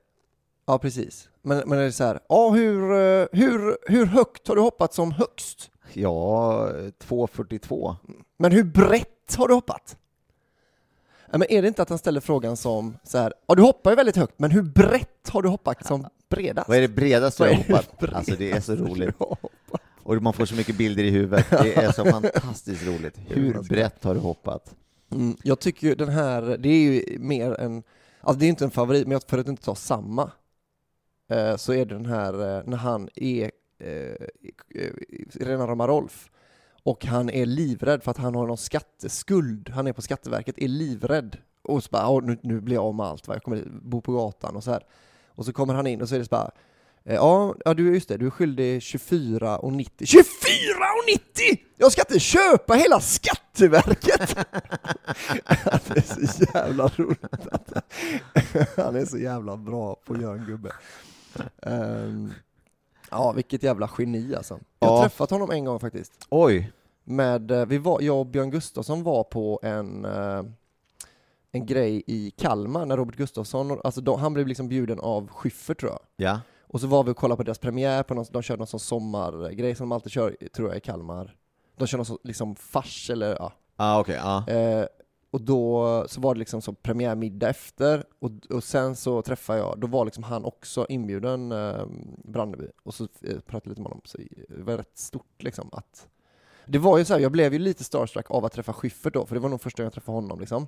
Ja, 0.66 0.80
precis. 0.80 1.30
Men, 1.42 1.64
men 1.66 1.80
är 1.80 1.84
det 1.84 1.92
så 1.92 2.04
här, 2.04 2.20
ja 2.30 2.50
hur, 2.50 2.92
eh, 2.92 3.28
hur, 3.32 3.78
hur 3.92 4.06
högt 4.06 4.48
har 4.48 4.56
du 4.56 4.62
hoppat 4.62 4.94
som 4.94 5.12
högst? 5.12 5.72
ja, 5.94 6.70
2.42. 7.04 7.96
Men 8.38 8.52
hur 8.52 8.64
brett 8.64 9.36
har 9.38 9.48
du 9.48 9.54
hoppat? 9.54 9.98
Ja, 11.32 11.38
men 11.38 11.52
är 11.52 11.62
det 11.62 11.68
inte 11.68 11.82
att 11.82 11.90
han 11.90 11.98
ställer 11.98 12.22
frågan 12.22 12.58
som 12.58 12.98
så 13.04 13.18
här, 13.18 13.34
ja 13.48 13.56
du 13.56 13.62
hoppar 13.62 13.90
ju 13.92 13.96
väldigt 13.96 14.16
högt, 14.16 14.40
men 14.40 14.52
hur 14.52 14.62
brett 14.62 15.30
har 15.30 15.42
du 15.42 15.50
hoppat 15.50 15.86
som 15.86 16.08
bredast? 16.30 16.70
Vad 16.70 16.78
är 16.78 16.82
det 16.82 16.88
bredaste 16.88 17.44
Vad 17.44 17.50
jag 17.52 17.60
är 17.60 17.64
det 17.68 17.74
hoppat? 17.74 17.98
bredaste 18.00 18.18
Alltså 18.18 18.36
det 18.36 18.52
är 18.52 18.60
så 18.62 18.76
roligt. 18.76 19.10
du 19.10 19.14
har 19.26 19.28
hoppat? 19.28 19.49
Och 20.10 20.22
man 20.24 20.34
får 20.34 20.46
så 20.46 20.56
mycket 20.56 20.78
bilder 20.78 21.04
i 21.04 21.10
huvudet. 21.10 21.46
Det 21.50 21.76
är 21.76 21.92
så 21.92 22.06
fantastiskt 22.12 22.86
roligt. 22.88 23.20
Hur 23.28 23.54
brett 23.70 24.04
har 24.04 24.14
du 24.14 24.20
hoppat? 24.20 24.76
Mm, 25.12 25.38
jag 25.44 25.60
tycker 25.60 25.88
ju 25.88 25.96
den 25.96 26.10
här, 26.10 26.42
det 26.58 26.70
är 26.70 26.82
ju 26.92 27.20
mer 27.20 27.60
en, 27.60 27.84
alltså 28.22 28.40
det 28.40 28.46
är 28.46 28.50
inte 28.50 28.64
en 28.66 28.72
favorit, 28.72 29.08
men 29.08 29.12
jag- 29.12 29.24
för 29.30 29.38
att 29.38 29.48
inte 29.48 29.64
ta 29.64 29.76
samma, 29.76 30.32
eh, 31.32 31.56
så 31.56 31.74
är 31.74 31.86
det 31.86 31.96
den 31.96 32.06
här 32.06 32.58
eh, 32.58 32.64
när 32.66 32.78
han 32.78 33.10
är 33.16 33.52
eh, 33.80 33.92
eh, 34.76 34.94
rena 35.34 35.68
rama 35.68 35.88
Rolf 35.88 36.30
och 36.84 37.06
han 37.06 37.30
är 37.30 37.46
livrädd 37.46 38.04
för 38.04 38.12
att 38.12 38.18
han 38.18 38.36
har 38.36 38.48
någon 38.48 38.58
skatteskuld, 38.58 39.70
han 39.70 39.88
är 39.88 39.94
på 39.94 40.02
Skatteverket, 40.02 40.56
är 40.58 40.68
livrädd 40.68 41.38
och 41.62 41.84
så 41.84 41.90
bara, 41.92 42.10
"Åh, 42.10 42.24
nu, 42.24 42.38
nu 42.44 42.62
blir 42.62 42.76
jag 42.76 42.84
av 42.86 42.96
med 42.96 43.06
allt, 43.06 43.28
va? 43.28 43.36
jag 43.36 43.44
kommer 43.44 43.64
bo 43.82 44.02
på 44.02 44.12
gatan 44.12 44.56
och 44.56 44.64
så 44.64 44.72
här. 44.72 44.84
Och 45.28 45.46
så 45.46 45.54
kommer 45.54 45.74
han 45.74 45.88
in 45.88 46.02
och 46.02 46.10
så 46.10 46.16
är 46.16 46.20
det 46.20 46.26
så 46.26 46.30
bara, 46.30 46.52
ja, 47.16 47.56
ja 47.66 47.74
du, 47.74 47.94
just 47.94 48.10
det, 48.10 48.18
du 48.18 48.26
är 48.26 48.30
skyldig 48.30 48.80
24,90. 48.80 49.90
24,90! 50.00 51.60
Jag 51.78 51.92
ska 51.92 52.02
inte 52.02 52.20
köpa 52.20 52.74
hela 52.74 53.00
Skatteverket! 53.00 54.38
det 55.88 55.98
är 55.98 56.28
så 56.28 56.44
jävla 56.54 56.88
roligt 56.96 57.26
han 58.78 58.96
är 58.96 59.06
så 59.06 59.18
jävla 59.18 59.58
bra 59.58 59.96
på 60.06 60.14
att 60.14 60.22
göra 60.22 60.34
en 60.40 60.46
gubbe. 60.46 60.72
Ehm, 61.62 62.34
ja, 63.12 63.32
vilket 63.32 63.64
jävla 63.64 63.90
geni 63.98 64.36
alltså. 64.36 64.60
Jag 64.80 64.88
har 64.90 64.96
Ja. 64.98 65.02
träffat 65.04 65.30
honom 65.32 65.52
en 65.52 65.66
gång 65.66 65.80
faktiskt. 65.80 66.12
Oj! 66.30 66.72
Med, 67.04 67.52
eh, 67.52 67.66
vi 67.66 67.78
var, 67.78 68.02
jag 68.02 68.20
och 68.20 68.26
Björn 68.26 68.50
Gustafsson 68.52 69.04
var 69.04 69.24
på 69.24 69.60
en, 69.64 70.06
eh, 70.06 70.44
en 71.52 71.66
grej 71.66 72.04
i 72.08 72.32
Kalmar 72.32 72.86
när 72.86 72.98
Robert 72.98 73.16
Gustafsson, 73.16 73.80
alltså 73.84 74.02
de, 74.02 74.20
han 74.20 74.34
blev 74.34 74.48
liksom 74.48 74.70
bjuden 74.70 75.00
av 75.00 75.28
Schyffert 75.28 75.80
tror 75.80 75.92
jag. 75.92 76.00
Ja. 76.16 76.40
Och 76.70 76.82
så 76.82 76.88
var 76.88 77.04
vi 77.04 77.12
och 77.12 77.18
kollade 77.18 77.38
på 77.38 77.44
deras 77.44 77.60
premiär, 77.60 78.04
på 78.04 78.14
någon, 78.14 78.26
de 78.32 78.42
körde 78.42 78.58
någon 78.58 78.68
sån 78.68 78.80
sommargrej 78.80 79.76
som 79.76 79.90
de 79.90 79.92
alltid 79.92 80.12
kör, 80.12 80.36
tror 80.54 80.68
jag, 80.70 80.78
i 80.78 80.82
Kalmar. 80.82 81.36
De 81.78 81.88
kör 81.88 81.98
någon 81.98 82.06
sån 82.06 82.18
liksom 82.24 82.56
fars 82.56 83.10
eller 83.10 83.36
ja. 83.40 83.52
Ah, 83.76 84.00
okej, 84.00 84.16
ja. 84.16 84.48
Eh, 84.48 84.86
och 85.32 85.42
då 85.42 86.06
så 86.08 86.22
var 86.22 86.34
det 86.34 86.40
liksom 86.40 86.62
som 86.62 86.76
premiärmiddag 86.76 87.50
efter, 87.50 88.04
och, 88.20 88.32
och 88.50 88.64
sen 88.64 88.96
så 88.96 89.22
träffade 89.22 89.60
jag, 89.60 89.80
då 89.80 89.88
var 89.88 90.06
liksom 90.06 90.24
han 90.24 90.46
också 90.46 90.86
inbjuden, 90.90 91.52
eh, 91.52 91.86
Brandeby, 92.24 92.68
och 92.84 92.94
så 92.94 93.04
eh, 93.04 93.40
pratade 93.40 93.70
lite 93.70 93.82
med 93.82 93.90
honom, 93.90 94.02
så 94.06 94.18
det 94.50 94.64
var 94.64 94.78
rätt 94.78 94.98
stort 94.98 95.44
liksom 95.44 95.70
att 95.72 96.08
det 96.66 96.80
var 96.80 96.98
ju 96.98 97.06
så 97.06 97.14
här, 97.14 97.20
jag 97.20 97.32
blev 97.32 97.54
ju 97.54 97.60
lite 97.60 97.84
starstruck 97.84 98.32
av 98.32 98.46
att 98.46 98.52
träffa 98.52 98.74
Schyffert 98.74 99.14
då, 99.14 99.26
för 99.26 99.36
det 99.36 99.42
var 99.42 99.50
nog 99.50 99.62
första 99.62 99.82
gången 99.82 99.86
jag 99.86 99.94
träffade 99.94 100.18
honom 100.18 100.40
liksom. 100.40 100.68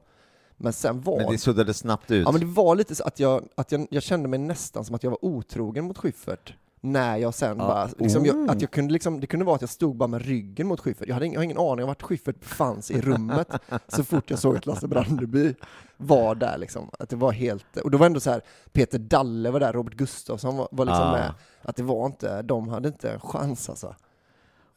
Men 0.63 0.73
sen 0.73 1.01
var 1.01 1.17
Men 1.17 1.31
det 1.31 1.37
suddade 1.37 1.73
snabbt 1.73 2.11
ut. 2.11 2.25
Ja 2.25 2.31
men 2.31 2.41
det 2.41 2.47
var 2.47 2.75
lite 2.75 2.95
så 2.95 3.03
att 3.03 3.19
jag, 3.19 3.43
att 3.55 3.71
jag, 3.71 3.87
jag 3.89 4.03
kände 4.03 4.27
mig 4.29 4.39
nästan 4.39 4.85
som 4.85 4.95
att 4.95 5.03
jag 5.03 5.11
var 5.11 5.25
otrogen 5.25 5.85
mot 5.85 5.97
Schyffert 5.97 6.53
när 6.83 7.17
jag 7.17 7.33
sen 7.33 7.57
Ja. 7.59 7.67
bara, 7.67 7.89
liksom, 7.97 8.25
jag, 8.25 8.35
Oh. 8.35 8.51
att 8.51 8.61
jag 8.61 8.71
kunde 8.71 8.93
liksom, 8.93 9.19
det 9.19 9.27
kunde 9.27 9.45
vara 9.45 9.55
att 9.55 9.61
jag 9.61 9.69
stod 9.69 9.95
bara 9.95 10.07
med 10.07 10.21
ryggen 10.25 10.67
mot 10.67 10.79
Schyffert. 10.79 11.07
Jag 11.07 11.13
hade 11.13 11.25
ingen, 11.25 11.33
jag 11.33 11.39
har 11.39 11.43
ingen 11.43 11.57
aning 11.57 11.83
om 11.83 11.87
vart 11.87 12.01
Schyffert 12.01 12.45
fanns 12.45 12.91
i 12.91 13.01
rummet 13.01 13.47
så 13.87 14.03
fort 14.03 14.29
jag 14.29 14.39
såg 14.39 14.57
att 14.57 14.65
Lasse 14.65 14.87
Brandeby 14.87 15.55
var 15.97 16.35
där 16.35 16.57
liksom. 16.57 16.89
Att 16.99 17.09
det 17.09 17.15
var 17.15 17.31
helt, 17.31 17.77
och 17.77 17.91
då 17.91 17.97
var 17.97 18.05
ändå 18.05 18.19
så 18.19 18.31
här, 18.31 18.41
Peter 18.71 18.99
Dalle 18.99 19.51
var 19.51 19.59
där, 19.59 19.73
Robert 19.73 19.93
Gustafsson 19.93 20.57
var, 20.57 20.67
var 20.71 20.85
liksom 20.85 21.03
Ah. 21.07 21.11
med. 21.11 21.33
Att 21.61 21.75
det 21.75 21.83
var 21.83 22.05
inte, 22.05 22.41
de 22.41 22.67
hade 22.67 22.87
inte 22.87 23.11
en 23.11 23.19
chans 23.19 23.69
alltså. 23.69 23.95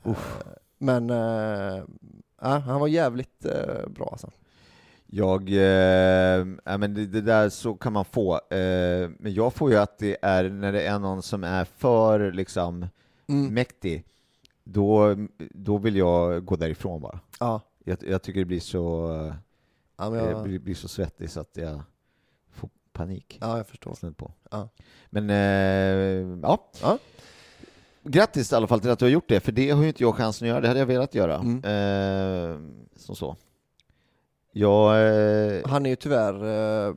Eh, 0.05 0.13
Men, 0.79 1.09
ja, 2.41 2.59
han 2.59 2.81
var 2.81 2.89
jävligt 2.89 3.45
eh, 3.45 3.89
bra 3.89 4.09
alltså. 4.13 4.31
Jag, 5.07 5.49
eh, 5.49 6.47
ja, 6.65 6.79
men 6.79 6.95
det, 6.95 7.07
det 7.07 7.21
där 7.21 7.49
så 7.49 7.75
kan 7.75 7.93
man 7.93 8.05
få, 8.05 8.35
eh, 8.35 9.11
men 9.19 9.35
jag 9.35 9.55
får 9.55 9.71
ju 9.71 9.77
att 9.77 9.99
det 9.99 10.17
är 10.23 10.49
när 10.51 10.73
det 10.73 10.83
är 10.83 10.99
någon 10.99 11.23
som 11.23 11.45
är 11.45 11.65
för 11.65 12.33
liksom 12.33 12.87
Mm. 13.29 13.55
mäktig, 13.55 14.05
då, 14.65 15.17
då 15.51 15.79
vill 15.79 15.97
jag 15.97 16.45
gå 16.45 16.57
därifrån 16.57 17.01
bara. 17.01 17.21
Ja, 17.41 17.61
Jag, 17.85 17.99
jag 18.03 18.23
tycker 18.23 18.41
det 18.41 18.45
blir 18.47 18.61
så, 18.61 19.09
ja, 19.97 20.11
men 20.11 20.19
jag 20.19 20.31
jag, 20.53 20.61
blir, 20.61 20.75
så 20.75 20.89
svettig 20.89 21.31
så 21.31 21.41
att 21.41 21.57
jag 21.57 21.81
får 22.53 22.71
panik. 22.93 23.39
ja 23.41 23.57
jag 23.57 23.67
förstår. 23.67 23.95
Snudd 23.95 24.17
på. 24.17 24.33
Ja. 24.51 24.69
Men 25.11 25.31
eh, 25.31 26.39
ja. 26.43 26.71
Ja. 26.83 26.99
Grattis 28.03 28.53
i 28.53 28.55
alla 28.55 28.67
fall 28.67 28.81
till 28.81 28.91
att 28.91 28.99
du 28.99 29.05
har 29.05 29.11
gjort 29.11 29.29
det, 29.29 29.41
för 29.41 29.53
det 29.53 29.71
har 29.71 29.83
ju 29.83 29.89
inte 29.89 30.03
jag 30.03 30.15
chansen 30.15 30.47
att 30.47 30.49
göra, 30.49 30.61
det 30.61 30.69
hade 30.69 30.81
jag 30.81 30.87
velat 30.87 31.15
göra. 31.15 31.35
Mm. 31.37 31.65
Eh, 31.65 32.59
som 32.97 33.17
så. 33.17 33.37
Jag, 34.57 35.07
eh, 35.57 35.61
Han 35.67 35.87
är 35.87 35.91
ju 35.91 35.97
tyvärr 35.97 36.45
eh, 36.89 36.95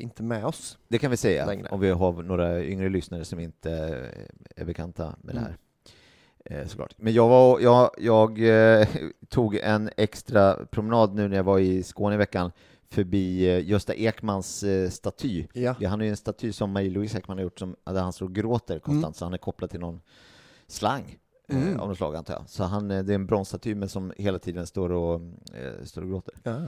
inte 0.00 0.22
med 0.22 0.44
oss. 0.44 0.78
det 0.88 0.98
kan 0.98 1.10
vi 1.10 1.16
säga, 1.16 1.46
längre. 1.46 1.68
om 1.70 1.80
vi 1.80 1.90
har 1.90 2.22
några 2.22 2.64
yngre 2.64 2.88
lyssnare 2.88 3.24
som 3.24 3.40
inte 3.40 3.70
är 4.56 4.64
bekanta 4.64 5.14
med 5.20 5.34
det 5.34 5.38
Mm. 5.40 5.44
här. 5.44 5.56
Eh, 6.60 6.66
såklart. 6.66 6.94
Men 6.96 7.12
jag, 7.12 7.28
var, 7.28 7.60
jag, 7.60 7.90
jag 7.98 8.48
eh, 8.80 8.88
tog 9.28 9.56
en 9.56 9.90
extra 9.96 10.66
promenad 10.70 11.14
nu 11.14 11.28
när 11.28 11.36
jag 11.36 11.44
var 11.44 11.58
i 11.58 11.82
Skåne 11.82 12.14
i 12.14 12.18
veckan 12.18 12.52
förbi 12.90 13.48
eh, 13.48 13.68
Gösta 13.68 13.94
Ekmans 13.94 14.62
eh, 14.62 14.90
staty. 14.90 15.46
Ja. 15.52 15.74
Han 15.80 16.00
har 16.00 16.04
ju 16.04 16.10
en 16.10 16.16
staty 16.16 16.52
som 16.52 16.72
Marie-Louise 16.76 17.18
Ekman 17.18 17.38
har 17.38 17.42
gjort 17.42 17.58
som, 17.58 17.76
där 17.84 18.00
han 18.02 18.12
står 18.12 18.26
och 18.26 18.34
gråter 18.34 18.78
konstant, 18.78 19.16
så 19.16 19.24
han 19.24 19.34
är 19.34 19.38
kopplad 19.38 19.70
till 19.70 19.80
någon 19.80 20.00
slang 20.66 21.18
Mm. 21.48 21.74
eh, 21.74 21.80
av 21.80 21.88
något 21.88 21.96
slag 21.96 22.16
antar 22.16 22.34
jag. 22.34 22.48
Så 22.48 22.64
han, 22.64 22.90
eh, 22.90 23.02
det 23.04 23.12
är 23.12 23.14
en 23.14 23.26
bronsstaty 23.26 23.74
men 23.74 23.88
som 23.88 24.12
hela 24.18 24.38
tiden 24.38 24.66
står 24.66 24.92
och, 24.92 25.20
eh, 25.54 25.84
står 25.84 26.02
och 26.02 26.08
gråter. 26.08 26.34
Ja. 26.42 26.60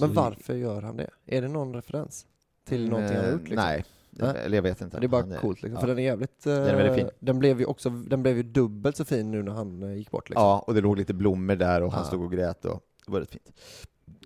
Men 0.00 0.14
varför 0.14 0.54
gör 0.54 0.82
han 0.82 0.96
det? 0.96 1.10
Är 1.26 1.42
det 1.42 1.48
någon 1.48 1.74
referens 1.74 2.26
till 2.68 2.88
någonting 2.90 3.16
han 3.16 3.24
har 3.24 3.32
gjort? 3.32 3.40
Liksom? 3.48 3.56
Nej, 3.56 3.84
Nej. 4.10 4.34
eller 4.44 4.56
jag 4.56 4.62
vet 4.62 4.80
inte. 4.80 5.00
Det 5.00 5.06
är 5.06 5.08
bara 5.08 5.22
Han 5.22 5.36
coolt 5.40 5.62
liksom, 5.62 5.74
ja. 5.74 5.80
för 5.80 5.86
den 5.88 5.98
är 5.98 6.02
jävligt... 6.02 6.46
eh, 6.46 6.52
är 6.52 6.76
väldigt 6.76 6.94
fin. 6.94 7.10
Den 7.18 7.38
blev 7.38 7.60
ju 7.60 7.66
också, 7.66 7.90
den 7.90 8.22
blev 8.22 8.36
ju 8.36 8.42
dubbelt 8.42 8.96
så 8.96 9.04
fin 9.04 9.30
nu 9.30 9.42
när 9.42 9.52
han 9.52 9.96
gick 9.96 10.10
bort 10.10 10.28
liksom. 10.28 10.42
Ja, 10.44 10.64
och 10.66 10.74
det 10.74 10.80
låg 10.80 10.96
lite 10.96 11.14
blommor 11.14 11.56
där 11.56 11.82
och 11.82 11.92
han 11.92 12.00
Ja. 12.02 12.06
stod 12.06 12.22
och 12.24 12.32
grät 12.32 12.64
och 12.64 12.80
det 13.06 13.12
var 13.12 13.20
rätt 13.20 13.30
fint. 13.30 13.52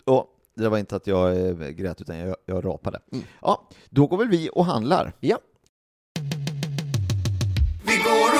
Och 0.04 0.26
det 0.54 0.68
var 0.68 0.78
inte 0.78 0.96
att 0.96 1.06
jag 1.06 1.58
grät 1.76 2.00
utan 2.00 2.18
jag, 2.18 2.36
jag 2.46 2.64
rapade. 2.64 2.98
Mm. 3.12 3.24
Ja, 3.42 3.68
då 3.90 4.06
går 4.06 4.16
väl 4.18 4.28
vi 4.28 4.50
och 4.52 4.64
handlar. 4.64 5.12
Ja. 5.20 5.38
Vi 7.84 7.96
går 7.96 8.35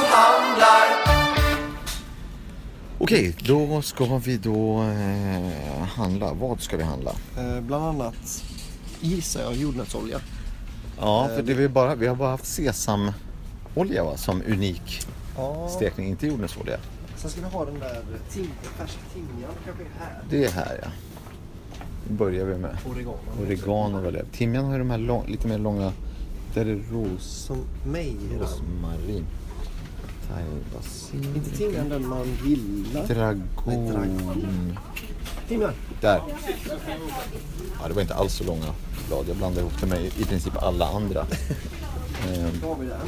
Okej, 3.06 3.34
då 3.46 3.82
ska 3.82 4.18
vi 4.18 4.36
då 4.36 4.82
eh, 4.82 5.82
handla. 5.82 6.32
Vad 6.34 6.60
ska 6.60 6.76
vi 6.76 6.82
handla? 6.82 7.10
Eh, 7.38 7.60
bland 7.60 7.84
annat 7.84 8.44
gissar 9.00 9.40
jag 9.42 9.54
jordnötsolja. 9.56 10.20
Ja, 11.00 11.28
för 11.36 11.42
det 11.42 11.54
vi, 11.54 11.68
bara, 11.68 11.94
vi 11.94 12.06
har 12.06 12.16
bara 12.16 12.30
haft 12.30 12.46
sesamolja 12.46 14.04
va, 14.04 14.16
som 14.16 14.42
unik 14.48 15.06
Ja. 15.36 15.68
stekning, 15.68 16.06
inte 16.08 16.26
jordnötsolja. 16.26 16.78
Sen 17.16 17.30
ska 17.30 17.40
vi 17.40 17.46
ha 17.46 17.64
den 17.64 17.78
där 17.78 18.02
tim, 18.30 18.46
färsk 18.78 18.98
timjan 19.14 19.50
kanske 19.64 19.82
är 19.82 19.88
här. 19.98 20.22
Det 20.30 20.44
är 20.44 20.50
här 20.50 20.80
ja. 20.82 20.88
Nu 22.08 22.14
börjar 22.16 22.44
vi 22.44 22.58
med 22.58 22.78
Oregano. 22.90 23.18
oregano. 23.42 24.12
Timjan 24.32 24.64
har 24.64 24.72
ju 24.72 24.78
de 24.78 24.90
här 24.90 24.98
lång, 24.98 25.26
lite 25.28 25.48
mer 25.48 25.58
långa, 25.58 25.92
där 26.54 26.66
är 26.66 26.78
ros, 26.92 27.22
Som 27.46 27.58
mig. 27.92 28.16
rosmarin. 28.40 29.26
Thai-basil. 30.28 31.36
Inte 31.36 31.50
timjan 31.50 31.88
den 31.88 32.08
man 32.08 32.38
gillar. 32.44 33.06
Dragon. 33.06 33.42
dragon. 33.66 34.78
Timjan. 35.48 35.72
Där. 36.00 36.20
Ja, 37.82 37.88
det 37.88 37.94
var 37.94 38.02
inte 38.02 38.14
alls 38.14 38.32
så 38.34 38.44
långa 38.44 38.66
blad. 39.08 39.24
Jag 39.28 39.36
blandade 39.36 39.60
ihop 39.60 39.80
det 39.80 39.86
med 39.86 40.04
i 40.04 40.24
princip 40.24 40.62
alla 40.62 40.88
andra. 40.88 41.20
Ehm, 41.20 42.50
Då 42.62 42.68
har 42.68 42.76
vi 42.80 42.86
den. 42.86 42.98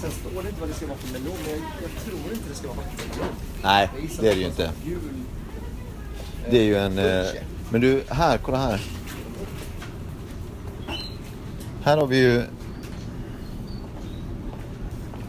Sen 0.00 0.10
står 0.10 0.42
det 0.42 0.48
inte 0.48 0.60
vad 0.60 0.68
det 0.68 0.74
ska 0.74 0.86
vara 0.86 0.98
för 0.98 1.12
melon, 1.12 1.36
men 1.44 1.50
jag, 1.50 1.60
jag 1.82 2.04
tror 2.04 2.32
inte 2.32 2.48
det 2.48 2.54
ska 2.54 2.68
vara 2.68 2.76
vattenmelon. 2.76 3.34
nej, 3.62 3.90
det 4.20 4.28
är 4.28 4.34
det 4.34 4.40
ju 4.40 4.46
inte. 4.46 4.70
Jul. 4.84 4.98
Det 6.50 6.58
är 6.58 6.64
ju 6.64 6.76
en... 6.76 6.98
Eh, 6.98 7.26
men 7.70 7.80
du, 7.80 8.02
här, 8.08 8.38
kolla 8.38 8.58
här. 8.58 8.80
Här 11.82 11.96
har 11.96 12.06
vi 12.06 12.16
ju 12.16 12.42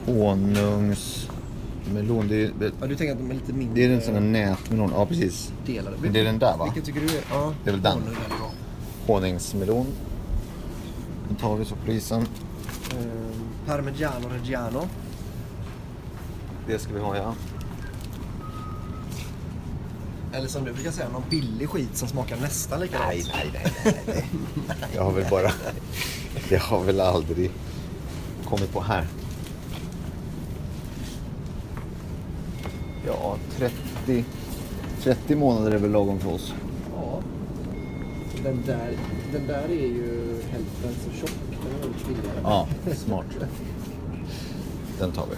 honungsmelon. 0.06 2.28
Det 2.28 2.44
är, 2.44 2.52
Ja, 2.82 2.88
du 2.88 2.96
tänker 2.96 3.12
att 3.14 3.20
de 3.20 3.30
är 3.32 3.36
lite 3.36 3.54
mindre 3.54 3.76
det 3.76 3.86
är 3.86 3.90
en 3.96 4.02
sån 4.02 4.14
här 4.14 4.22
nätmelon. 4.22 4.92
Ja, 4.96 5.06
precis. 5.06 5.52
delade. 5.66 5.98
Men 6.02 6.14
det 6.14 6.20
är 6.20 6.24
den 6.24 6.40
där 6.40 6.58
va? 6.58 6.64
Vilken 6.66 6.84
tycker 6.84 7.00
du 7.02 7.18
är? 7.18 7.24
Ja, 7.32 7.54
Det 7.64 7.70
är 7.70 7.74
väl 7.74 7.82
den. 7.82 7.94
honung. 8.02 8.16
Honungsmelon. 9.08 9.86
Den 11.28 11.36
tar 11.38 11.56
vi 11.56 11.66
så 11.66 11.76
på 11.76 11.92
isen. 11.92 12.22
Ehm, 12.22 12.28
Parmigiano 13.66 14.28
Reggiano. 14.34 14.88
Det 16.68 16.80
ska 16.80 16.94
vi 16.94 17.00
ha 17.00 17.18
ja. 17.18 17.34
Eller 20.34 20.48
som 20.48 20.66
du 20.66 20.74
brukar 20.74 20.92
säga, 20.92 21.10
någon 21.10 21.24
billig 21.30 21.70
skit 21.70 21.98
som 21.98 22.08
smakar 22.08 22.38
nästan 22.38 22.80
likadant. 22.80 23.08
Nej, 23.08 23.26
nej, 23.34 23.52
nej, 23.54 23.72
nej, 24.06 24.26
nej. 24.68 24.76
Jag 24.96 25.04
har 25.04 25.12
väl 25.12 25.26
bara... 25.30 25.52
Jag 26.50 26.60
har 26.60 26.84
väl 26.84 27.00
aldrig 27.02 27.52
kommit 28.46 28.74
på 28.74 28.82
här. 28.82 29.08
Ja, 33.08 33.36
30... 33.58 34.26
30 35.02 35.36
månader 35.36 35.72
är 35.72 35.78
väl 35.78 35.92
lagom 35.92 36.20
för 36.20 36.34
oss. 36.34 36.54
Ja. 36.96 37.20
Den 38.44 38.64
där, 38.66 38.92
den 39.34 39.48
där 39.48 39.64
är 39.64 39.88
ju 39.88 40.36
hälften 40.52 40.94
så 41.06 41.20
tjock. 41.20 41.32
Den 41.50 41.90
är 41.90 42.08
billigare. 42.08 42.40
Ja, 42.44 42.68
smart. 42.96 43.26
Den 45.00 45.12
tar 45.12 45.26
vi. 45.32 45.36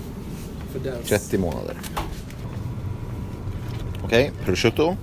För 0.71 0.89
den... 0.89 1.03
30 1.03 1.37
månader. 1.37 1.77
Okej, 4.03 4.31
prosciutto. 4.43 4.95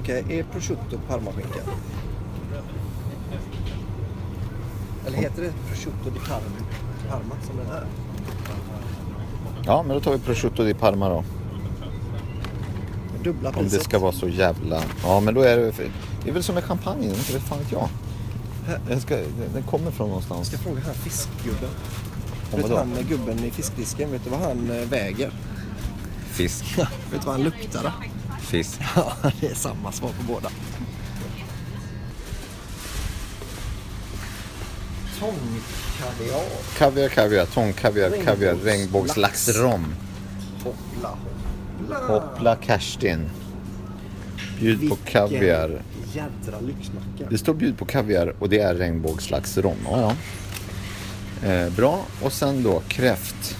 Okej, 0.00 0.24
är 0.28 0.42
prosciutto 0.42 0.98
parmaskinka? 1.08 1.60
Eller 5.06 5.18
heter 5.18 5.42
det 5.42 5.52
prosciutto 5.68 6.10
di 6.10 6.18
Parma, 6.18 6.40
Parma 7.10 7.34
som 7.46 7.56
den 7.56 7.76
är? 7.76 7.86
Ja, 9.64 9.82
men 9.82 9.94
då 9.94 10.00
tar 10.00 10.12
vi 10.12 10.18
prosciutto 10.18 10.64
di 10.64 10.74
Parma 10.74 11.08
då. 11.08 11.24
Dubbla 13.26 13.48
Om 13.48 13.54
priset. 13.54 13.78
det 13.78 13.84
ska 13.84 13.98
vara 13.98 14.12
så 14.12 14.28
jävla... 14.28 14.82
Ja, 15.02 15.20
men 15.20 15.34
då 15.34 15.42
är 15.42 15.56
det... 15.56 15.72
Det 16.24 16.30
är 16.30 16.32
väl 16.32 16.42
som 16.42 16.54
med 16.54 16.64
champagne, 16.64 17.06
inte 17.06 17.32
vet 17.32 17.42
fan 17.42 17.58
vet 17.58 17.72
jag. 17.72 17.88
Den, 18.88 19.00
ska, 19.00 19.16
den 19.54 19.62
kommer 19.62 19.90
från 19.90 20.08
någonstans. 20.08 20.52
Jag 20.52 20.60
ska 20.60 20.68
fråga 20.68 20.82
han 20.86 20.94
fiskgubben. 20.94 21.70
Om 22.52 22.60
vet 22.60 22.70
du 22.70 22.76
han 22.76 22.96
gubben 23.08 23.44
i 23.44 23.50
fiskdisken, 23.50 24.10
vet 24.10 24.24
du 24.24 24.30
vad 24.30 24.40
han 24.40 24.70
eh, 24.70 24.88
väger? 24.88 25.32
Fisk. 26.30 26.64
vet 26.78 26.88
du 27.20 27.26
vad 27.26 27.34
han 27.34 27.42
luktar 27.42 27.82
då? 27.82 27.92
Fisk. 28.40 28.80
Ja, 28.96 29.12
det 29.40 29.46
är 29.46 29.54
samma 29.54 29.92
svar 29.92 30.08
på 30.08 30.32
båda. 30.32 30.50
Tångkaviar. 35.18 36.44
Kaviar, 36.78 37.08
kaviar, 37.08 37.46
tångkaviar, 37.46 38.10
kaviar, 38.24 38.54
Regnbågslax. 38.54 39.48
regnbågslaxrom. 39.48 39.94
Hoppla 40.64 41.08
hoppla. 41.08 41.35
Hoppla 42.08 42.56
Kerstin. 42.60 43.30
Bjud 44.60 44.88
på 44.90 44.96
kaviar. 44.96 45.82
jädra 46.14 46.60
lyxmacka. 46.60 47.30
Det 47.30 47.38
står 47.38 47.54
bjud 47.54 47.78
på 47.78 47.84
kaviar 47.84 48.34
och 48.38 48.48
det 48.48 48.60
är 48.60 48.74
regnbågslaxrom. 48.74 49.76
Ja, 49.84 50.14
ja. 51.42 51.48
Eh, 51.48 51.72
bra. 51.72 52.00
Och 52.22 52.32
sen 52.32 52.62
då 52.62 52.82
kräft. 52.88 53.58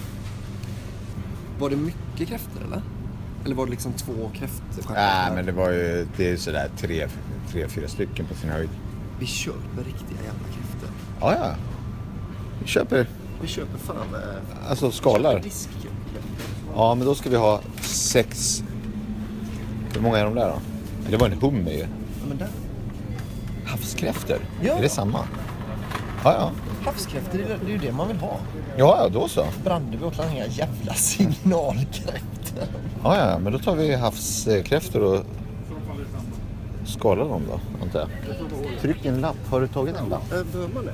Var 1.59 1.69
det 1.69 1.75
mycket 1.75 2.27
kräftor 2.27 2.61
eller? 2.67 2.81
Eller 3.45 3.55
var 3.55 3.65
det 3.65 3.71
liksom 3.71 3.93
två 3.93 4.31
kräftstjärnor? 4.33 4.93
Nej, 4.95 5.31
men 5.35 5.45
det 5.45 5.51
var 5.51 5.69
ju 5.69 6.07
det 6.17 6.29
är 6.31 6.37
sådär 6.37 6.69
tre, 6.77 7.07
tre, 7.51 7.67
fyra 7.67 7.87
stycken 7.87 8.25
på 8.25 8.35
sin 8.35 8.49
höjd. 8.49 8.69
Vi 9.19 9.25
köper 9.25 9.77
riktiga 9.77 10.17
jävla 10.17 10.47
kräftor. 10.47 10.89
Ja, 11.21 11.35
ja. 11.35 11.55
Vi 12.61 12.67
köper, 12.67 13.07
Vi 13.41 13.47
köper 13.47 13.77
fan... 13.77 13.97
Eh, 14.13 14.69
alltså 14.69 14.91
skalar. 14.91 15.39
diskkräftor. 15.39 15.91
Ja, 16.77 16.95
men 16.95 17.07
då 17.07 17.15
ska 17.15 17.29
vi 17.29 17.35
ha 17.35 17.61
sex... 17.81 18.63
Hur 19.93 20.01
många 20.01 20.17
är 20.17 20.23
de 20.25 20.35
där 20.35 20.47
då? 20.49 20.59
Det 21.09 21.17
var 21.17 21.27
en 21.29 21.41
hummer 21.41 21.71
ju. 21.71 21.79
Ja, 21.79 21.85
men 22.27 22.37
där. 22.37 22.47
Havskräftor? 23.65 24.37
Ja. 24.61 24.73
Är 24.73 24.81
det 24.81 24.89
samma? 24.89 25.19
Ja, 26.23 26.33
ja. 26.33 26.51
Havskräftor, 26.85 27.37
det 27.37 27.43
är 27.43 27.47
det 27.65 27.65
är 27.65 27.69
ju 27.69 27.77
det 27.77 27.91
man 27.91 28.07
vill 28.07 28.17
ha. 28.17 28.39
Ja, 28.77 28.97
ja, 29.03 29.09
då 29.09 29.27
så. 29.27 29.45
Brandeby 29.63 30.05
åt 30.05 30.19
inga 30.33 30.45
jävla 30.47 30.93
signalkräftor. 30.93 32.63
Ja, 33.03 33.17
ja, 33.17 33.39
men 33.39 33.53
då 33.53 33.59
tar 33.59 33.75
vi 33.75 33.95
havskräftor 33.95 35.01
och 35.03 35.25
skalar 36.85 37.25
dem 37.29 37.41
då, 37.51 37.59
antar 37.83 37.99
jag. 37.99 38.09
Tryck 38.81 39.05
en 39.05 39.21
lapp. 39.21 39.37
Har 39.49 39.61
du 39.61 39.67
tagit 39.67 39.95
en 39.97 40.09
lapp? 40.09 40.33
Äh, 40.33 40.43
Behöver 40.51 40.73
man 40.73 40.85
det? 40.85 40.93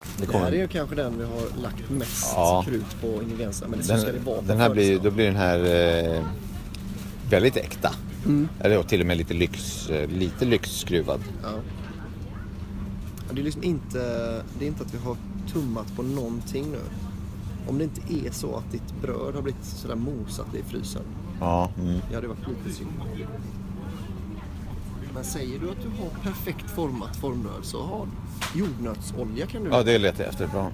Det 0.00 0.26
Det 0.26 0.32
här 0.32 0.38
är 0.38 0.44
kommer, 0.46 0.52
ju 0.56 0.68
kanske 0.68 0.94
den 0.96 1.18
vi 1.18 1.24
har 1.24 1.62
lagt 1.62 1.90
mest 1.90 2.32
Ja. 2.36 2.62
krut 2.66 3.00
på 3.00 3.22
ingredienserna, 3.22 3.70
men 3.70 3.84
så 3.84 3.96
ska 3.96 4.12
det 4.12 4.18
vara 4.18 4.36
den, 4.36 4.46
den 4.46 4.60
här 4.60 4.70
blir, 4.70 4.82
födelsedagen. 4.82 5.04
då 5.04 5.10
blir 5.16 5.26
den 5.26 5.36
här 5.36 6.14
eh, 6.16 6.24
väldigt 7.30 7.56
äkta. 7.56 7.94
Mm. 8.26 8.48
Eller 8.60 8.82
till 8.82 9.00
och 9.00 9.06
med 9.06 9.16
lite, 9.16 9.34
lyx, 9.34 9.88
eh, 9.90 10.08
lite 10.08 10.44
lyxskruvad. 10.44 11.20
Ja. 11.42 11.48
Det 13.32 13.40
är 13.40 13.44
liksom 13.44 13.62
inte, 13.62 13.98
det 14.58 14.64
är 14.64 14.68
inte 14.68 14.82
att 14.84 14.94
vi 14.94 14.98
har 14.98 15.16
tummat 15.52 15.96
på 15.96 16.02
någonting 16.02 16.66
nu. 16.72 16.80
Om 17.68 17.78
det 17.78 17.84
inte 17.84 18.00
är 18.14 18.30
så 18.32 18.56
att 18.56 18.72
ditt 18.72 18.94
bröd 19.02 19.34
har 19.34 19.42
blivit 19.42 19.64
sådär 19.64 19.94
mosat 19.94 20.54
i 20.54 20.62
frysen. 20.70 21.02
Ja, 21.40 21.70
mm. 21.80 22.00
Det 22.08 22.14
hade 22.14 22.26
varit 22.28 22.48
lite 22.64 22.76
synd. 22.78 22.90
Men 25.14 25.24
säger 25.24 25.58
du 25.60 25.70
att 25.70 25.82
du 25.82 25.88
har 26.02 26.10
perfekt 26.32 26.70
format 26.70 27.16
formbröd 27.16 27.62
så 27.64 27.82
har 27.82 28.06
jordnötsolja 28.54 29.46
kan 29.46 29.64
du 29.64 29.70
ja 29.70 29.82
det 29.82 29.98
letar 29.98 30.24
jag 30.24 30.32
efter. 30.32 30.46
Bra. 30.46 30.70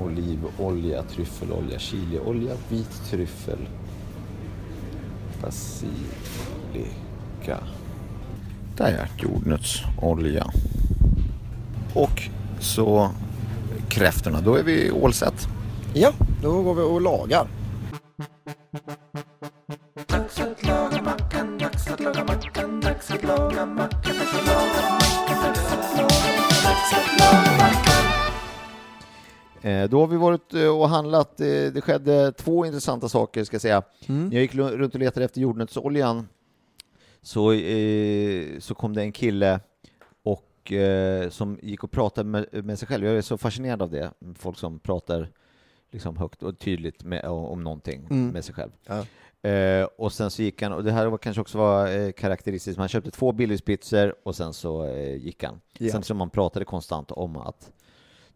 Olivolja, 0.00 1.02
tryffelolja, 1.02 1.78
chiliolja, 1.78 2.52
vit 2.68 3.02
tryffel, 3.10 3.58
basilika. 5.42 6.88
Där 8.76 8.98
ja, 8.98 9.06
jordnötsolja. 9.18 10.46
Och 11.94 12.22
så 12.60 13.10
kräftorna, 13.88 14.40
då 14.40 14.54
är 14.54 14.62
vi 14.62 14.92
set. 15.12 15.48
Ja, 15.94 16.12
då 16.42 16.62
går 16.62 16.74
vi 16.74 16.82
och 16.82 17.00
lagar. 17.00 17.46
Då 29.88 30.00
har 30.00 30.06
vi 30.06 30.16
varit 30.16 30.54
eh, 30.54 30.80
och 30.80 30.88
handlat. 30.88 31.40
Eh, 31.40 31.46
Det 31.46 31.80
skedde 31.84 32.32
två 32.32 32.66
intressanta 32.66 33.08
saker 33.08 33.44
ska 33.44 33.54
jag 33.54 33.62
säga. 33.62 33.82
Mm. 34.06 34.32
Jag 34.32 34.42
gick 34.42 34.54
runt 34.54 34.94
och 34.94 35.00
letade 35.00 35.24
efter 35.24 35.40
jordnötsoljan 35.40 36.28
så, 37.22 37.52
eh, 37.52 38.58
så 38.58 38.74
kom 38.74 38.94
det 38.94 39.02
en 39.02 39.12
kille 39.12 39.60
och, 40.22 40.72
eh, 40.72 41.30
som 41.30 41.58
gick 41.62 41.84
och 41.84 41.90
pratade 41.90 42.28
med, 42.28 42.64
med 42.64 42.78
sig 42.78 42.88
själv. 42.88 43.04
Jag 43.06 43.16
är 43.16 43.22
så 43.22 43.38
fascinerad 43.38 43.82
av 43.82 43.90
det, 43.90 44.10
folk 44.38 44.58
som 44.58 44.78
pratar 44.78 45.28
liksom 45.90 46.16
högt 46.16 46.42
och 46.42 46.58
tydligt 46.58 47.04
med, 47.04 47.24
om 47.24 47.64
någonting 47.64 48.06
Mm. 48.10 48.28
med 48.28 48.44
sig 48.44 48.54
själv. 48.54 48.70
Ja. 48.86 49.04
Eh, 49.50 49.84
och 49.98 50.12
sen 50.12 50.30
så 50.30 50.42
gick 50.42 50.62
han, 50.62 50.72
och 50.72 50.84
det 50.84 50.92
här 50.92 51.06
var 51.06 51.18
kanske 51.18 51.40
också 51.40 51.58
var 51.58 51.88
eh, 51.98 52.12
karaktäristiskt, 52.12 52.78
han 52.78 52.88
köpte 52.88 53.10
två 53.10 53.32
Billys-pizzor 53.32 54.14
och 54.22 54.34
sen 54.36 54.52
så 54.52 54.86
eh, 54.86 55.14
gick 55.16 55.44
han. 55.44 55.60
Ja. 55.78 55.92
Sen 55.92 56.02
som 56.02 56.16
man 56.16 56.30
pratade 56.30 56.64
konstant 56.64 57.10
om 57.10 57.36
att, 57.36 57.70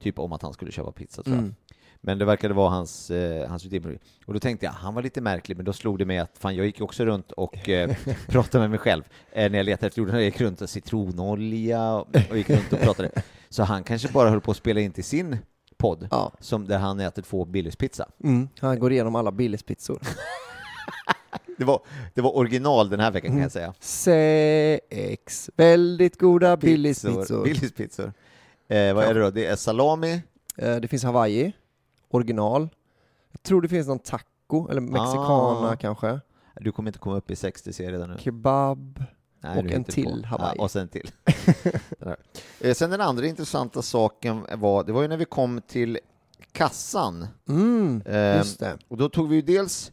typ 0.01 0.19
om 0.19 0.33
att 0.33 0.43
han 0.43 0.53
skulle 0.53 0.73
köpa 0.73 0.93
pizza 0.93 1.23
tror 1.23 1.37
jag. 1.37 1.43
Mm. 1.43 1.55
Men 2.03 2.19
det 2.19 2.25
verkade 2.25 2.55
vara 2.55 2.71
hans, 2.71 3.11
eh, 3.11 3.49
hans 3.49 3.65
rutin. 3.65 3.99
Och 4.27 4.35
då 4.35 4.41
tänkte 4.41 4.67
jag, 4.67 4.73
han 4.73 4.95
var 4.95 5.03
lite 5.03 5.21
märklig, 5.21 5.57
men 5.57 5.65
då 5.67 5.73
slog 5.73 5.99
det 5.99 6.05
mig 6.05 6.19
att 6.19 6.39
fan, 6.39 6.57
jag 6.57 6.67
gick 6.67 6.81
också 6.81 7.05
runt 7.05 7.33
och 7.33 7.69
eh, 7.69 7.97
pratade 8.29 8.63
med 8.63 8.71
mig 8.71 8.79
själv 8.79 9.03
eh, 9.33 9.51
när 9.51 9.59
jag 9.59 9.65
letade 9.65 9.87
efter 9.87 9.99
jorden. 10.01 10.15
Jag 10.15 10.25
gick 10.25 10.41
runt 10.41 10.61
och 10.63 10.71
citronolja 10.71 11.93
och, 11.95 12.09
och 12.31 12.37
gick 12.37 12.51
runt 12.51 12.73
och 12.73 12.81
pratade. 12.81 13.11
Så 13.49 13.63
han 13.63 13.85
kanske 13.85 14.09
bara 14.09 14.31
höll 14.31 14.41
på 14.41 14.51
att 14.51 14.57
spela 14.57 14.81
in 14.81 14.93
till 14.93 15.05
sin 15.05 15.39
podd, 15.77 16.09
Ja. 16.11 16.33
som 16.41 16.67
där 16.67 16.79
han 16.79 17.01
äter 17.01 17.23
två 17.23 17.45
Billys 17.45 17.77
pizza. 17.77 18.09
Mm. 18.25 18.49
Han 18.61 18.79
går 18.79 18.93
igenom 18.93 19.15
alla 19.15 19.33
Billys 19.33 19.63
pizzor. 19.63 20.01
Det 21.59 21.65
var, 21.65 21.81
det 22.15 22.21
var 22.21 22.37
original 22.37 22.89
den 22.91 23.01
här 23.01 23.11
veckan 23.11 23.31
kan 23.31 23.41
jag 23.41 23.53
säga. 23.53 23.75
Sex 23.81 25.51
väldigt 25.57 26.19
goda 26.19 26.57
Billys 26.57 27.03
pizzor. 27.03 27.45
Billys 27.45 27.73
pizzor. 27.73 28.13
Eh, 28.71 28.95
vad 28.95 29.05
är 29.05 29.15
det 29.15 29.21
då? 29.21 29.31
Det 29.31 29.47
är 29.47 29.57
salami, 29.57 30.23
Eh, 30.57 30.77
Det 30.77 30.89
finns 30.89 31.05
Hawaii, 31.05 31.53
original. 32.09 32.69
Jag 33.33 33.43
tror 33.43 33.63
det 33.63 33.69
finns 33.69 33.89
någon 33.89 33.99
taco, 33.99 34.69
eller 34.71 34.81
mexicana 34.81 35.69
Ah. 35.71 35.77
kanske. 35.77 36.21
du 36.61 36.73
kommer 36.73 36.89
inte 36.89 36.99
komma 36.99 37.17
upp 37.17 37.31
i 37.31 37.37
60 37.37 37.73
ser 37.73 37.85
jag 37.85 37.93
redan 37.93 38.11
nu. 38.11 38.17
Kebab. 38.19 39.05
Nej, 39.41 39.59
Och 39.59 39.71
en 39.73 39.85
till 39.85 40.05
på. 40.23 40.27
Hawaii. 40.29 40.55
Ja, 40.57 40.63
och 40.63 40.71
sen 40.71 40.89
till. 40.89 41.11
Eh, 42.61 42.75
sen 42.75 42.91
den 42.91 43.01
andra 43.01 43.27
intressanta 43.27 43.83
saken 43.83 44.47
var, 44.57 44.85
det 44.85 44.93
var 44.93 45.03
ju 45.03 45.09
när 45.09 45.17
vi 45.17 45.25
kom 45.25 45.61
till 45.67 45.99
kassan. 46.53 47.27
Mm, 47.49 48.03
Eh, 48.07 48.37
just 48.37 48.61
det. 48.61 48.79
Och 48.89 48.97
då 48.97 49.09
tog 49.09 49.29
vi 49.29 49.37
ju 49.37 49.43
dels 49.43 49.93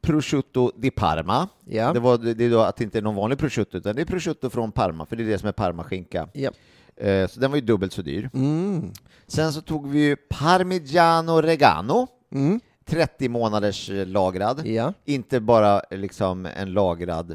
prosciutto 0.00 0.72
di 0.76 0.90
Parma. 0.90 1.48
Ja. 1.64 1.92
Det, 1.92 2.00
var, 2.00 2.18
det 2.18 2.44
är 2.44 2.50
då 2.50 2.60
att 2.60 2.76
det 2.76 2.84
inte 2.84 2.98
är 2.98 3.02
någon 3.02 3.14
vanlig 3.14 3.38
prosciutto, 3.38 3.76
utan 3.78 3.96
det 3.96 4.02
är 4.02 4.06
prosciutto 4.06 4.50
från 4.50 4.72
Parma, 4.72 5.06
för 5.06 5.16
det 5.16 5.22
är 5.22 5.26
det 5.26 5.38
som 5.38 5.48
är 5.48 5.52
Parmaskinka. 5.52 6.28
Ja. 6.32 6.50
Eh, 7.02 7.28
så 7.28 7.40
den 7.40 7.50
var 7.50 7.56
ju 7.56 7.64
dubbelt 7.64 7.92
så 7.92 8.02
dyr. 8.02 8.30
Mm. 8.34 8.92
Sen 9.26 9.52
så 9.52 9.60
tog 9.60 9.88
vi 9.90 9.98
ju 10.00 10.16
Parmigiano 10.16 11.40
Regano, 11.40 12.06
Mm. 12.32 12.60
30 12.84 13.28
månaders 13.28 13.90
eh, 13.90 14.06
lagrad. 14.06 14.66
Ja. 14.66 14.92
Inte 15.04 15.40
bara 15.40 15.80
eh, 15.90 15.98
liksom 15.98 16.46
en 16.46 16.72
lagrad 16.72 17.34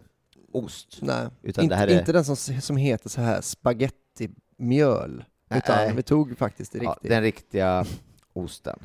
ost. 0.54 0.98
Nej, 1.02 1.28
Utan 1.42 1.64
inte, 1.64 1.76
det 1.76 1.80
här 1.80 1.88
är- 1.88 2.00
inte 2.00 2.12
den 2.12 2.26
som, 2.26 2.36
som 2.62 2.78
heter 2.78 3.10
så 3.10 3.22
här 3.22 3.42
spagettimjöl. 3.42 5.24
Nej. 5.50 5.62
Utan 5.66 5.96
vi 5.96 6.04
tog 6.04 6.38
faktiskt 6.38 6.72
det 6.72 6.80
Ja, 6.84 6.92
riktigt. 6.92 7.10
den 7.10 7.22
riktiga 7.22 7.86
osten. 8.34 8.80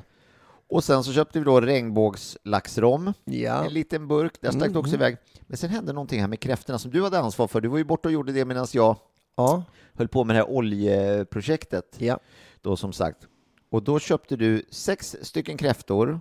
Och 0.68 0.84
sen 0.84 1.04
så 1.04 1.12
köpte 1.12 1.38
vi 1.38 1.44
då 1.44 1.60
regnbågslaxrom, 1.60 3.12
Ja. 3.24 3.64
en 3.64 3.72
liten 3.72 4.08
burk, 4.08 4.32
där 4.40 4.50
stack 4.50 4.72
det 4.72 4.78
också 4.78 4.94
Mm. 4.94 5.00
iväg. 5.00 5.16
Men 5.46 5.56
sen 5.56 5.70
hände 5.70 5.92
någonting 5.92 6.20
här 6.20 6.28
med 6.28 6.40
kräftorna 6.40 6.78
som 6.78 6.90
du 6.90 7.02
hade 7.02 7.18
ansvar 7.18 7.48
för. 7.48 7.60
Du 7.60 7.68
var 7.68 7.78
ju 7.78 7.84
borta 7.84 8.08
och 8.08 8.12
gjorde 8.12 8.32
det 8.32 8.44
medan 8.44 8.66
jag 8.72 8.96
Ja. 9.36 9.64
höll 9.94 10.08
på 10.08 10.24
med 10.24 10.36
det 10.36 10.40
här 10.40 10.50
oljeprojektet, 10.50 11.96
Ja. 11.98 12.18
då 12.60 12.76
som 12.76 12.92
sagt. 12.92 13.28
Och 13.70 13.82
då 13.82 13.98
köpte 13.98 14.36
du 14.36 14.64
sex 14.70 15.16
stycken 15.22 15.56
kräftor 15.56 16.20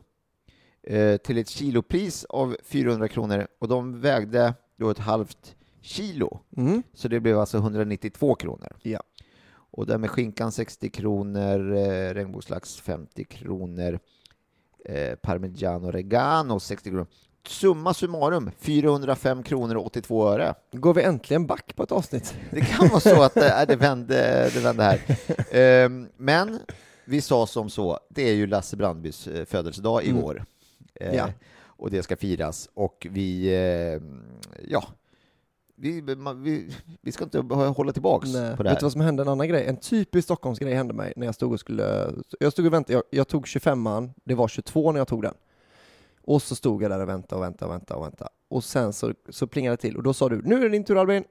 eh, 0.84 1.18
till 1.18 1.38
ett 1.38 1.50
kilopris 1.50 2.26
av 2.26 2.58
400 2.64 3.08
kronor 3.08 3.48
och 3.60 3.68
de 3.68 4.00
vägde 4.02 4.54
då 4.78 4.90
ett 4.90 5.00
halvt 5.00 5.56
kilo. 5.82 6.40
Mm. 6.58 6.84
Så 6.94 7.08
det 7.08 7.20
blev 7.20 7.40
alltså 7.40 7.58
192 7.58 8.36
kronor. 8.36 8.78
Ja. 8.82 9.04
Och 9.74 9.86
där 9.88 9.98
med 9.98 10.10
skinkan 10.10 10.52
60 10.52 10.90
kronor, 10.90 11.76
eh, 11.76 12.14
regnbågslax 12.14 12.76
50 12.76 13.24
kronor, 13.24 14.00
eh, 14.86 15.16
parmigiano 15.16 15.92
regano 15.92 16.60
60 16.60 16.90
kronor. 16.90 17.08
Summa 17.48 17.94
summarum 17.94 18.52
405 18.60 19.44
kronor 19.44 19.76
och 19.76 19.86
82 19.86 20.28
öre. 20.30 20.54
Går 20.72 20.94
vi 20.94 21.04
äntligen 21.04 21.48
back 21.48 21.76
på 21.76 21.84
ett 21.84 21.92
avsnitt? 21.92 22.36
Det 22.52 22.62
kan 22.62 22.88
vara 22.88 23.00
så 23.00 23.22
att 23.24 23.38
eh, 23.38 23.62
det, 23.68 23.76
vände, 23.76 24.50
det 24.54 24.60
vände 24.60 24.84
här. 24.84 25.02
Ehm, 25.86 26.08
men 26.18 26.60
vi 27.06 27.22
sa 27.22 27.48
som 27.48 27.70
så, 27.70 28.00
det 28.10 28.30
är 28.30 28.34
ju 28.34 28.48
Lasse 28.48 28.78
Brandbys 28.78 29.28
eh, 29.28 29.46
födelsedag 29.46 30.04
Mm. 30.04 30.18
igår. 30.18 30.46
Eh, 30.96 31.16
Ja. 31.16 31.30
Och 31.64 31.92
det 31.92 32.04
ska 32.04 32.16
firas 32.18 32.70
och 32.74 33.08
vi, 33.10 33.48
eh, 33.48 34.02
ja, 34.70 34.84
vi, 35.76 36.02
man- 36.16 36.44
vi, 36.44 36.76
vi 37.02 37.12
ska 37.12 37.24
inte 37.24 37.40
hålla 37.56 37.94
tillbaks 37.94 38.30
Nej. 38.34 38.58
på 38.58 38.64
det 38.64 38.70
Vet 38.70 38.80
du 38.80 38.80
här. 38.80 38.82
vad 38.82 38.92
som 38.92 39.02
hände 39.02 39.24
en 39.24 39.30
annan 39.30 39.48
grej? 39.48 39.66
En 39.68 39.78
typisk 39.78 40.24
Stockholmsgrej 40.26 40.74
hände 40.74 40.94
mig 40.94 41.14
när 41.16 41.26
jag 41.26 41.36
stod 41.36 41.54
och 41.54 41.60
skulle... 41.60 42.12
Jag 42.40 42.52
stod 42.52 42.66
och 42.66 42.74
väntade, 42.74 42.94
jag, 42.94 43.04
jag 43.10 43.28
tog 43.28 43.46
25an, 43.46 44.10
det 44.24 44.36
var 44.36 44.48
22 44.48 44.92
när 44.92 45.00
jag 45.00 45.08
tog 45.08 45.22
den. 45.22 45.34
Och 46.24 46.42
så 46.42 46.56
stod 46.56 46.84
jag 46.84 46.92
där 46.92 47.00
och 47.00 47.10
väntade 47.10 47.36
och 47.36 47.44
väntade 47.44 47.66
och 47.70 47.74
väntade 47.76 48.00
och 48.00 48.06
väntade. 48.06 48.30
Och 48.50 48.64
sen 48.64 48.94
så, 48.94 49.14
så 49.30 49.48
plingade 49.48 49.74
det 49.76 49.82
till 49.82 49.98
och 49.98 50.04
då 50.04 50.14
sa 50.14 50.30
du, 50.30 50.42
nu 50.42 50.56
är 50.58 50.62
det 50.62 50.70
din 50.70 50.84
tur 50.84 50.98
Albin. 50.98 51.24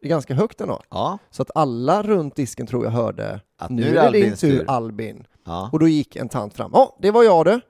Det 0.00 0.06
är 0.06 0.10
ganska 0.10 0.34
högt 0.34 0.60
ändå. 0.60 0.80
Ja, 0.90 1.18
Så 1.30 1.42
att 1.42 1.50
alla 1.54 2.02
runt 2.02 2.36
disken 2.36 2.66
tror 2.66 2.84
jag 2.84 2.90
hörde, 2.90 3.40
Att 3.58 3.70
nu 3.70 3.82
är 3.82 3.86
det 3.86 3.92
din 3.92 4.00
Albins 4.00 4.40
tur 4.40 4.58
tur." 4.58 4.64
Albin. 4.70 5.26
ja. 5.44 5.68
Och 5.72 5.78
då 5.78 5.88
gick 5.88 6.16
en 6.16 6.28
tant 6.28 6.54
fram, 6.54 6.70
ja 6.74 6.96
det 7.02 7.10
var 7.10 7.22
jag 7.24 7.44
det. 7.44 7.60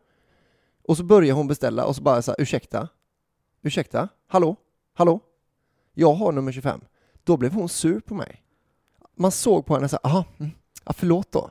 Och 0.88 0.96
så 0.96 1.04
började 1.04 1.32
hon 1.32 1.46
beställa 1.48 1.84
och 1.86 1.96
så 1.96 2.02
bara 2.02 2.22
så 2.22 2.30
här, 2.30 2.40
ursäkta, 2.40 2.88
ursäkta, 3.62 4.08
hallå, 4.28 4.56
hallå, 4.94 5.20
jag 5.94 6.14
har 6.14 6.32
nummer 6.32 6.52
25. 6.52 6.80
Då 7.24 7.36
blev 7.36 7.52
hon 7.52 7.68
sur 7.68 8.00
på 8.00 8.14
mig. 8.14 8.42
Man 9.16 9.30
såg 9.30 9.66
på 9.66 9.74
henne 9.74 9.88
så 9.88 9.98
här, 10.02 10.10
aha, 10.10 10.24
mm, 10.38 10.52
ja, 10.84 10.92
förlåt 10.92 11.32
då. 11.32 11.50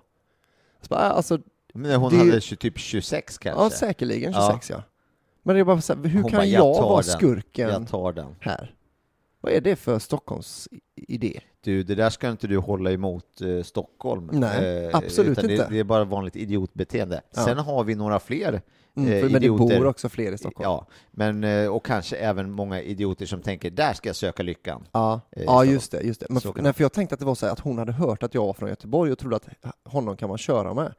Så 0.81 0.87
bara, 0.89 1.03
"Ja, 1.03 1.09
alltså, 1.09 1.39
Men 1.73 1.95
hon 2.01 2.09
det 2.09 2.15
är 2.15 2.23
ju- 2.23 2.29
hade 2.29 2.39
tju- 2.39 2.55
typ 2.55 2.77
26 2.77 3.37
kanske. 3.37 3.63
ja 3.63 3.69
säkerligen 3.69 4.31
Ja. 4.31 4.39
26 4.51 4.69
ja. 4.69 4.83
Men 5.43 5.55
det 5.55 5.59
är 5.59 5.63
bara 5.65 5.81
så 5.81 5.93
här, 5.93 6.03
hur 6.03 6.21
Hon 6.21 6.31
kan 6.31 6.37
bara, 6.37 6.45
jag, 6.45 6.75
"Jag 6.75 6.81
vara 6.81 6.95
den. 7.01 7.03
skurken 7.03 7.69
Jag 7.69 7.87
tar 7.87 8.13
den. 8.13 8.35
här? 8.39 8.75
Vad 9.41 9.53
är 9.53 9.61
det 9.61 9.75
för 9.75 9.99
Stockholms 9.99 10.69
idé? 10.95 11.39
Du, 11.61 11.83
det 11.83 11.95
där 11.95 12.09
ska 12.09 12.29
inte 12.29 12.47
du 12.47 12.57
hålla 12.57 12.91
emot 12.91 13.41
eh, 13.41 13.63
Stockholm. 13.63 14.29
Nej, 14.33 14.85
Eh, 14.85 14.89
absolut 14.97 15.37
inte. 15.37 15.47
Det, 15.47 15.67
det 15.69 15.79
är 15.79 15.83
bara 15.83 16.03
vanligt 16.03 16.35
idiotbeteende. 16.35 17.21
Ja. 17.35 17.45
Sen 17.45 17.57
har 17.57 17.83
vi 17.83 17.95
några 17.95 18.19
fler 18.19 18.61
Mm, 18.95 19.11
eh, 19.13 19.19
för, 19.21 19.29
men 19.29 19.31
det 19.31 19.37
idioter. 19.37 19.79
bor 19.79 19.87
också 19.87 20.09
fler 20.09 20.31
i 20.31 20.37
Stockholm. 20.37 20.63
Ja, 20.63 20.87
men, 21.11 21.43
eh, 21.43 21.67
och 21.67 21.85
kanske 21.85 22.15
även 22.15 22.51
många 22.51 22.81
idioter 22.81 23.25
som 23.25 23.41
tänker, 23.41 23.71
där 23.71 23.93
ska 23.93 24.09
jag 24.09 24.15
söka 24.15 24.43
lyckan. 24.43 24.87
Ja, 24.91 25.21
Eh, 25.31 25.43
ja 25.43 25.65
just 25.65 25.91
det. 25.91 26.01
Just 26.01 26.19
det. 26.19 26.25
Men 26.29 26.41
nej, 26.63 26.73
för 26.73 26.83
jag 26.83 26.93
tänkte 26.93 27.13
att 27.13 27.19
det 27.19 27.25
var 27.25 27.35
så 27.35 27.45
här 27.45 27.53
att 27.53 27.59
hon 27.59 27.77
hade 27.77 27.91
hört 27.91 28.23
att 28.23 28.33
jag 28.33 28.45
var 28.45 28.53
från 28.53 28.69
Göteborg 28.69 29.11
och 29.11 29.19
trodde 29.19 29.35
att 29.35 29.47
honom 29.83 30.17
kan 30.17 30.29
man 30.29 30.37
köra 30.37 30.73
med. 30.73 30.93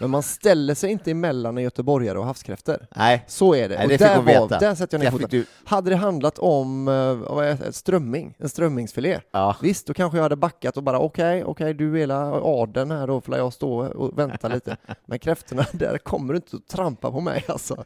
Men 0.00 0.10
man 0.10 0.22
ställer 0.22 0.74
sig 0.74 0.90
inte 0.90 1.10
emellan 1.10 1.58
en 1.58 1.64
göteborgare 1.64 2.18
och 2.18 2.26
havskräftor. 2.26 2.86
Nej, 2.96 3.24
Så 3.26 3.54
är 3.54 3.68
det. 3.68 3.74
Nej, 3.74 3.84
och 3.84 3.88
det 3.88 3.98
fick 3.98 4.06
där, 4.06 4.16
hon 4.16 4.24
var, 4.24 4.32
veta. 4.32 4.58
där 4.58 4.74
sätter 4.74 4.98
jag 4.98 5.04
ner 5.04 5.10
fick 5.10 5.20
foten. 5.20 5.40
du- 5.40 5.46
Hade 5.64 5.90
det 5.90 5.96
handlat 5.96 6.38
om 6.38 6.88
uh, 6.88 7.70
strömming, 7.70 8.34
en 8.38 8.48
strömmingsfilé, 8.48 9.20
Ja. 9.32 9.56
visst, 9.62 9.86
då 9.86 9.94
kanske 9.94 10.18
jag 10.18 10.22
hade 10.22 10.36
backat 10.36 10.76
och 10.76 10.82
bara 10.82 10.98
okej, 10.98 11.44
okej, 11.44 11.74
du 11.74 11.94
är 11.94 11.98
hela 11.98 12.32
adeln 12.42 12.90
här 12.90 13.06
då, 13.06 13.20
får 13.20 13.36
jag 13.36 13.52
stå 13.52 13.78
och 13.86 14.18
vänta 14.18 14.48
lite. 14.48 14.76
Men 15.06 15.18
kräftorna, 15.18 15.66
där 15.72 15.98
kommer 15.98 16.32
du 16.34 16.36
inte 16.36 16.56
att 16.56 16.66
trampa 16.68 17.10
på 17.10 17.20
mig 17.20 17.44
alltså. 17.48 17.84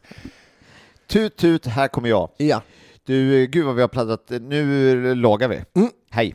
Tut 1.06 1.36
tut, 1.36 1.66
här 1.66 1.88
kommer 1.88 2.08
jag. 2.08 2.28
Ja. 2.36 2.62
Du, 3.06 3.42
eh, 3.42 3.46
gud 3.48 3.64
vad 3.66 3.74
vi 3.74 3.80
har 3.80 3.88
pladdrat. 3.88 4.30
Nu 4.40 5.14
lagar 5.14 5.48
vi. 5.48 5.64
Mm. 5.74 5.90
Hej. 6.10 6.34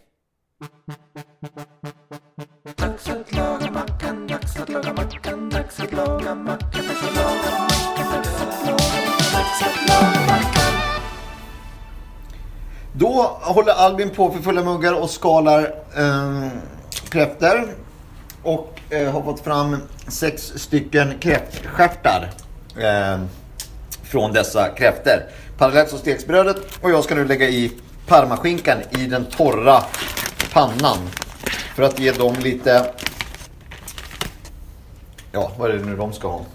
Dags 4.55 4.61
att 4.61 4.69
laga 4.69 4.93
mackan, 4.93 5.49
dags 5.49 5.79
att 5.79 5.91
laga 5.91 6.35
mackan, 6.35 6.87
dags 6.87 7.03
att 7.03 7.15
laga 7.15 7.59
mackan, 7.59 8.11
dags 8.13 8.41
att 8.41 8.65
laga 8.65 9.01
mackan, 9.05 9.33
dags 9.33 9.61
att 9.61 9.87
laga 9.89 10.27
mackan. 10.27 10.73
Då 12.93 13.37
håller 13.41 13.73
Albin 13.73 14.09
på 14.09 14.31
för 14.31 14.41
fulla 14.41 14.63
muggar 14.63 15.01
och 15.01 15.09
skalar 15.09 15.73
eh, 15.97 16.47
kräftor. 17.09 17.75
Och 18.43 18.79
eh, 18.89 19.11
har 19.11 19.21
fått 19.21 19.39
fram 19.39 19.77
sex 20.07 20.53
stycken 20.55 21.13
kräftstjärtar 21.19 22.29
eh, 22.77 23.19
från 24.03 24.33
dessa 24.33 24.69
kräftor. 24.69 25.23
Parallellt 25.57 25.89
så 25.89 25.97
steks 25.97 26.27
brödet 26.27 26.57
och 26.81 26.91
jag 26.91 27.03
ska 27.03 27.15
nu 27.15 27.25
lägga 27.25 27.49
i 27.49 27.71
parmaskinkan 28.07 28.77
i 28.91 29.05
den 29.05 29.25
torra 29.25 29.83
pannan. 30.53 30.97
För 31.75 31.83
att 31.83 31.99
ge 31.99 32.11
dem 32.11 32.35
lite... 32.39 32.85
Ja, 35.31 35.51
vad 35.57 35.71
är 35.71 35.73
det 35.77 35.85
nu 35.85 35.95
de 35.95 36.13
ska 36.13 36.27
ha? 36.27 36.45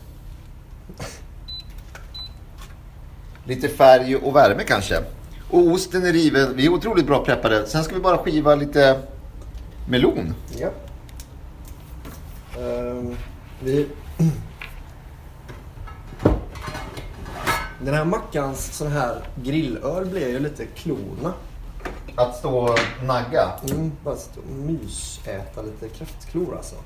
Lite 3.45 3.69
färg 3.69 4.17
och 4.17 4.37
värme 4.37 4.63
kanske. 4.65 5.05
Och 5.51 5.67
osten 5.67 6.07
är 6.07 6.13
riven. 6.13 6.57
Vi 6.57 6.67
är 6.67 6.71
otroligt 6.71 7.07
bra 7.07 7.25
preppade. 7.25 7.67
Sen 7.67 7.85
ska 7.85 7.95
vi 7.95 8.01
bara 8.01 8.19
skiva 8.19 8.55
lite 8.55 9.01
melon. 9.89 10.35
ja. 10.59 10.69
Ehm, 12.61 13.17
vi... 13.61 13.89
Den 17.81 17.95
här 17.95 18.05
mackans 18.05 18.77
sån 18.77 18.93
här 18.93 19.23
grillöl 19.37 20.07
blev 20.07 20.29
ju 20.29 20.39
lite 20.39 20.67
klorna. 20.67 21.33
Att 22.17 22.37
stå 22.37 22.59
och 22.59 22.79
nagga. 23.03 23.53
Mm, 23.71 23.93
bara 24.05 24.17
stå 24.17 24.41
och 24.41 24.47
mysäta 24.47 25.63
lite 25.63 25.89
kräftklor 25.89 26.57
alltså. 26.57 26.77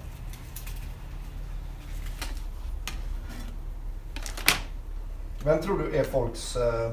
Vem 5.44 5.62
tror 5.62 5.78
du 5.78 5.96
är 5.96 6.04
folks 6.04 6.56
eh, 6.56 6.90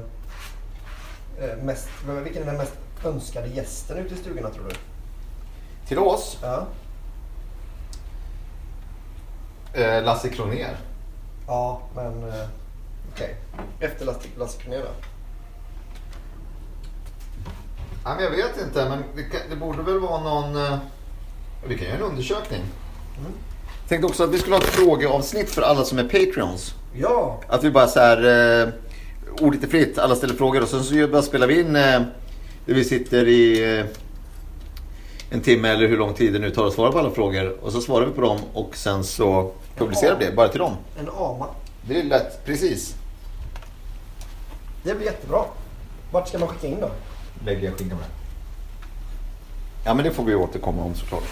eh, 1.38 1.56
mest, 1.62 1.88
vilken 2.24 2.42
är 2.42 2.46
den 2.46 2.56
mest 2.56 2.76
önskade 3.04 3.48
gästen 3.48 3.96
ute 3.98 4.14
i 4.14 4.18
stugorna 4.18 4.50
tror 4.50 4.64
du? 4.68 4.74
Till 5.88 5.98
oss, 5.98 6.38
Ja. 6.42 6.66
eh, 9.74 10.02
Lasse 10.04 10.28
Kronér. 10.28 10.76
Ja, 11.46 11.80
men 11.94 12.28
eh, 12.28 12.46
okej. 13.12 13.36
Efter 13.80 14.04
Lasse, 14.06 14.28
Lasse 14.38 14.62
Kronér 14.62 14.78
då? 14.78 14.88
Ja, 18.04 18.14
men 18.14 18.24
jag 18.24 18.30
vet 18.30 18.60
inte, 18.66 18.88
men 18.88 19.02
det, 19.16 19.22
kan, 19.22 19.40
det 19.50 19.56
borde 19.56 19.82
väl 19.82 19.98
vara 20.00 20.20
någon... 20.22 20.56
Eh, 20.56 20.78
vi 21.68 21.78
kan 21.78 21.86
göra 21.86 21.96
en 21.96 22.02
undersökning. 22.02 22.62
Tänkte 23.88 24.06
också 24.06 24.24
att 24.24 24.30
vi 24.30 24.38
skulle 24.38 24.56
ha 24.56 24.62
ett 24.62 24.68
frågeavsnitt 24.68 25.50
för 25.50 25.62
alla 25.62 25.84
som 25.84 25.98
är 25.98 26.04
Patreons. 26.04 26.74
Ja! 26.94 27.40
Att 27.48 27.64
vi 27.64 27.70
bara 27.70 27.86
så 27.86 28.00
här, 28.00 28.62
eh, 28.62 28.68
ord 29.40 29.54
lite 29.54 29.66
fritt, 29.66 29.98
alla 29.98 30.16
ställer 30.16 30.34
frågor 30.34 30.62
och 30.62 30.68
sen 30.68 30.84
så 30.84 31.08
bara 31.08 31.22
spelar 31.22 31.46
vi 31.46 31.60
in 31.60 31.76
eh, 31.76 32.00
där 32.66 32.74
vi 32.74 32.84
sitter 32.84 33.28
i 33.28 33.78
eh, 33.78 33.86
en 35.30 35.40
timme 35.40 35.68
eller 35.68 35.88
hur 35.88 35.96
lång 35.96 36.14
tid 36.14 36.32
det 36.32 36.38
nu 36.38 36.50
tar 36.50 36.66
att 36.66 36.72
svara 36.72 36.92
på 36.92 36.98
alla 36.98 37.10
frågor. 37.10 37.56
Och 37.62 37.72
så 37.72 37.80
svarar 37.80 38.06
vi 38.06 38.12
på 38.12 38.20
dem 38.20 38.38
och 38.52 38.76
sen 38.76 39.04
så 39.04 39.52
publicerar 39.76 40.18
vi 40.18 40.24
det 40.24 40.32
bara 40.32 40.48
till 40.48 40.60
dem. 40.60 40.76
En 40.98 41.08
ama. 41.08 41.46
Det 41.88 42.00
är 42.00 42.04
lätt, 42.04 42.44
precis. 42.44 42.94
Det 44.82 44.94
blir 44.94 45.06
jättebra. 45.06 45.44
Vart 46.12 46.28
ska 46.28 46.38
man 46.38 46.48
skicka 46.48 46.66
in 46.66 46.80
då? 46.80 46.90
Lägger 47.44 47.64
jag 47.64 47.78
skinkan 47.78 47.98
med. 47.98 48.06
Ja 49.84 49.94
men 49.94 50.04
det 50.04 50.10
får 50.10 50.24
vi 50.24 50.34
återkomma 50.34 50.82
om 50.82 50.94
såklart. 50.94 51.24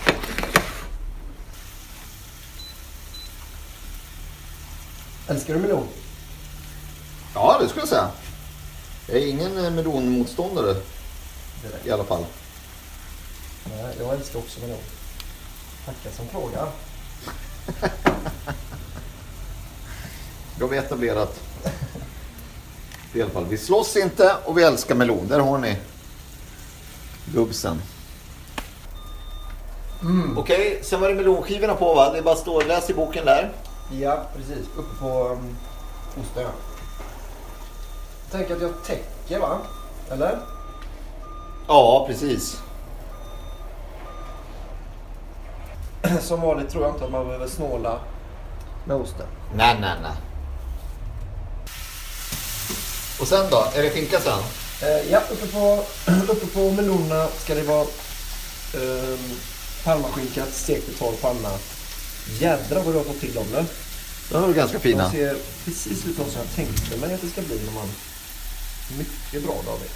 Älskar 5.29 5.55
du 5.55 5.61
melon? 5.61 5.89
Ja 7.35 7.59
det 7.61 7.69
skulle 7.69 7.81
jag 7.83 7.89
säga. 7.89 8.11
Jag 9.07 9.17
är 9.17 9.27
ingen 9.27 9.65
eh, 9.65 9.71
melonmotståndare 9.71 10.77
i 11.85 11.91
alla 11.91 12.05
fall. 12.05 12.25
Nej, 13.65 13.97
jag 13.99 14.15
älskar 14.15 14.39
också 14.39 14.61
melon. 14.61 14.79
Tackar 15.87 16.11
som 16.17 16.29
frågar. 16.29 16.69
Då 20.59 20.65
har 20.65 20.71
vi 20.71 20.77
etablerat. 20.77 21.41
I 23.13 23.23
alla 23.23 23.31
fall, 23.31 23.47
vi 23.49 23.59
slåss 23.59 23.97
inte 23.97 24.37
och 24.45 24.59
vi 24.59 24.63
älskar 24.63 24.95
melon. 24.95 25.29
Där 25.29 25.41
har 25.41 25.59
ni 25.59 25.77
gubbsen. 27.27 27.83
Okej, 30.37 30.81
sen 30.83 31.01
var 31.01 31.09
det 31.09 31.15
melonskivorna 31.15 31.75
på 31.75 31.95
va? 31.95 32.13
Det 32.13 32.19
är 32.19 32.23
bara 32.23 32.35
att 32.35 32.41
stå 32.41 32.61
läs 32.61 32.91
i 32.91 32.95
boken 32.95 33.25
där. 33.25 33.53
Ja, 34.01 34.23
precis. 34.37 34.67
Uppe 34.77 34.99
på 35.01 35.29
um, 35.29 35.57
osten. 36.11 36.43
ja. 36.43 36.49
Tänk 38.31 38.51
att 38.51 38.61
jag 38.61 38.73
täcker 38.87 39.39
va? 39.41 39.59
Eller? 40.11 40.39
Ja, 41.69 42.05
precis. 42.09 42.61
Som 46.21 46.41
vanligt 46.41 46.71
tror 46.71 46.85
jag 46.85 46.95
inte 46.95 47.05
att 47.05 47.11
man 47.11 47.27
behöver 47.27 47.47
snåla 47.47 48.01
med 48.85 48.97
osten. 48.97 49.27
Nej, 49.55 49.77
nej, 49.81 49.97
nej. 50.03 50.13
Och 53.21 53.29
sen 53.29 53.47
då? 53.51 53.67
Är 53.75 53.83
det 53.83 53.91
skinka 53.91 54.21
sen? 54.21 54.39
Eh, 54.83 55.11
ja, 55.11 55.21
uppe 55.31 55.47
på, 55.47 55.85
uppe 56.33 56.47
på 56.47 56.71
melonerna 56.71 57.27
ska 57.27 57.55
det 57.55 57.63
vara 57.63 57.87
um, 58.75 59.31
parmaskinka 59.85 60.45
stekt 60.53 60.89
i 60.89 60.93
torr 60.93 61.13
panna. 61.21 61.51
Jädrar 62.41 62.83
vad 62.83 62.95
du 62.95 62.99
har 62.99 63.05
fått 63.05 63.21
till 63.21 63.35
dem 63.35 63.47
nu. 63.53 63.65
De 64.31 64.45
är 64.45 64.53
ganska 64.55 64.79
De 64.79 64.83
fina. 64.83 65.11
ser 65.11 65.37
precis 65.65 66.07
ut 66.07 66.17
som 66.17 66.25
jag 66.37 66.55
tänkte 66.55 66.97
mig 66.97 67.15
att 67.15 67.21
det 67.21 67.29
ska 67.29 67.43
bli 67.43 67.61
när 67.65 67.73
man... 67.73 67.89
Mycket 68.99 69.45
bra 69.45 69.55
David. 69.67 69.91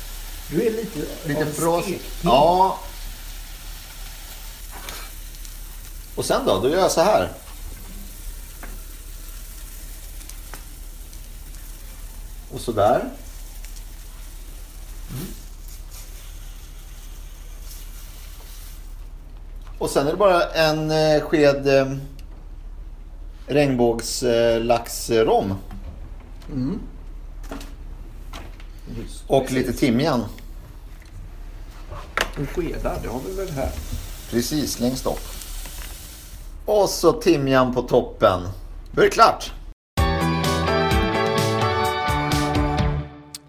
Du 0.51 0.67
är 0.67 0.71
lite, 0.71 0.99
Lite 1.25 1.41
av 1.41 1.47
en 1.47 1.55
bra. 1.61 1.83
Ja. 2.23 2.79
Och 6.15 6.25
sen 6.25 6.47
då? 6.47 6.61
Då 6.61 6.69
gör 6.69 6.79
jag 6.79 6.91
så 6.91 7.01
här. 7.01 7.33
Och 12.53 12.61
så 12.61 12.73
där. 12.73 13.11
Och 19.79 19.91
sen 19.91 20.07
är 20.07 20.11
det 20.11 20.17
bara 20.17 20.43
en 20.51 20.91
eh, 20.91 21.21
sked 21.21 21.69
eh, 21.69 21.87
regnbågslaxrom. 23.49 25.55
Just 28.99 29.25
Och 29.27 29.43
precis. 29.43 29.57
lite 29.57 29.73
timjan. 29.73 30.25
En 32.39 32.47
skedar, 32.47 32.99
det 33.03 33.09
har 33.09 33.21
vi 33.29 33.35
väl 33.37 33.51
här. 33.51 33.71
Precis, 34.31 34.81
längst 34.81 35.07
upp. 35.07 35.21
Och 36.67 36.89
så 36.89 37.13
timjan 37.13 37.75
på 37.75 37.83
toppen. 37.83 38.41
Då 38.93 39.01
är 39.01 39.05
det 39.05 39.11
klart. 39.11 39.53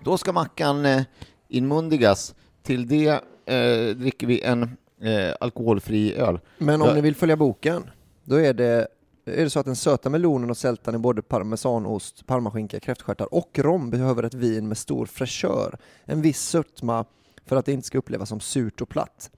Då 0.04 0.18
ska 0.18 0.32
mackan 0.34 0.86
eh, 0.86 1.02
inmundigas. 1.47 2.36
Till 2.64 2.88
det 2.88 3.08
eh, 3.45 3.95
dricker 3.95 4.28
vi 4.28 4.41
en 4.41 4.64
eh, 5.02 5.34
alkoholfri 5.39 6.14
öl. 6.16 6.39
Men 6.58 6.82
om 6.82 6.88
Ja. 6.88 6.93
ni 6.93 7.02
vill 7.02 7.16
följa 7.16 7.38
boken, 7.38 7.89
då 8.24 8.36
är 8.39 8.54
det, 8.54 8.88
är 9.26 9.44
det 9.44 9.50
så 9.50 9.60
att 9.60 9.66
den 9.66 9.76
söta 9.76 10.10
melonen 10.10 10.50
och 10.50 10.58
sältan 10.58 10.96
i 10.96 10.98
både 10.98 11.22
parmesanost, 11.22 12.26
parmaskinka, 12.26 12.80
kräftstjärtar 12.80 13.34
och 13.34 13.60
rom 13.60 13.90
behöver 13.90 14.24
ett 14.24 14.34
vin 14.34 14.68
med 14.68 14.78
stor 14.78 15.06
fräschör, 15.06 15.78
en 16.06 16.22
viss 16.22 16.42
sötma 16.42 17.06
för 17.46 17.56
att 17.56 17.66
det 17.66 17.72
inte 17.72 17.88
ska 17.88 17.98
upplevas 17.98 18.30
som 18.30 18.40
surt 18.40 18.82
och 18.82 18.90
platt. 18.90 19.32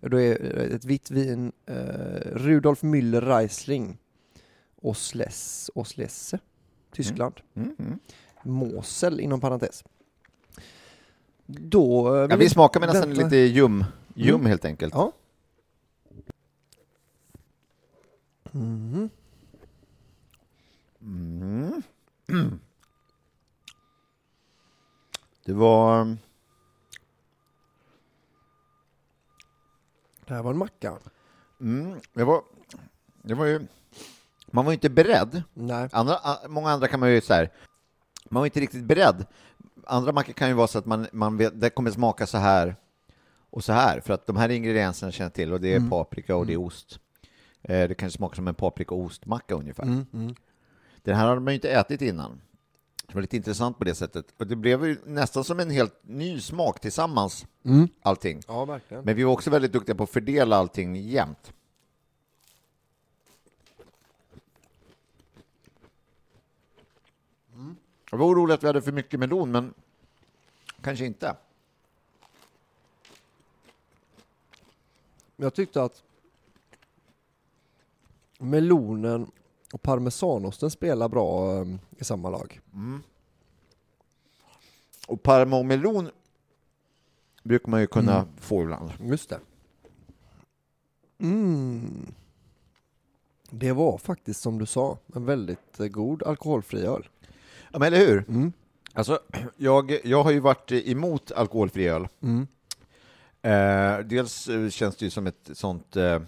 Då 0.00 0.20
är 0.20 0.44
ett 0.74 0.84
vitt 0.84 1.10
vin 1.10 1.52
eh, 1.66 1.74
Rudolf 2.32 2.82
Müller 2.82 3.38
Riesling 3.38 3.98
Osles, 4.82 5.70
Oslesse, 5.74 6.38
Tyskland. 6.92 7.34
Mm, 7.54 7.74
mm. 7.78 7.98
Mosel 8.42 9.20
inom 9.20 9.40
parentes. 9.40 9.84
Då... 11.46 12.16
eh, 12.16 12.26
Ja, 12.30 12.36
vi 12.36 12.48
smakar 12.48 12.80
med 12.80 12.88
nästan 12.88 13.14
lite 13.14 13.36
ljum. 13.36 13.84
Ljum 14.14 14.34
Mm. 14.34 14.46
helt 14.46 14.64
enkelt. 14.64 14.94
Ja. 14.94 15.12
Mhm. 18.52 19.10
Mm. 21.02 21.82
Det 25.44 25.52
var... 25.52 26.16
Det 30.26 30.34
här 30.34 30.42
var 30.42 30.50
en 30.50 30.58
macka. 30.58 30.98
Mm, 31.60 32.00
det 32.12 32.24
var... 32.24 32.42
Det 33.22 33.34
var 33.34 33.46
ju... 33.46 33.66
Man 34.46 34.64
var 34.64 34.72
ju 34.72 34.74
inte 34.74 34.90
beredd. 34.90 35.42
Nej. 35.54 35.88
Andra, 35.92 36.18
många 36.48 36.70
andra 36.70 36.88
kan 36.88 37.00
man 37.00 37.10
ju 37.10 37.20
så 37.20 37.34
här... 37.34 37.50
Man 38.30 38.40
var 38.40 38.46
inte 38.46 38.60
riktigt 38.60 38.84
beredd. 38.84 39.26
Andra 39.86 40.12
mackor 40.12 40.32
kan 40.32 40.48
ju 40.48 40.54
vara 40.54 40.66
så 40.66 40.78
att 40.78 40.86
man, 40.86 41.06
man 41.12 41.36
vet, 41.36 41.60
det 41.60 41.70
kommer 41.70 41.90
smaka 41.90 42.26
så 42.26 42.38
här 42.38 42.76
och 43.50 43.64
så 43.64 43.72
här, 43.72 44.00
för 44.00 44.14
att 44.14 44.26
de 44.26 44.36
här 44.36 44.48
ingredienserna 44.48 45.12
känner 45.12 45.30
till, 45.30 45.52
och 45.52 45.60
det 45.60 45.74
är 45.74 45.90
paprika 45.90 46.36
och 46.36 46.46
det 46.46 46.52
är 46.52 46.56
ost. 46.56 47.00
Eh, 47.62 47.88
det 47.88 47.94
kanske 47.94 48.16
smakar 48.16 48.36
som 48.36 48.48
en 48.48 48.54
paprika 48.54 48.94
och 48.94 49.00
ostmacka 49.00 49.54
ungefär. 49.54 49.82
Mm, 49.82 50.34
Den 51.02 51.16
här 51.16 51.26
hade 51.26 51.40
man 51.40 51.52
ju 51.52 51.54
inte 51.54 51.70
ätit 51.70 52.02
innan. 52.02 52.40
Det 53.06 53.14
var 53.14 53.22
lite 53.22 53.36
intressant 53.36 53.78
på 53.78 53.84
det 53.84 53.94
sättet. 53.94 54.34
Och 54.36 54.46
det 54.46 54.56
blev 54.56 54.86
ju 54.86 54.96
nästan 55.06 55.44
som 55.44 55.60
en 55.60 55.70
helt 55.70 55.94
ny 56.02 56.40
smak 56.40 56.80
tillsammans, 56.80 57.46
allting. 58.02 58.40
Ja, 58.48 58.64
verkligen. 58.64 59.04
Men 59.04 59.16
vi 59.16 59.24
var 59.24 59.32
också 59.32 59.50
väldigt 59.50 59.72
duktiga 59.72 59.94
på 59.94 60.02
att 60.02 60.10
fördela 60.10 60.56
allting 60.56 60.96
jämnt. 60.96 61.52
Jag 68.10 68.18
var 68.18 68.26
orolig 68.26 68.54
att 68.54 68.62
vi 68.62 68.66
hade 68.66 68.82
för 68.82 68.92
mycket 68.92 69.20
melon, 69.20 69.50
men 69.52 69.74
kanske 70.82 71.04
inte. 71.06 71.36
Jag 75.36 75.54
tyckte 75.54 75.82
att 75.82 76.02
melonen 78.42 79.30
och 79.72 79.82
parmesanosten 79.82 80.70
spelar 80.70 81.08
bra 81.08 81.58
eh, 81.60 81.66
i 81.98 82.04
samma 82.04 82.30
lag. 82.30 82.60
Och 85.06 85.22
parma 85.22 85.58
och 85.58 85.66
melon 85.66 86.10
brukar 87.42 87.70
man 87.70 87.80
ju 87.80 87.86
kunna 87.86 88.26
få 88.40 88.62
ibland. 88.62 88.92
Just 89.00 89.28
det. 89.28 89.40
Mm. 91.18 92.12
Det 93.50 93.72
var 93.72 93.98
faktiskt 93.98 94.40
som 94.40 94.58
du 94.58 94.66
sa, 94.66 94.98
en 95.14 95.24
väldigt 95.24 95.80
eh, 95.80 95.86
god 95.86 96.22
alkoholfri 96.22 96.86
öl. 96.86 97.08
Ja, 97.72 97.78
men 97.78 97.82
eller 97.82 98.06
hur? 98.06 98.24
Alltså, 98.92 99.18
jag, 99.56 99.98
jag 100.04 100.24
har 100.24 100.30
ju 100.30 100.40
varit 100.40 100.72
emot 100.72 101.32
alkoholfri 101.32 101.88
öl. 101.88 102.08
Eh, 103.42 103.98
dels 103.98 104.48
eh, 104.48 104.68
känns 104.68 104.96
det 104.96 105.04
ju 105.04 105.10
som 105.10 105.26
ett 105.26 105.50
sånt... 105.52 105.96
Eh, 105.96 106.20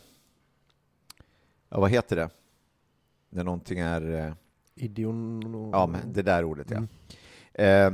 ja, 1.75 1.81
vad 1.81 1.91
heter 1.91 2.17
det? 2.17 2.29
När 3.31 3.45
någonting 3.45 3.79
är... 3.79 4.27
Eh, 4.27 4.33
Idion 4.85 5.71
ja, 5.73 5.87
men 5.87 6.13
det 6.13 6.23
där 6.23 6.45
ordet, 6.45 6.67
ja. 6.71 6.83
Eh, 7.65 7.93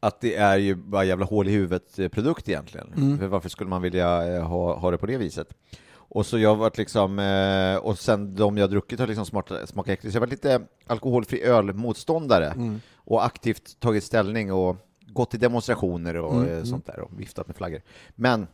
att 0.00 0.20
det 0.20 0.36
är 0.36 0.56
ju 0.56 0.74
bara 0.74 1.04
jävla 1.04 1.26
hål 1.26 1.48
i 1.48 1.52
huvudet-produkt 1.52 2.48
egentligen. 2.48 3.18
För 3.18 3.26
varför 3.26 3.48
skulle 3.48 3.70
man 3.70 3.82
vilja 3.82 4.34
eh, 4.36 4.42
ha, 4.42 4.78
ha 4.78 4.90
det 4.90 4.98
på 4.98 5.06
det 5.06 5.16
viset? 5.16 5.54
Och 5.90 6.26
så 6.26 6.38
jag 6.38 6.56
varit 6.56 6.78
liksom, 6.78 7.18
eh, 7.18 7.76
och 7.76 7.98
sen 7.98 8.34
de 8.34 8.58
jag 8.58 8.70
druckit 8.70 9.00
har 9.00 9.06
liksom 9.06 9.26
smakat, 9.26 9.68
smakat 9.68 9.92
äckligt. 9.92 10.12
Så 10.12 10.16
jag 10.16 10.20
har 10.20 10.26
varit 10.26 10.30
lite 10.44 10.60
alkoholfri 10.86 11.42
öl-motståndare 11.42 12.54
och 12.96 13.24
aktivt 13.24 13.80
tagit 13.80 14.04
ställning 14.04 14.52
och 14.52 14.76
gått 15.06 15.30
till 15.30 15.40
demonstrationer 15.40 16.16
och 16.16 16.44
eh, 16.46 16.62
sånt 16.64 16.86
där 16.86 17.00
och 17.00 17.20
viftat 17.20 17.46
med 17.46 17.56
flaggor. 17.56 17.82
Men 18.14 18.46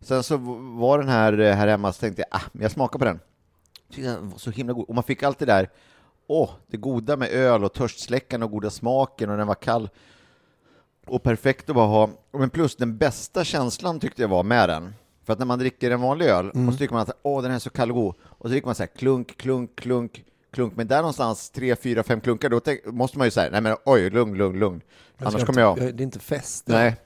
sen 0.00 0.22
så 0.22 0.36
var 0.78 0.98
den 0.98 1.08
här 1.08 1.38
eh, 1.40 1.54
här 1.54 1.68
hemma 1.68 1.92
så 1.92 2.00
tänkte 2.00 2.22
jag, 2.30 2.40
ah, 2.40 2.44
men 2.52 2.62
jag 2.62 2.70
smakar 2.70 2.98
på 2.98 3.04
den. 3.04 3.20
Tyckte 3.90 4.10
den 4.10 4.30
var 4.30 4.38
så 4.38 4.50
himla 4.50 4.72
god. 4.72 4.88
Och 4.88 4.94
man 4.94 5.04
fick 5.04 5.22
allt 5.22 5.38
det 5.38 5.46
där, 5.46 5.68
åh, 6.26 6.50
det 6.66 6.76
goda 6.76 7.16
med 7.16 7.28
öl 7.30 7.64
och 7.64 7.72
törstsläckande 7.72 8.44
och 8.46 8.52
goda 8.52 8.70
smaken 8.70 9.30
och 9.30 9.36
den 9.36 9.46
var 9.46 9.54
kall 9.54 9.88
och 11.06 11.22
perfekt 11.22 11.70
att 11.70 11.74
bara 11.76 11.86
ha. 11.86 12.10
Men 12.32 12.50
plus 12.50 12.76
den 12.76 12.96
bästa 12.96 13.44
känslan 13.44 14.00
tyckte 14.00 14.22
jag 14.22 14.28
var 14.28 14.42
med 14.42 14.68
den. 14.68 14.94
För 15.24 15.32
att 15.32 15.38
när 15.38 15.46
man 15.46 15.58
dricker 15.58 15.90
en 15.90 16.00
vanlig 16.00 16.26
öl 16.26 16.50
och 16.50 16.72
så 16.72 16.78
tycker 16.78 16.94
man 16.94 17.02
att 17.02 17.18
åh, 17.22 17.42
den 17.42 17.50
är 17.52 17.58
så 17.58 17.70
kall 17.70 17.90
och 17.90 17.96
god. 17.96 18.14
Och 18.22 18.42
så 18.42 18.48
dricker 18.48 18.66
man 18.66 18.74
så 18.74 18.82
här 18.82 18.90
klunk, 18.96 19.36
klunk, 19.36 19.76
klunk, 19.76 20.24
klunk. 20.50 20.76
Men 20.76 20.86
där 20.86 20.96
någonstans, 20.96 21.50
tre, 21.50 21.76
fyra, 21.76 22.02
fem 22.02 22.20
klunkar, 22.20 22.48
då 22.48 22.60
måste 22.92 23.18
man 23.18 23.26
ju 23.26 23.30
säga, 23.30 23.50
nej 23.50 23.60
men 23.60 23.76
oj, 23.84 24.10
lugn, 24.10 24.34
lugn, 24.34 24.58
lugn. 24.58 24.80
Jag 25.18 25.26
Annars 25.28 25.44
kommer 25.44 25.60
jag... 25.60 25.76
Det 25.78 25.84
är 25.84 26.00
inte 26.02 26.18
fest. 26.18 26.64
Nej, 26.68 26.96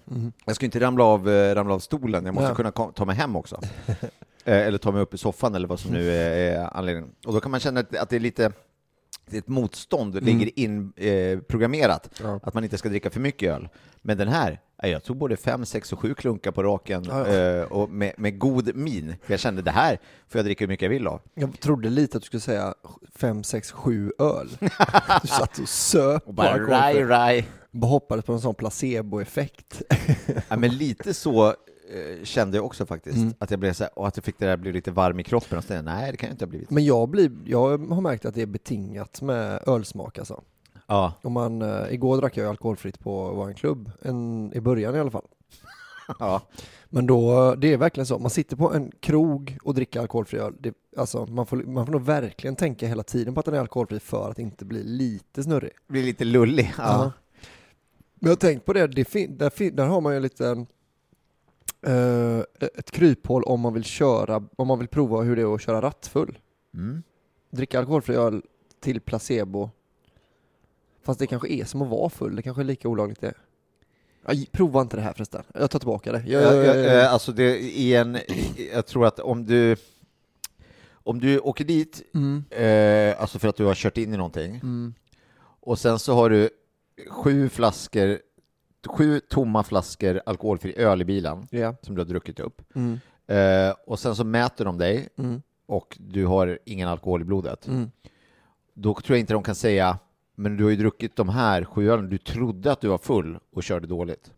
jag 0.45 0.57
ska 0.57 0.64
inte 0.64 0.80
ramla 0.80 1.05
av, 1.05 1.28
eh, 1.30 1.55
ramla 1.55 1.74
av 1.74 1.78
stolen. 1.78 2.24
Jag 2.26 2.35
måste 2.35 2.49
Ja. 2.49 2.55
kunna 2.55 2.70
ta 2.70 3.05
mig 3.05 3.16
hem 3.16 3.37
också. 3.37 3.61
Eh, 4.45 4.66
eller 4.66 4.78
ta 4.78 4.92
mig 4.92 5.03
upp 5.03 5.14
i 5.14 5.18
soffan 5.18 5.55
eller 5.55 5.68
vad 5.68 5.80
som 5.80 5.90
nu 5.90 6.11
är, 6.11 6.30
är 6.57 6.76
anledningen. 6.76 7.11
Och 7.26 7.32
då 7.32 7.40
kan 7.40 7.51
man 7.51 7.61
känna 7.61 7.80
att, 7.80 8.11
det 8.11 8.16
är 8.16 8.20
lite 8.20 8.53
ett 9.32 9.49
motstånd, 9.49 10.24
ligger 10.24 10.51
inprogrammerat, 10.59 12.20
eh, 12.20 12.26
Ja. 12.26 12.40
att 12.42 12.55
man 12.55 12.64
inte 12.64 12.78
ska 12.78 12.88
dricka 12.88 13.11
för 13.11 13.20
mycket 13.20 13.53
öl. 13.53 13.68
Men 14.03 14.18
den 14.18 14.28
här, 14.28 14.61
eh, 14.82 14.90
jag 14.90 15.05
tog 15.05 15.16
både 15.16 15.36
fem, 15.36 15.64
sex 15.66 15.92
och 15.92 15.99
sju 15.99 16.14
klunkar 16.14 16.51
på 16.53 16.62
raken 16.62 17.05
Ja, 17.09 17.28
ja. 17.28 17.34
eh, 17.34 17.62
och 17.62 17.90
med, 17.90 18.12
med 18.18 18.38
god 18.38 18.76
min. 18.76 19.14
Jag 19.26 19.40
kände 19.40 19.62
det 19.62 19.70
här 19.70 19.99
får 20.28 20.38
jag 20.38 20.45
dricka 20.45 20.64
hur 20.64 20.68
mycket 20.68 20.82
jag 20.82 20.90
vill 20.90 21.07
av. 21.07 21.20
Jag 21.34 21.61
trodde 21.61 21.88
lite 21.90 22.16
att 22.16 22.22
du 22.22 22.26
skulle 22.26 22.40
säga 22.40 22.74
fem, 23.14 23.45
sex, 23.45 23.72
sju 23.72 24.12
öl. 24.18 24.49
Du 25.22 25.28
satt 25.28 25.59
och 25.59 25.68
söp 25.68 26.28
Och 26.28 26.34
bara 26.34 26.59
raj, 26.59 27.05
raj. 27.05 27.49
Bara 27.70 27.88
hoppades 27.90 28.24
på 28.24 28.32
en 28.32 28.40
sån 28.40 28.55
placeboeffekt. 28.55 29.82
Ja, 30.49 30.57
men 30.57 30.70
lite 30.76 31.14
så 31.14 31.55
kände 32.22 32.57
jag 32.57 32.66
också 32.66 32.87
faktiskt. 32.87 33.16
Mm. 33.16 33.35
Att 33.39 33.51
jag 33.51 33.61
blev 33.61 33.72
så 33.72 33.85
här, 33.85 33.99
och 33.99 34.09
att 34.09 34.16
jag 34.16 34.24
fick 34.24 34.39
det 34.39 34.47
där 34.47 34.57
bli 34.57 34.72
lite 34.72 34.91
varm 34.91 35.20
i 35.20 35.24
kroppen 35.24 35.59
och 35.59 35.64
så 35.64 35.82
nej 35.82 36.11
det 36.11 36.16
kan 36.16 36.26
jag 36.26 36.35
inte 36.35 36.45
ha 36.45 36.51
blivit. 36.51 36.70
Men 36.70 36.85
jag, 36.85 37.09
blir, 37.09 37.30
jag 37.45 37.78
har 37.78 38.01
märkt 38.01 38.24
att 38.24 38.35
det 38.35 38.43
är 38.43 38.47
betingat 38.47 39.22
med 39.22 39.62
ölsmak 39.66 40.18
alltså. 40.18 40.43
Ja, 40.87 41.12
Om 41.22 41.32
man, 41.32 41.62
eh, 41.62 41.93
igår 41.93 42.16
drack 42.16 42.37
jag 42.37 42.47
alkoholfritt 42.47 43.01
på 43.01 43.32
vår 43.32 43.53
klubb, 43.53 43.91
en, 44.03 44.53
i 44.55 44.61
början 44.61 44.97
i 44.97 44.99
alla 44.99 45.11
fall. 45.11 45.26
ja. 46.18 46.43
Men 46.89 47.07
då, 47.07 47.55
det 47.55 47.72
är 47.72 47.76
verkligen 47.76 48.07
så, 48.07 48.18
man 48.18 48.30
sitter 48.30 48.57
på 48.57 48.72
en 48.72 48.93
krog 49.01 49.59
och 49.62 49.74
dricker 49.74 50.01
alkoholfri 50.01 50.39
öl. 50.39 50.55
Det, 50.61 50.74
alltså, 50.97 51.26
man, 51.26 51.47
får, 51.47 51.57
man 51.57 51.87
får 51.87 51.93
nog 51.93 52.03
verkligen 52.03 52.57
tänka 52.57 52.87
hela 52.87 53.03
tiden 53.03 53.35
på 53.35 53.41
att 53.41 53.47
den 53.47 53.55
är 53.55 53.61
alkoholfri 53.61 54.01
för 54.01 54.30
att 54.30 54.39
inte 54.39 54.64
bli 54.64 54.82
lite 54.82 55.43
snurrig. 55.43 55.72
blir 55.87 56.03
lite 56.03 56.24
lullig. 56.24 56.74
Ja. 56.78 57.12
Men 58.18 58.28
jag 58.28 58.30
har 58.30 58.37
tänkt 58.37 58.64
på 58.64 58.72
det, 58.72 58.87
det 58.87 59.05
fin, 59.05 59.39
där, 59.39 59.51
fin, 59.51 59.76
där 59.76 59.87
har 59.87 60.01
man 60.01 60.14
ju 60.14 60.20
lite 60.20 60.66
eh, 61.87 62.43
ett 62.78 62.91
kryphål 62.91 63.43
om 63.43 63.61
man 63.61 63.74
vill 63.74 63.85
köra, 63.85 64.43
om 64.57 64.68
man 64.68 64.78
vill 64.78 64.89
prova 64.89 65.22
hur 65.22 65.37
det 65.37 65.43
är 65.43 65.55
att 65.55 65.61
köra 65.62 65.82
rattfull. 65.82 66.39
Mm. 66.74 67.03
Dricka 67.51 67.78
alkoholfri 67.78 68.14
öl 68.16 68.43
till 68.80 69.01
placebo. 69.01 69.70
Fast 71.03 71.20
det 71.20 71.26
kanske 71.26 71.49
är 71.49 71.64
som 71.64 71.82
att 71.82 71.89
vara 71.89 72.11
full, 72.11 72.37
det 72.37 72.43
kanske 72.43 72.62
är 72.62 72.64
lika 72.64 72.89
olagligt 72.89 73.20
det. 73.20 73.35
Aj, 74.24 74.49
prova 74.53 74.80
inte 74.80 74.97
det 74.97 75.03
här 75.03 75.12
förresten. 75.12 75.43
Jag 75.55 75.70
tar 75.70 75.78
tillbaka 75.78 76.12
det. 76.12 76.22
Jag, 76.26 76.43
Jag, 76.43 76.64
jag, 76.64 76.99
eh, 76.99 77.12
alltså 77.12 77.32
det 77.32 77.78
är 77.78 78.01
en, 78.01 78.18
jag 78.72 78.87
tror 78.87 79.07
att 79.07 79.20
om 79.20 79.47
du, 79.47 79.76
om 80.93 81.20
du 81.20 81.39
åker 81.39 81.64
dit, 81.64 82.03
mm, 82.14 82.45
eh, 82.51 83.20
alltså 83.20 83.39
för 83.39 83.49
att 83.49 83.57
du 83.57 83.64
har 83.64 83.74
kört 83.74 83.99
in 83.99 84.14
i 84.14 84.16
någonting, 84.16 84.55
mm, 84.55 84.95
och 85.61 85.78
sen 85.78 85.99
så 85.99 86.14
har 86.14 86.30
du 86.30 86.51
sju 87.11 87.49
flaskor, 87.49 88.18
sju 88.87 89.20
tomma 89.20 89.62
flaskor 89.62 90.20
alkoholfri 90.26 90.74
öl 90.76 91.03
i 91.03 91.05
bilen 91.05 91.47
ja. 91.51 91.74
som 91.82 91.95
du 91.95 92.01
har 92.01 92.07
druckit 92.07 92.41
upp, 92.41 92.62
Mm, 92.74 93.01
eh, 93.26 93.74
och 93.87 93.99
sen 93.99 94.16
så 94.16 94.24
mäter 94.24 94.64
de 94.64 94.78
dig 94.78 95.09
mm, 95.16 95.43
och 95.66 95.97
du 96.01 96.26
har 96.26 96.59
ingen 96.64 96.89
alkohol 96.89 97.20
i 97.20 97.24
blodet, 97.24 97.66
mm. 97.66 97.91
då 98.74 98.95
tror 98.95 99.16
jag 99.16 99.20
inte 99.20 99.32
de 99.32 99.43
kan 99.43 99.55
säga 99.55 99.99
men 100.35 100.57
du 100.57 100.64
har 100.64 100.70
ju 100.70 100.76
druckit 100.76 101.16
de 101.16 101.28
här 101.28 101.64
sju 101.64 101.91
ölen, 101.91 102.11
du 102.11 102.18
trodde 102.18 102.72
att 102.72 102.80
du 102.80 102.89
var 102.89 102.99
full 102.99 103.39
och 103.53 103.62
körde 103.62 103.87
dåligt. 103.87 104.30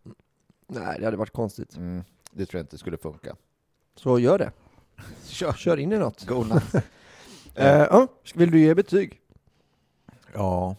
Nej, 0.66 0.96
det 0.98 1.04
hade 1.04 1.16
varit 1.16 1.32
konstigt. 1.32 1.76
Mm, 1.76 2.04
det 2.30 2.46
tror 2.46 2.58
jag 2.58 2.64
inte 2.64 2.78
skulle 2.78 2.98
funka. 2.98 3.36
Så 3.94 4.18
gör 4.18 4.38
det. 4.38 4.52
Kör, 5.24 5.52
Kör 5.52 5.76
in 5.76 5.92
i 5.92 5.98
något. 5.98 6.26
go 6.26 6.44
nuts. 6.44 6.74
Eh, 7.58 8.06
vill 8.34 8.50
du 8.50 8.60
ge 8.60 8.74
betyg? 8.74 9.20
Ja. 10.34 10.76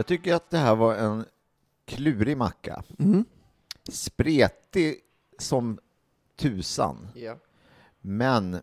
Jag 0.00 0.06
tycker 0.06 0.34
att 0.34 0.50
det 0.50 0.58
här 0.58 0.74
var 0.74 0.94
en 0.94 1.24
klurig 1.84 2.36
macka. 2.36 2.82
Mm. 2.98 3.24
Spretig 3.88 5.00
som 5.38 5.78
tusan. 6.36 7.08
Ja. 7.14 7.36
Men 8.00 8.60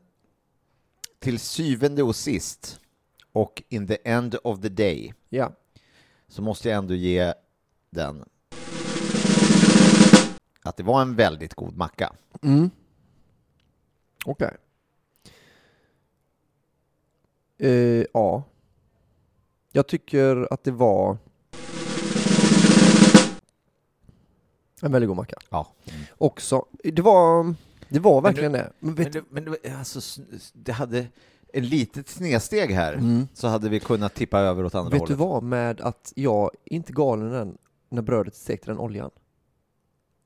till 1.20 1.40
syvende 1.40 2.04
och 2.04 2.16
sist 2.16 2.80
och 3.32 3.64
in 3.70 3.88
the 3.88 3.98
end 4.04 4.36
of 4.44 4.62
the 4.62 4.70
day 4.70 5.14
Ja. 5.30 5.52
så 6.28 6.42
måste 6.42 6.70
jag 6.70 6.78
ändå 6.78 6.94
ge 6.94 7.34
den 7.90 8.26
att 10.62 10.78
det 10.78 10.84
var 10.84 11.02
en 11.02 11.16
väldigt 11.16 11.54
god 11.54 11.78
macka. 11.78 12.16
Mm. 12.42 12.70
Okej. 14.26 14.58
Eh, 17.58 18.06
ja. 18.14 18.44
Jag 19.72 19.88
tycker 19.88 20.54
att 20.54 20.64
det 20.64 20.72
var 20.72 21.18
en 24.82 24.92
väldigt 24.92 25.08
god 25.08 25.18
macka. 25.18 25.36
Ja. 25.50 25.68
Också. 26.18 26.66
Det 26.84 27.02
var... 27.02 27.54
Det 27.90 28.00
var 28.00 28.22
verkligen 28.22 28.52
det. 28.52 28.72
Men 28.80 28.94
Men 28.94 29.12
vet, 29.12 29.32
men 29.32 29.46
det, 29.46 29.72
alltså, 29.80 30.00
s- 30.00 30.52
det 30.54 30.72
hade 30.72 31.08
ett 31.54 31.64
litet 31.64 32.10
snedsteg 32.10 32.72
här, 32.72 32.94
Mm. 32.94 33.28
så 33.34 33.48
hade 33.48 33.70
vi 33.70 33.80
kunnat 33.80 34.14
tippa 34.14 34.40
över 34.40 34.66
åt 34.66 34.76
andra 34.76 34.90
vet 34.90 35.00
hållet. 35.00 35.18
du 35.18 35.24
vad 35.24 35.44
med 35.44 35.82
att 35.82 36.14
jag 36.16 36.52
är 36.66 36.74
inte 36.74 36.94
galen 36.94 37.32
den 37.32 37.58
när 37.90 38.02
brödet 38.02 38.34
är 38.34 38.38
stekt 38.38 38.64
i 38.64 38.68
den 38.68 38.80
oljan? 38.80 39.10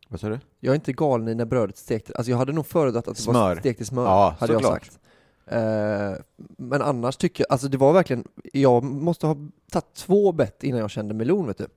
Vad 0.08 0.20
sa 0.20 0.30
du? 0.30 0.40
Jag 0.60 0.72
är 0.72 0.76
inte 0.76 0.94
galen 0.94 1.28
i 1.28 1.36
när 1.36 1.46
brödet 1.46 1.76
är 1.76 1.80
stekt, 1.80 2.12
alltså 2.16 2.32
jag 2.32 2.38
hade 2.38 2.52
nog 2.54 2.66
föredragit 2.66 3.08
att 3.08 3.16
det 3.16 3.22
Smör. 3.22 3.34
var 3.34 3.56
stekt 3.56 3.82
i 3.82 3.86
smör, 3.86 4.06
Ja, 4.06 4.36
hade 4.40 4.54
jag 4.54 4.62
såklart. 4.62 4.84
sagt. 4.86 5.00
Eh, 5.46 6.14
men 6.58 6.82
annars 6.82 7.18
tycker 7.18 7.46
jag, 7.50 7.54
alltså 7.54 7.68
det 7.68 7.78
var 7.78 7.94
verkligen, 7.94 8.28
jag 8.54 8.84
måste 8.84 9.28
ha 9.28 9.36
tagit 9.72 9.94
två 9.94 10.32
bett 10.32 10.64
innan 10.64 10.80
jag 10.80 10.92
kände 10.92 11.14
melon 11.14 11.48
vet 11.48 11.58
du. 11.58 11.68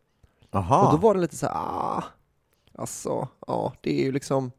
Jaha. 0.51 0.87
Och 0.87 0.93
då 0.93 0.97
var 1.07 1.15
det 1.15 1.21
lite 1.21 1.37
så 1.37 1.47
här, 1.47 1.55
ah, 1.55 2.05
alltså, 2.75 3.29
ja, 3.47 3.73
det 3.81 4.01
är 4.01 4.05
ju 4.05 4.13
liksom, 4.13 4.53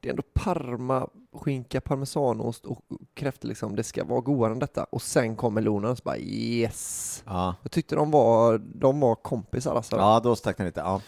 det 0.00 0.08
är 0.08 0.10
ändå 0.10 0.22
parma, 0.34 1.08
skinka, 1.32 1.80
parmesanost 1.80 2.64
och 2.66 2.84
kräftor 3.14 3.48
liksom, 3.48 3.76
det 3.76 3.82
ska 3.84 4.04
vara 4.04 4.20
godare 4.20 4.52
än 4.52 4.58
detta. 4.58 4.84
Och 4.84 5.02
sen 5.02 5.36
kom 5.36 5.54
melonen 5.54 5.90
och 5.90 5.98
så 5.98 6.02
bara 6.04 6.18
yes! 6.18 7.22
Ja. 7.26 7.54
Jag 7.62 7.72
tyckte 7.72 7.94
de 7.96 8.10
var, 8.10 8.58
de 8.58 9.00
var 9.00 9.14
kompisar 9.14 9.74
alltså. 9.74 9.96
ja, 9.96 10.20
då 10.20 10.36
stack 10.36 10.56
den 10.56 10.66
lite. 10.66 10.80
Ja. 10.80 11.00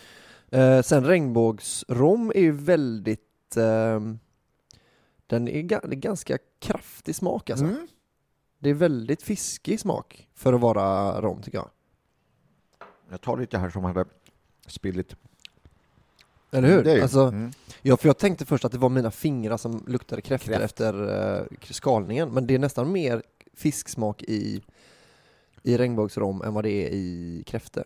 Eh, 0.58 0.82
sen 0.82 1.04
regnbågsrom 1.06 2.30
är 2.34 2.40
ju 2.40 2.52
väldigt, 2.52 3.56
ehm, 3.56 4.18
den 5.26 5.48
är, 5.48 5.62
ga- 5.62 5.88
det 5.88 5.94
är 5.96 6.00
ganska 6.00 6.38
kraftig 6.58 7.14
smak 7.14 7.50
alltså. 7.50 7.64
Mm. 7.64 7.88
Det 8.58 8.70
är 8.70 8.74
väldigt 8.74 9.22
fiskig 9.22 9.80
smak 9.80 10.28
för 10.34 10.52
att 10.52 10.60
vara 10.60 11.20
rom 11.20 11.42
tycker 11.42 11.58
jag. 11.58 11.70
Jag 13.10 13.20
tar 13.20 13.36
lite 13.36 13.58
här 13.58 13.70
som 13.70 13.84
hade 13.84 14.04
spillit. 14.66 15.16
Eller 16.50 16.68
hur? 16.68 16.84
Det 16.84 16.90
är 16.90 16.96
ju- 16.96 17.02
Alltså, 17.02 17.20
mm. 17.20 17.50
Ja, 17.82 17.96
för 17.96 18.08
jag 18.08 18.18
tänkte 18.18 18.46
först 18.46 18.64
att 18.64 18.72
det 18.72 18.78
var 18.78 18.88
mina 18.88 19.10
fingrar 19.10 19.56
som 19.56 19.84
luktade 19.86 20.22
kräftor 20.22 20.52
Kräft. 20.52 20.64
efter 20.64 21.02
uh, 21.40 21.46
skalningen, 21.70 22.28
men 22.34 22.46
det 22.46 22.54
är 22.54 22.58
nästan 22.58 22.92
mer 22.92 23.22
fisksmak 23.56 24.22
i, 24.22 24.62
i 25.62 25.76
regnbågsrom 25.76 26.42
än 26.42 26.54
vad 26.54 26.64
det 26.64 26.70
är 26.70 26.88
i 26.92 27.42
kräftor. 27.46 27.84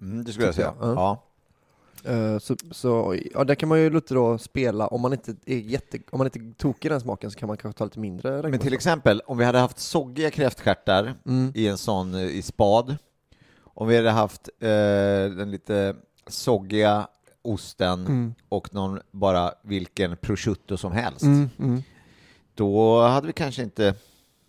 Mm, 0.00 0.24
det 0.24 0.32
skulle 0.32 0.46
jag 0.46 0.54
Tycker 0.54 0.70
säga. 0.70 0.88
jag, 0.88 0.96
Ja. 0.96 1.24
Eh, 2.04 2.38
så, 2.38 2.56
så 2.70 3.16
ja, 3.34 3.44
där 3.44 3.54
kan 3.54 3.68
man 3.68 3.80
ju 3.80 3.90
lite 3.90 4.14
då 4.14 4.38
spela, 4.38 4.86
om 4.86 5.00
man 5.00 5.12
inte 5.12 5.36
är 5.46 5.56
jätte, 5.56 5.98
om 6.10 6.18
man 6.18 6.26
inte 6.26 6.40
tokig 6.58 6.84
i 6.86 6.88
den 6.88 7.00
smaken 7.00 7.30
så 7.30 7.38
kan 7.38 7.46
man 7.46 7.56
kanske 7.56 7.78
ta 7.78 7.84
lite 7.84 7.98
mindre 7.98 8.30
Men 8.30 8.40
till 8.42 8.50
regnbågsrom. 8.50 8.74
exempel, 8.74 9.22
om 9.26 9.38
vi 9.38 9.44
hade 9.44 9.58
haft 9.58 9.78
soggiga 9.78 10.30
kräftstjärtar 10.30 11.14
Mm. 11.26 11.52
i 11.54 11.68
en 11.68 11.78
sån 11.78 12.14
eh, 12.14 12.22
i 12.22 12.42
spad, 12.42 12.96
om 13.62 13.88
vi 13.88 13.96
hade 13.96 14.10
haft 14.10 14.48
eh, 14.60 14.68
den 15.36 15.50
lite 15.50 15.96
soggiga 16.26 17.08
osten 17.52 18.06
Mm. 18.06 18.34
och 18.48 18.74
någon 18.74 19.00
bara 19.10 19.52
vilken 19.62 20.16
prosciutto 20.16 20.76
som 20.76 20.92
helst, 20.92 21.22
Mm, 21.22 21.50
mm. 21.58 21.82
då 22.54 23.02
hade 23.02 23.26
vi 23.26 23.32
kanske 23.32 23.62
inte 23.62 23.94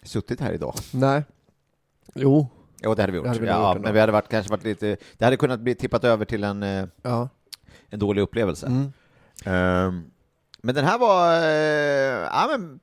suttit 0.03 0.39
här 0.39 0.51
idag. 0.53 0.73
Nej. 0.93 1.23
Jo. 2.15 2.47
Jo, 2.83 2.93
det 2.95 3.01
hade 3.03 3.11
vi 3.11 3.17
gjort. 3.17 3.27
Hade 3.27 3.39
vi 3.39 3.47
ja, 3.47 3.77
men 3.81 3.93
vi 3.93 3.99
hade 3.99 4.11
varit, 4.11 4.29
kanske 4.29 4.51
varit 4.51 4.63
lite, 4.63 4.97
det 5.17 5.25
hade 5.25 5.37
kunnat 5.37 5.59
bli 5.59 5.75
tippat 5.75 6.03
över 6.03 6.25
till 6.25 6.43
en, 6.43 6.63
eh, 6.63 6.85
Ja. 7.01 7.29
en 7.89 7.99
dålig 7.99 8.21
upplevelse. 8.21 8.67
Ehm, 9.45 10.11
men 10.61 10.75
den 10.75 10.85
här 10.85 10.99
var 10.99 11.33
eh, 11.41 12.29
ja, 12.31 12.47
men, 12.51 12.79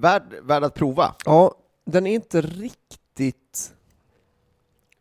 värd, 0.00 0.22
värd 0.42 0.64
att 0.64 0.74
prova. 0.74 1.14
Ja, 1.24 1.54
den 1.84 2.06
är 2.06 2.14
inte 2.14 2.40
riktigt 2.40 3.72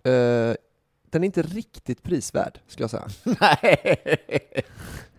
eh, 0.03 0.55
den 1.17 1.23
är 1.23 1.25
inte 1.25 1.41
riktigt 1.41 2.03
prisvärd, 2.03 2.59
skulle 2.67 2.83
jag 2.83 2.89
säga. 2.89 3.07
Nej. 3.41 4.65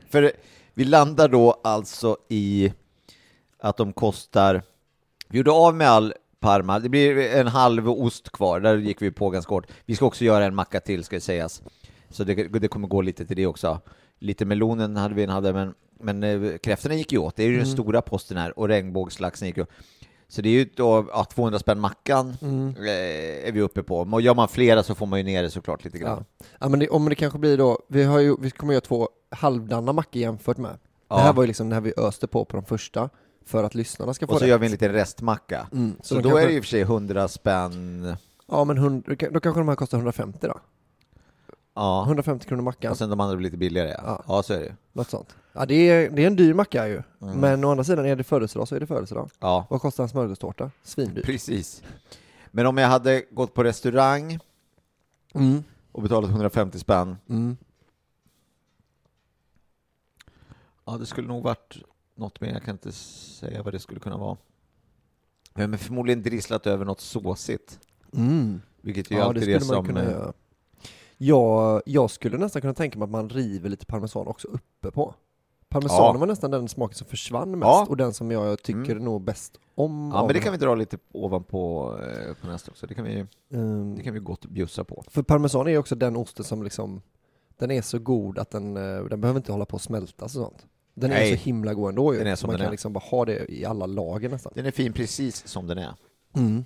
För 0.09 0.32
vi 0.74 0.84
landar 0.84 1.28
då 1.28 1.61
alltså 1.64 2.16
i 2.28 2.72
att 3.59 3.76
de 3.76 3.92
kostar... 3.92 4.62
Vi 5.28 5.38
gjorde 5.38 5.51
av 5.51 5.74
med 5.74 5.88
all 5.88 6.14
Parma. 6.40 6.78
Det 6.78 6.88
blir 6.88 7.18
en 7.18 7.46
halv 7.46 7.90
ost 7.90 8.30
kvar. 8.30 8.61
Där 8.61 8.76
gick 8.76 9.03
vi 9.03 9.11
på 9.11 9.30
ganska 9.30 9.55
hårt. 9.55 9.66
Vi 9.86 9.96
ska 9.96 10.07
också 10.07 10.24
göra 10.24 10.44
en 10.44 10.55
macka 10.55 10.80
till, 10.80 11.05
ska 11.05 11.16
det 11.16 11.20
sägas. 11.20 11.62
Så 12.11 12.24
det, 12.24 12.34
det 12.34 12.68
kommer 12.68 12.88
gå 12.88 13.01
lite 13.01 13.26
till 13.26 13.36
det 13.36 13.46
också. 13.46 13.80
Lite 14.18 14.44
melonen 14.44 14.96
hade 14.96 15.14
vi 15.14 15.26
hade, 15.26 15.53
men, 15.53 15.74
men 16.01 16.22
eh, 16.22 16.59
kräftorna 16.59 16.94
gick 16.94 17.12
ju 17.12 17.18
åt. 17.18 17.36
Det 17.36 17.42
är 17.42 17.49
ju 17.49 17.57
den 17.57 17.66
stora 17.66 18.03
posten 18.03 18.36
här. 18.36 18.59
Och 18.59 18.68
regnbågslaxen 18.68 19.49
gick 19.49 19.57
ju 19.57 19.66
Så 20.31 20.43
det 20.43 20.49
är 20.49 20.53
ju 20.53 20.64
då, 20.76 21.07
ja, 21.12 21.24
200 21.24 21.59
spänn 21.59 21.81
mackan 21.81 22.29
eh, 22.41 23.49
är 23.49 23.53
vi 23.53 23.61
uppe 23.61 23.83
på. 23.83 23.99
Och 24.01 24.20
gör 24.20 24.35
man 24.35 24.49
flera 24.49 24.83
så 24.83 24.95
får 24.95 25.07
man 25.07 25.18
ju 25.18 25.22
ner 25.24 25.43
det 25.43 25.51
såklart 25.51 25.85
lite 25.85 25.99
grann. 25.99 26.24
Ja. 26.39 26.47
ja 26.61 26.68
men 26.68 26.81
det, 26.81 26.89
om 26.89 27.09
det 27.09 27.14
kanske 27.14 27.39
blir 27.39 27.59
då, 27.59 27.79
vi, 27.89 28.05
har 28.05 28.18
ju, 28.18 28.37
vi 28.41 28.51
kommer 28.51 28.72
göra 28.72 28.81
två 28.81 29.09
halvdana 29.31 29.93
mackor 29.93 30.22
jämfört 30.22 30.57
med. 30.57 30.79
Ja. 31.09 31.16
Det 31.16 31.22
här 31.22 31.33
var 31.33 31.43
ju 31.43 31.47
liksom 31.47 31.68
när 31.68 31.81
vi 31.81 31.93
öste 31.97 32.26
på 32.26 32.45
på 32.45 32.57
de 32.57 32.64
första 32.64 33.11
för 33.47 33.64
att 33.64 33.74
lyssnarna 33.74 34.14
ska 34.14 34.26
få 34.26 34.33
Och 34.33 34.39
så 34.39 34.45
rätt. 34.45 34.51
gör 34.51 34.59
vi 34.59 34.66
en 34.66 34.72
liten 34.72 34.93
restmacka. 34.93 35.68
Mm, 35.72 35.93
Så, 36.03 36.14
de 36.14 36.22
då 36.22 36.29
kanske- 36.29 36.45
är 36.45 36.49
det 36.49 36.55
i 36.55 36.61
och 36.61 36.64
för 36.64 36.68
sig 36.68 36.81
100 36.81 37.29
spänn. 37.29 38.16
Ja 38.49 38.64
men 38.64 38.79
hund, 38.79 39.05
då 39.33 39.41
kanske 39.41 39.61
de 39.61 39.68
här 39.68 39.76
kostar 39.76 39.99
150 39.99 40.39
då? 40.47 40.59
Ja. 41.74 42.05
150 42.07 42.49
kronor 42.49 42.62
mackan, 42.62 42.91
Och 42.91 42.99
sen 42.99 43.11
de 43.11 43.20
andra 43.20 43.37
blir 43.37 43.45
lite 43.45 43.57
billigare. 43.57 43.89
Ja, 43.91 44.03
Ja. 44.07 44.22
ja 44.29 44.43
så 44.43 44.53
är 44.55 44.61
det. 44.61 44.76
något 44.93 45.11
sånt. 45.11 45.29
Ja 45.59 45.66
det 45.66 45.74
är, 45.74 46.11
det 46.11 46.22
är 46.22 46.26
en 46.26 46.36
dyr 46.36 46.54
macka 46.54 46.88
ju, 46.88 47.02
Mm. 47.22 47.40
men 47.40 47.64
å 47.64 47.70
andra 47.70 47.84
sidan 47.84 48.06
är 48.06 48.16
det 48.16 48.24
födelsedag 48.24 48.68
så 48.68 48.74
är 48.76 48.80
det 48.80 48.86
födelsedag. 48.86 49.30
Ja, 49.40 49.66
Vad 49.70 49.80
kostar 49.80 50.02
en 50.02 50.09
smörgåstårta? 50.09 50.70
Svindyr. 50.82 51.22
precis. 51.22 51.82
Men 52.50 52.66
om 52.66 52.78
jag 52.78 52.88
hade 52.88 53.22
gått 53.30 53.54
på 53.54 53.64
restaurang 53.64 54.38
Mm. 55.34 55.62
och 55.92 56.02
betalat 56.02 56.30
150 56.30 56.78
spänn, 56.78 57.16
Mm. 57.28 57.56
ja 60.84 60.96
det 60.98 61.06
skulle 61.06 61.28
nog 61.28 61.42
varit 61.42 61.76
något 62.14 62.40
mer. 62.40 62.52
Jag 62.52 62.62
kan 62.62 62.74
inte 62.74 62.92
säga 62.92 63.62
vad 63.62 63.74
det 63.74 63.78
skulle 63.78 64.00
kunna 64.00 64.16
vara. 64.16 64.36
Men 65.54 65.78
förmodligen 65.78 66.22
drisslat 66.22 66.66
över 66.66 66.84
något 66.84 67.00
såsigt. 67.00 67.80
Mm. 68.14 68.61
Vilket 68.80 69.11
ju 69.11 69.14
Ja 69.14 69.20
det 69.20 69.26
alltid 69.28 69.48
det, 69.48 69.52
man 69.54 69.61
som... 69.62 69.86
kunna 69.86 70.02
eh, 70.02 70.11
göra. 70.11 70.32
Jag, 71.16 71.82
jag 71.86 72.11
skulle 72.11 72.38
nästan 72.38 72.62
kunna 72.62 72.74
tänka 72.74 72.98
mig 72.98 73.04
att 73.04 73.11
man 73.11 73.28
river 73.28 73.68
lite 73.68 73.86
parmesan 73.86 74.26
också 74.26 74.48
uppe 74.48 74.90
på. 74.90 75.14
Parmesanen 75.69 76.14
Ja. 76.14 76.19
var 76.21 76.27
nästan 76.27 76.51
den 76.51 76.69
smaken 76.69 76.95
som 76.95 77.07
försvann 77.07 77.51
mest 77.51 77.62
Ja. 77.62 77.87
och 77.89 77.97
den 77.97 78.12
som 78.14 78.31
jag 78.31 78.62
tycker 78.62 78.91
Mm. 78.93 79.05
nog 79.05 79.23
bäst 79.23 79.61
om. 79.75 80.11
Ja, 80.14 80.21
men 80.21 80.29
det 80.29 80.35
de 80.35 80.41
kan 80.41 80.53
vi 80.53 80.59
dra 80.59 80.75
lite 80.75 80.99
ovanpå 81.12 81.93
eh, 82.03 82.35
på 82.41 82.47
nästa 82.47 82.71
också. 82.71 82.87
Det 82.87 82.95
kan 82.95 83.05
vi. 83.05 83.27
Mm. 83.53 83.97
det 83.97 84.03
kan 84.03 84.14
vi 84.14 84.21
gott 84.21 84.47
bjussa 84.47 84.85
på. 84.85 85.05
För 85.09 85.23
parmesan 85.23 85.66
är 85.66 85.71
ju 85.71 85.79
också 85.79 85.95
den 85.95 86.16
osten 86.16 86.45
som 86.45 86.62
liksom, 86.62 87.01
den 87.59 87.71
är 87.71 87.83
så 87.83 87.99
god 87.99 88.39
att 88.39 88.51
den, 88.51 88.77
eh, 88.77 89.05
den 89.05 89.21
behöver 89.21 89.41
inte 89.41 89.53
hålla 89.53 89.64
på 89.64 89.77
att 89.77 89.83
smältas 89.83 90.37
och 90.37 90.43
sånt. 90.43 90.66
Den 90.95 91.11
är 91.11 91.14
Nej. 91.14 91.37
så 91.39 91.45
himla 91.45 91.75
god 91.75 91.89
ändå 91.89 92.12
ju. 92.12 92.19
Den 92.19 92.27
är 92.29 92.37
som 92.37 92.47
man 92.47 92.53
den 92.53 92.59
kan 92.61 92.66
är. 92.66 92.71
liksom 92.71 92.93
bara 92.93 93.05
ha 93.11 93.25
det 93.25 93.53
i 93.53 93.64
alla 93.64 93.87
lager 93.87 94.29
nästan. 94.29 94.53
Den 94.57 94.66
är 94.66 94.71
fin 94.71 94.93
precis 94.93 95.47
som 95.49 95.66
den 95.66 95.79
är. 95.79 95.95
Mm. 96.37 96.64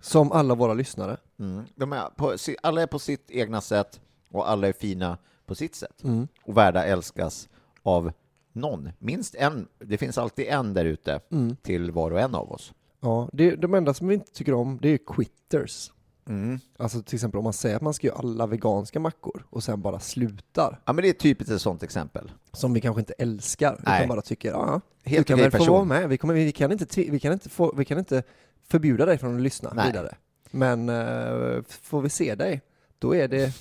Som 0.00 0.32
alla 0.32 0.54
våra 0.54 0.74
lyssnare. 0.74 1.16
Mm. 1.38 1.62
De 1.74 1.92
är 1.92 2.08
på, 2.16 2.36
alla 2.62 2.82
är 2.82 2.86
på 2.86 2.98
sitt 2.98 3.30
egna 3.30 3.60
sätt 3.60 4.00
och 4.30 4.50
alla 4.50 4.68
är 4.68 4.72
fina 4.72 5.18
på 5.46 5.54
sitt 5.54 5.74
sätt. 5.74 6.04
Mm. 6.04 6.28
Och 6.44 6.56
värda 6.56 6.84
älskas 6.84 7.48
av 7.86 8.12
någon. 8.52 8.90
Minst 8.98 9.34
en. 9.34 9.68
Det 9.78 9.98
finns 9.98 10.18
alltid 10.18 10.46
en 10.46 10.74
där 10.74 10.84
ute 10.84 11.20
Mm. 11.32 11.56
till 11.56 11.90
var 11.90 12.10
och 12.10 12.20
en 12.20 12.34
av 12.34 12.52
oss. 12.52 12.72
Ja, 13.00 13.28
det, 13.32 13.56
de 13.56 13.74
enda 13.74 13.94
som 13.94 14.08
vi 14.08 14.14
inte 14.14 14.32
tycker 14.32 14.54
om 14.54 14.78
det 14.82 14.88
är 14.88 14.98
quitters. 15.06 15.92
Mm. 16.28 16.58
Alltså 16.78 17.02
till 17.02 17.14
exempel 17.14 17.38
om 17.38 17.44
man 17.44 17.52
säger 17.52 17.76
att 17.76 17.82
man 17.82 17.94
ska 17.94 18.06
göra 18.06 18.18
alla 18.18 18.46
veganska 18.46 19.00
mackor 19.00 19.46
och 19.50 19.64
sen 19.64 19.80
bara 19.82 20.00
slutar. 20.00 20.80
Ja, 20.84 20.92
men 20.92 21.02
det 21.02 21.08
är 21.08 21.12
typiskt 21.12 21.52
ett 21.52 21.60
sånt 21.60 21.82
exempel. 21.82 22.30
Som 22.52 22.72
vi 22.72 22.80
kanske 22.80 23.00
inte 23.00 23.12
älskar, 23.12 23.80
Nej. 23.86 23.98
utan 23.98 24.08
bara 24.08 24.22
tycker, 24.22 24.50
ja, 24.50 24.80
du 25.04 25.10
Helt 25.10 25.26
kan 25.26 25.34
okej 25.34 25.42
väl 25.44 25.52
få 25.52 25.58
person. 25.58 25.74
vara 25.74 25.84
med. 25.84 26.08
Vi, 26.08 26.18
kommer, 26.18 26.34
vi, 26.34 26.52
kan 26.52 26.72
inte, 26.72 26.86
vi, 27.10 27.20
kan 27.20 27.32
inte 27.32 27.48
få, 27.48 27.74
vi 27.76 27.84
kan 27.84 27.98
inte 27.98 28.22
förbjuda 28.68 29.06
dig 29.06 29.18
från 29.18 29.36
att 29.36 29.42
lyssna 29.42 29.72
Nej. 29.74 29.86
vidare. 29.86 30.14
Men 30.50 30.88
eh, 30.88 31.62
får 31.68 32.02
vi 32.02 32.08
se 32.08 32.34
dig, 32.34 32.62
då 32.98 33.14
är 33.14 33.28
det, 33.28 33.52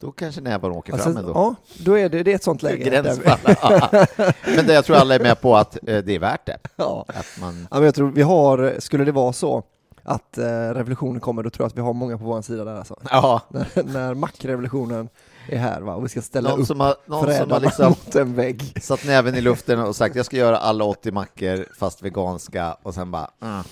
Då 0.00 0.12
kanske 0.12 0.40
nävarna 0.40 0.74
åker 0.74 0.92
alltså, 0.92 1.08
fram 1.08 1.16
ändå. 1.16 1.32
ja, 1.34 1.54
då 1.78 1.98
är 1.98 2.08
det, 2.08 2.22
det 2.22 2.30
är 2.30 2.34
ett 2.34 2.42
sånt 2.42 2.62
läge. 2.62 2.84
Gränsfall. 2.84 3.38
men 4.56 4.66
det, 4.66 4.74
jag 4.74 4.84
tror 4.84 4.96
alla 4.96 5.14
är 5.14 5.20
med 5.20 5.40
på 5.40 5.56
att 5.56 5.76
eh, 5.88 5.98
det 5.98 6.14
är 6.14 6.18
värt 6.18 6.46
det. 6.46 6.58
ja. 6.76 7.04
Att 7.08 7.40
man, 7.40 7.66
ja, 7.70 7.76
men 7.76 7.84
jag 7.84 7.94
tror 7.94 8.10
vi 8.10 8.22
har, 8.22 8.76
skulle 8.78 9.04
det 9.04 9.12
vara 9.12 9.32
så 9.32 9.62
att 10.02 10.38
eh, 10.38 10.44
revolutionen 10.48 11.20
kommer, 11.20 11.42
då 11.42 11.50
tror 11.50 11.64
jag 11.64 11.68
att 11.68 11.76
vi 11.76 11.80
har 11.80 11.92
många 11.92 12.18
på 12.18 12.24
vår 12.24 12.42
sida 12.42 12.64
där 12.64 12.76
alltså. 12.76 13.00
ja, 13.10 13.40
När, 13.48 13.82
när 13.84 14.14
mackrevolutionen 14.14 15.08
är 15.48 15.58
här 15.58 15.80
va, 15.80 15.94
och 15.94 16.04
vi 16.04 16.08
ska 16.08 16.22
ställa 16.22 16.50
någon 16.50 16.60
upp 16.60 16.66
som 16.66 16.80
har, 16.80 16.94
någon 17.06 17.34
som 17.34 17.50
har 17.50 17.60
liksom 17.60 17.88
mot 17.88 18.14
en 18.16 18.34
vägg. 18.34 18.82
satt 18.82 19.04
näven 19.04 19.34
i 19.34 19.40
luften 19.40 19.80
och 19.80 19.96
sagt 19.96 20.16
jag 20.16 20.26
ska 20.26 20.36
göra 20.36 20.58
alla 20.58 20.84
80 20.84 21.12
mackor 21.12 21.66
fast 21.78 22.02
veganska 22.02 22.76
och 22.82 22.94
sen 22.94 23.10
bara 23.10 23.30
mm. 23.42 23.64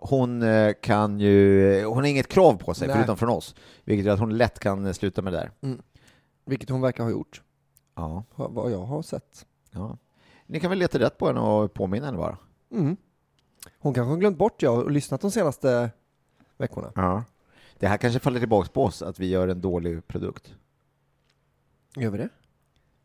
Hon 0.00 0.42
eh, 0.42 0.72
kan 0.82 1.20
ju, 1.20 1.84
hon 1.84 1.96
har 1.96 2.04
inget 2.04 2.28
krav 2.28 2.54
på 2.54 2.74
sig 2.74 2.88
Nej. 2.88 2.96
förutom 2.96 3.16
från 3.16 3.28
oss, 3.28 3.54
vilket 3.84 4.06
gör 4.06 4.14
att 4.14 4.20
hon 4.20 4.36
lätt 4.36 4.58
kan 4.58 4.86
eh, 4.86 4.92
sluta 4.92 5.22
med 5.22 5.32
det 5.32 5.50
där. 5.62 5.76
Vilket 6.44 6.68
hon 6.70 6.80
verkar 6.80 7.04
ha 7.04 7.10
gjort, 7.10 7.42
Ja, 7.94 8.24
vad 8.34 8.52
vad 8.52 8.70
jag 8.72 8.84
har 8.84 9.02
sett. 9.02 9.46
ja. 9.70 9.98
Ni 10.46 10.60
kan 10.60 10.70
väl 10.70 10.78
leta 10.78 10.98
rätt 10.98 11.18
på 11.18 11.26
henne 11.26 11.40
och 11.40 11.74
påminna 11.74 12.06
henne 12.06 12.18
bara. 12.18 12.38
Mm. 12.72 12.96
Hon 13.78 13.94
kanske 13.94 14.10
har 14.10 14.16
glömt 14.16 14.38
bort 14.38 14.62
jag 14.62 14.78
och 14.78 14.90
lyssnat 14.90 15.20
de 15.20 15.30
senaste 15.30 15.90
veckorna. 16.56 16.92
Ja. 16.94 17.24
Det 17.78 17.86
här 17.88 17.96
kanske 17.96 18.20
faller 18.20 18.38
tillbaka 18.38 18.68
på 18.72 18.84
oss, 18.84 19.02
att 19.02 19.18
vi 19.18 19.26
gör 19.26 19.48
en 19.48 19.60
dålig 19.60 20.06
produkt. 20.06 20.54
Gör 21.96 22.10
vi 22.10 22.18
det? 22.18 22.28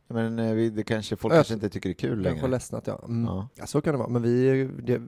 Men 0.07 0.39
eh, 0.39 0.53
vi, 0.53 0.69
det 0.69 0.83
kanske 0.83 1.15
folk 1.15 1.33
Ja, 1.33 1.37
kanske 1.37 1.53
inte 1.53 1.69
tycker 1.69 1.89
det 1.89 1.93
är 1.93 1.97
kul 1.97 2.23
Kanske 2.23 2.33
längre. 2.41 2.47
ledsnat 2.51 2.87
ja. 2.87 3.01
Mm. 3.07 3.25
Ja, 3.25 3.47
ja. 3.55 3.65
Så 3.65 3.81
kan 3.81 3.93
det 3.93 3.97
vara, 3.97 4.09
men 4.09 4.21
vi, 4.21 4.63
det, 4.83 5.01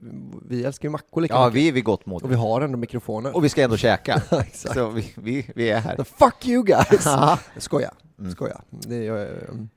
vi 0.48 0.64
älskar 0.64 0.88
ju 0.88 0.92
mackor 0.92 1.20
lika 1.20 1.34
ja 1.34 1.46
mycket. 1.46 1.56
vi 1.56 1.68
är 1.68 1.72
vid 1.72 1.84
gott 1.84 2.06
mod. 2.06 2.22
Och 2.22 2.30
vi 2.30 2.34
har 2.34 2.60
ändå 2.60 2.78
mikrofoner. 2.78 3.36
Och 3.36 3.44
vi 3.44 3.48
ska 3.48 3.62
ändå 3.62 3.76
käka. 3.76 4.22
Exakt. 4.40 4.74
Så 4.74 4.88
vi, 4.90 5.12
vi, 5.16 5.50
vi 5.54 5.70
är 5.70 5.80
här. 5.80 5.96
The 5.96 6.04
fuck 6.04 6.46
you 6.48 6.62
guys! 6.64 7.02
Ja. 7.04 7.38
Skoja, 7.56 7.90
Mm. 8.18 8.32
skoja. 8.32 8.60
Det 8.70 9.06
är, 9.06 9.48
mm. 9.50 9.68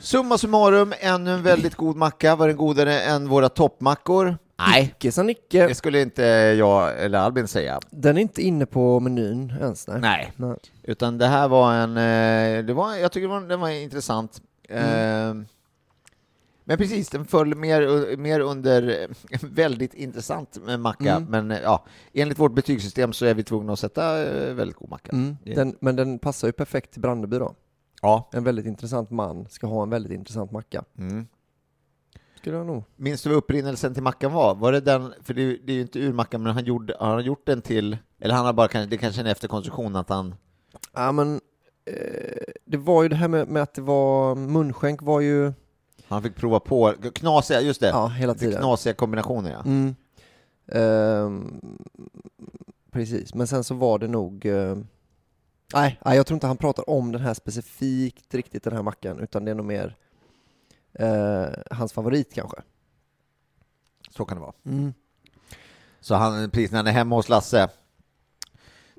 Summa 0.00 0.38
summarum, 0.38 0.92
ännu 1.00 1.30
en 1.34 1.42
väldigt 1.42 1.74
god 1.74 1.96
macka. 1.96 2.36
Var 2.36 2.48
den 2.48 2.56
godare 2.56 3.00
än 3.00 3.28
våra 3.28 3.48
toppmackor? 3.48 4.38
Nej, 4.58 4.94
Icke 4.98 5.12
sa 5.12 5.22
Nicke. 5.22 5.66
det 5.66 5.74
skulle 5.74 6.00
inte 6.02 6.22
jag 6.58 7.02
eller 7.04 7.18
Albin 7.18 7.48
säga. 7.48 7.80
Den 7.90 8.16
är 8.16 8.20
inte 8.20 8.42
inne 8.42 8.66
på 8.66 9.00
menyn 9.00 9.52
ens. 9.60 9.86
Nej. 9.88 10.00
Nej, 10.00 10.32
Nej. 10.36 10.56
utan 10.82 11.18
det 11.18 11.26
här 11.26 11.48
var 11.48 11.74
en, 11.74 11.90
eh, 11.96 12.64
det 12.64 12.72
var, 12.74 12.94
jag 12.94 13.12
tycker 13.12 13.48
den 13.48 13.60
var 13.60 13.68
intressant. 13.68 14.42
Mm. 14.68 15.40
Eh, 15.40 15.46
Men 16.64 16.78
precis, 16.78 17.08
den 17.08 17.24
föll 17.24 17.54
mer, 17.54 18.16
mer 18.16 18.40
under 18.40 19.06
en 19.30 19.40
väldigt 19.54 19.94
intressant 19.94 20.58
macka, 20.78 21.16
Mm. 21.16 21.24
men 21.30 21.50
eh, 21.50 21.58
ja, 21.62 21.84
enligt 22.12 22.38
vårt 22.38 22.54
betygssystem 22.54 23.12
så 23.12 23.26
är 23.26 23.34
vi 23.34 23.42
tvungna 23.44 23.72
att 23.72 23.78
sätta 23.78 24.22
eh, 24.26 24.54
väldigt 24.54 24.76
god 24.76 24.90
macka. 24.90 25.12
Mm. 25.12 25.36
Den, 25.44 25.76
men 25.80 25.96
den 25.96 26.18
passar 26.18 26.48
ju 26.48 26.52
perfekt 26.52 26.92
till 26.92 27.00
Brandeby 27.00 27.38
då. 27.38 27.54
Ja. 28.02 28.30
En 28.32 28.44
väldigt 28.44 28.66
intressant 28.66 29.10
man 29.10 29.46
ska 29.50 29.66
ha 29.66 29.82
en 29.82 29.90
väldigt 29.90 30.12
intressant 30.12 30.50
macka. 30.52 30.84
Mm. 30.98 31.26
Skulle 32.46 32.56
jag 32.58 32.66
nog. 32.66 32.84
Minns 32.96 33.22
du 33.22 33.28
vad 33.28 33.38
upprinnelsen 33.38 33.94
till 33.94 34.02
mackan 34.02 34.32
var? 34.32 34.54
Var 34.54 34.72
det 34.72 34.80
den, 34.80 35.14
för 35.22 35.34
det, 35.34 35.42
är- 35.42 35.58
det 35.64 35.72
är 35.72 35.74
ju 35.74 35.80
inte 35.80 35.98
ur 35.98 36.12
mackan, 36.12 36.42
men 36.42 36.52
han 36.54 36.64
gjorde, 36.64 36.96
har 37.00 37.14
han 37.14 37.24
gjort 37.24 37.46
den 37.46 37.62
till, 37.62 37.96
eller 38.20 38.34
han 38.34 38.46
har 38.46 38.52
bara 38.52 38.68
kanske, 38.68 38.90
det 38.90 38.96
kanske 38.98 39.20
är 39.20 39.24
en 39.24 39.30
efterkonstruktion 39.30 39.96
att 39.96 40.08
han, 40.08 40.34
Ja 40.94 41.12
men 41.12 41.40
eh, 41.84 42.42
det 42.64 42.76
var 42.76 43.02
ju 43.02 43.08
det 43.08 43.16
här 43.16 43.28
med, 43.28 43.48
med 43.48 43.62
att 43.62 43.74
det 43.74 43.82
var 43.82 44.34
munskänk 44.34 45.02
var 45.02 45.20
ju 45.20 45.52
han 46.08 46.22
fick 46.22 46.36
prova 46.36 46.60
på, 46.60 46.94
knasiga, 47.14 47.60
just 47.60 47.80
det, 47.80 47.88
ja 47.88 48.06
hela 48.06 48.34
tiden. 48.34 48.58
knasiga 48.60 48.94
kombinationer 48.94 49.50
ja. 49.50 49.62
Mm. 49.66 49.94
Ehm, 50.72 51.60
precis, 52.92 53.34
men 53.34 53.46
sen 53.46 53.64
så 53.64 53.74
var 53.74 53.98
det 53.98 54.08
nog 54.08 54.46
eh, 54.46 54.76
Nej, 55.74 56.00
nej, 56.04 56.16
jag 56.16 56.26
tror 56.26 56.36
inte 56.36 56.46
han 56.46 56.56
pratar 56.56 56.90
om 56.90 57.12
den 57.12 57.20
här 57.22 57.34
specifikt 57.34 58.34
riktigt 58.34 58.64
den 58.64 58.72
här 58.72 58.82
mackan 58.82 59.18
utan 59.20 59.44
det 59.44 59.50
är 59.50 59.54
nog 59.54 59.66
mer 59.66 59.96
eh, 60.98 61.48
hans 61.70 61.92
favorit 61.92 62.34
kanske. 62.34 62.56
Så 64.10 64.24
kan 64.24 64.36
det 64.36 64.40
vara. 64.40 64.52
Mm. 64.64 64.94
Så 66.00 66.14
han, 66.14 66.50
precis 66.50 66.70
när 66.70 66.78
han 66.78 66.86
är 66.86 66.92
hemma 66.92 67.16
hos 67.16 67.28
Lasse, 67.28 67.68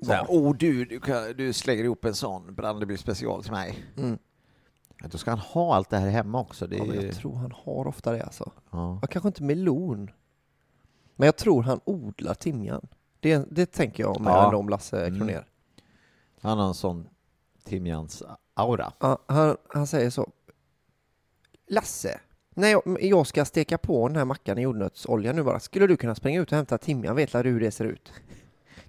så 0.02 0.12
här, 0.12 0.26
åh 0.28 0.56
du, 0.56 0.84
du, 0.84 1.00
kan, 1.00 1.32
du 1.36 1.52
slänger 1.52 1.84
ihop 1.84 2.04
en 2.04 2.14
sån 2.14 2.54
Brandeby 2.54 2.96
special 2.96 3.42
till 3.42 3.52
mig. 3.52 3.84
Mm. 3.96 4.18
Ja, 5.00 5.08
Då 5.10 5.18
ska 5.18 5.30
han 5.30 5.38
ha 5.38 5.74
allt 5.74 5.90
det 5.90 5.96
här 5.98 6.08
hemma 6.08 6.40
också. 6.40 6.66
Det 6.66 6.76
Ja, 6.76 6.84
men 6.84 7.00
ju, 7.00 7.06
jag 7.06 7.14
tror 7.14 7.36
han 7.36 7.52
har 7.64 7.86
ofta 7.86 8.12
det 8.12 8.22
alltså. 8.22 8.52
ja. 8.70 9.00
Kanske 9.10 9.28
inte 9.28 9.42
melon. 9.42 10.10
Men 11.16 11.26
jag 11.26 11.36
tror 11.36 11.62
han 11.62 11.80
odlar 11.84 12.34
timjan. 12.34 12.88
Det, 13.20 13.46
det 13.50 13.66
tänker 13.66 14.02
jag 14.02 14.20
med 14.20 14.30
Ja. 14.32 14.56
om 14.56 14.68
Lasse 14.68 15.06
Mm. 15.06 15.18
Kronér. 15.18 15.46
Han 16.40 16.58
har 16.58 16.68
en 16.68 16.74
sån 16.74 17.08
timjans 17.64 18.22
aura. 18.54 18.92
Ja, 18.98 19.18
han, 19.26 19.56
han 19.68 19.86
säger 19.86 20.10
så. 20.10 20.28
Lasse, 21.68 22.20
när 22.54 22.68
jag, 22.68 22.98
jag 23.00 23.26
ska 23.26 23.44
steka 23.44 23.78
på 23.78 24.08
den 24.08 24.16
här 24.16 24.24
mackan 24.24 24.58
i 24.58 24.62
jordnötsolja 24.62 25.32
nu 25.32 25.42
bara, 25.42 25.60
skulle 25.60 25.86
du 25.86 25.96
kunna 25.96 26.14
springa 26.14 26.40
ut 26.40 26.52
och 26.52 26.56
hämta 26.56 26.78
timjan? 26.78 27.16
Vet 27.16 27.32
du 27.32 27.38
hur 27.38 27.60
det 27.60 27.70
ser 27.70 27.84
ut? 27.84 28.12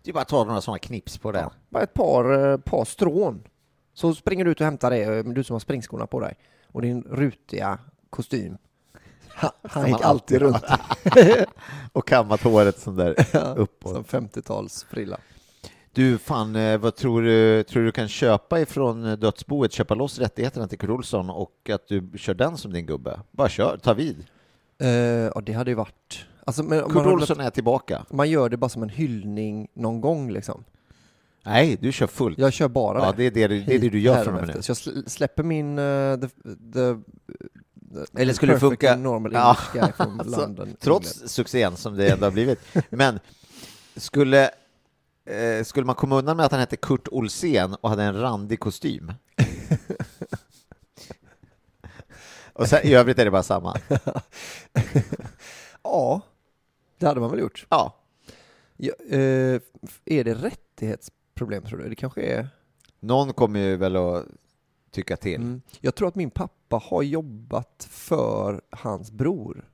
Det 0.03 0.09
är 0.09 0.13
bara 0.13 0.21
att 0.21 0.27
ta 0.27 0.43
några 0.43 0.61
såna 0.61 0.80
knips 0.80 1.17
på 1.17 1.32
det. 1.32 1.49
Bara 1.69 1.84
ett 1.84 1.93
par, 1.93 2.51
eh, 2.51 2.57
par 2.57 2.86
strån. 2.86 3.43
Så 3.93 4.15
springer 4.15 4.45
du 4.45 4.51
ut 4.51 4.59
och 4.59 4.65
hämtar 4.65 4.89
det, 4.89 5.03
eh, 5.03 5.23
du 5.23 5.43
som 5.43 5.53
har 5.53 5.59
springskorna 5.59 6.07
på 6.07 6.19
dig. 6.19 6.36
Och 6.67 6.82
din 6.82 7.01
rutiga 7.01 7.80
kostym. 8.09 8.57
Ha, 9.41 9.53
han 9.63 9.88
gick 9.88 10.01
alltid 10.01 10.05
alltid 10.05 10.41
runt 10.41 10.63
Och 11.93 12.07
kammat 12.07 12.41
håret 12.41 12.80
sån 12.80 12.95
där 12.95 13.15
uppåt. 13.57 13.93
som 13.93 14.03
50-talsfrilla. 14.03 15.17
Du, 16.00 16.18
fan, 16.18 16.56
eh, 16.56 16.78
vad 16.78 16.95
tror 16.95 17.22
du, 17.22 17.64
tror 17.64 17.84
du 17.84 17.91
kan 17.91 18.08
köpa 18.08 18.60
ifrån 18.62 19.06
eh, 19.06 19.18
dödsboet, 19.18 19.72
köpa 19.72 19.95
loss 19.95 20.20
rättigheterna 20.20 20.68
till 20.68 20.78
Kurt 20.78 20.89
Olsson 20.89 21.30
och 21.30 21.70
att 21.74 21.88
du 21.88 22.10
kör 22.16 22.34
den 22.34 22.58
som 22.58 22.74
din 22.74 22.86
gubbe? 22.86 23.20
Bara 23.32 23.50
kör, 23.50 23.78
ta 23.78 23.93
vid. 23.93 24.16
Uh, 24.84 24.88
ja, 24.89 25.41
det 25.45 25.54
hade 25.54 25.72
ju 25.72 25.76
varit... 25.76 26.26
Alltså, 26.45 26.64
men, 26.64 26.84
Kurt 26.84 27.06
Olsson 27.08 27.39
är 27.39 27.50
tillbaka. 27.50 28.06
man 28.12 28.30
gör 28.30 28.50
det 28.50 28.58
bara 28.58 28.70
som 28.70 28.84
en 28.84 28.89
hyllning 28.89 29.68
någon 29.74 30.02
gång 30.02 30.32
liksom. 30.32 30.64
Nej, 31.45 31.78
du 31.82 31.91
kör 31.91 32.08
fullt. 32.08 32.38
Jag 32.39 32.54
kör 32.54 32.68
bara 32.68 33.00
Ja, 33.06 33.14
det. 33.18 33.24
är 33.26 33.32
det, 33.32 33.47
du- 33.47 33.64
det, 33.64 33.76
är 33.76 33.80
det 33.80 33.89
du 33.89 34.00
gör 34.00 34.24
från 34.24 34.36
och 34.36 34.45
med 34.47 34.56
nu. 34.56 34.62
Så 34.62 34.70
jag 34.70 34.76
sl- 34.76 35.10
släpper 35.10 35.43
min... 35.43 35.80
uh, 35.80 36.20
the, 36.20 36.28
the, 36.74 36.95
the, 38.14 38.22
Eller 38.22 38.34
skulle 38.34 38.54
det 38.54 38.60
funka- 38.60 38.95
normal 38.97 39.34
Ja, 39.34 39.58
guy 39.74 39.91
from 39.97 40.20
alltså, 40.20 40.39
London. 40.41 40.76
Trots 40.80 41.24
succén 41.28 41.76
som 41.78 41.95
det 41.97 42.10
ändå 42.10 42.26
har 42.26 42.32
blivit. 42.32 42.60
Men 42.89 43.20
skulle, 43.95 44.50
eh, 45.30 45.63
skulle 45.63 45.86
man 45.86 45.95
komma 45.95 46.17
undan 46.17 46.38
med 46.38 46.45
att 46.45 46.51
han 46.51 46.59
hette 46.59 46.77
Kurt 46.77 47.07
Olsén 47.11 47.75
och 47.82 47.89
hade 47.89 48.03
en 48.03 48.21
randig 48.21 48.59
kostym? 48.59 49.13
och 52.53 52.67
sen, 52.67 52.80
i 52.84 52.93
övrigt 52.93 53.19
är 53.19 53.25
det 53.25 53.32
bara 53.32 53.43
samma. 53.43 53.77
Ja, 55.84 56.21
det 56.97 57.07
hade 57.07 57.19
man 57.19 57.32
väl 57.32 57.39
gjort. 57.39 57.65
Ja, 57.69 57.95
Ja, 58.82 58.93
eh, 59.09 59.61
är 60.05 60.23
det 60.23 60.34
rättighetsproblem 60.34 61.63
tror 61.63 61.80
du? 61.80 61.89
Det 61.89 61.95
kanske 61.95 62.21
är... 62.21 62.47
någon 62.99 63.34
kommer 63.34 63.59
ju 63.59 63.75
väl 63.75 63.95
att 63.95 64.25
tycka 64.91 65.17
till. 65.17 65.36
Mm. 65.41 65.61
Jag 65.80 65.95
tror 65.95 66.07
att 66.07 66.15
min 66.15 66.30
pappa 66.30 66.82
har 66.84 67.03
jobbat 67.03 67.88
för 67.89 68.61
hans 68.69 69.11
bror. 69.11 69.69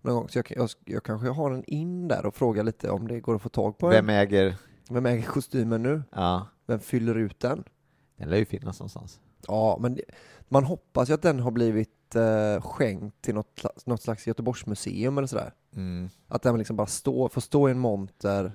Någon 0.00 0.14
gång. 0.14 0.28
Så 0.28 0.38
jag, 0.38 0.52
jag, 0.56 0.70
jag 0.84 1.04
kanske 1.04 1.28
har 1.28 1.50
en 1.50 1.64
in 1.64 2.08
där 2.08 2.26
och 2.26 2.34
frågar 2.34 2.64
lite 2.64 2.90
om 2.90 3.08
det 3.08 3.20
går 3.20 3.34
att 3.34 3.42
få 3.42 3.48
tag 3.48 3.78
på 3.78 3.88
Vem 3.88 4.08
en. 4.08 4.16
äger? 4.16 4.56
Vem 4.90 5.06
äger 5.06 5.22
kostymen 5.26 5.82
nu? 5.82 6.02
Ja, 6.12 6.46
Vem 6.66 6.80
fyller 6.80 7.14
ut 7.14 7.40
den? 7.40 7.64
den 8.16 8.30
lär 8.30 8.36
ju 8.36 8.44
finnas 8.44 8.80
någonstans. 8.80 9.20
Ja, 9.48 9.78
men 9.80 9.94
det, 9.94 10.02
man 10.48 10.64
hoppas 10.64 11.10
ju 11.10 11.14
att 11.14 11.22
den 11.22 11.40
har 11.40 11.50
blivit 11.50 12.14
eh, 12.14 12.60
skänkt 12.62 13.22
till 13.22 13.34
något, 13.34 13.86
något 13.86 14.02
slags 14.02 14.26
Göteborgsmuseum 14.26 15.18
eller 15.18 15.28
sådär. 15.28 15.54
Mm. 15.76 16.08
Att 16.28 16.42
den 16.42 16.58
liksom 16.58 16.76
bara 16.76 16.86
står, 16.86 17.28
får 17.28 17.40
stå 17.40 17.68
i 17.68 17.72
en 17.72 17.78
monter. 17.78 18.52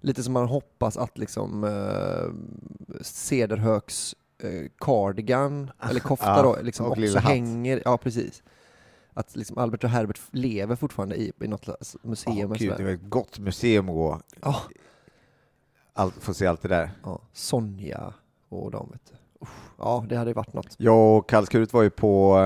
Lite 0.00 0.22
som 0.22 0.32
man 0.32 0.46
hoppas 0.48 0.96
att 0.96 1.18
liksom 1.18 1.64
eh, 1.64 3.00
Cederhöks 3.02 4.14
eh, 4.42 4.66
cardigan, 4.78 5.70
eller 5.90 6.00
kofta 6.10 6.26
Ja, 6.36 6.42
då, 6.42 6.58
liksom 6.62 6.86
och 6.86 6.92
också 6.92 7.14
hatt. 7.18 7.24
hänger. 7.24 7.82
Ja, 7.84 7.96
precis. 7.98 8.42
Att 9.12 9.36
liksom 9.36 9.58
Albert 9.58 9.84
och 9.84 9.90
Herbert 9.90 10.20
lever 10.30 10.76
fortfarande 10.76 11.16
i, 11.16 11.32
i 11.40 11.48
något 11.48 11.68
museum. 12.02 12.52
Eller 12.52 12.58
gud, 12.58 12.74
det 12.76 12.84
var 12.84 12.90
ett 12.90 13.10
gott 13.10 13.38
museum 13.38 13.88
att 13.88 13.94
gå. 13.94 14.20
Ja, 14.42 14.62
Allt, 15.98 16.14
få 16.14 16.34
se 16.34 16.46
allt 16.46 16.62
det 16.62 16.68
där. 16.68 16.90
ja, 17.04 17.20
Sonja 17.32 18.12
och 18.48 18.70
de 18.70 18.88
vet 18.92 19.00
du. 19.10 19.46
Ja, 19.78 20.04
det 20.08 20.16
hade 20.16 20.30
ju 20.30 20.34
varit 20.34 20.52
något. 20.52 20.74
Jag 20.78 21.18
och 21.18 21.28
Kallskuret 21.28 21.72
var 21.72 21.82
ju 21.82 21.90
på 21.90 22.38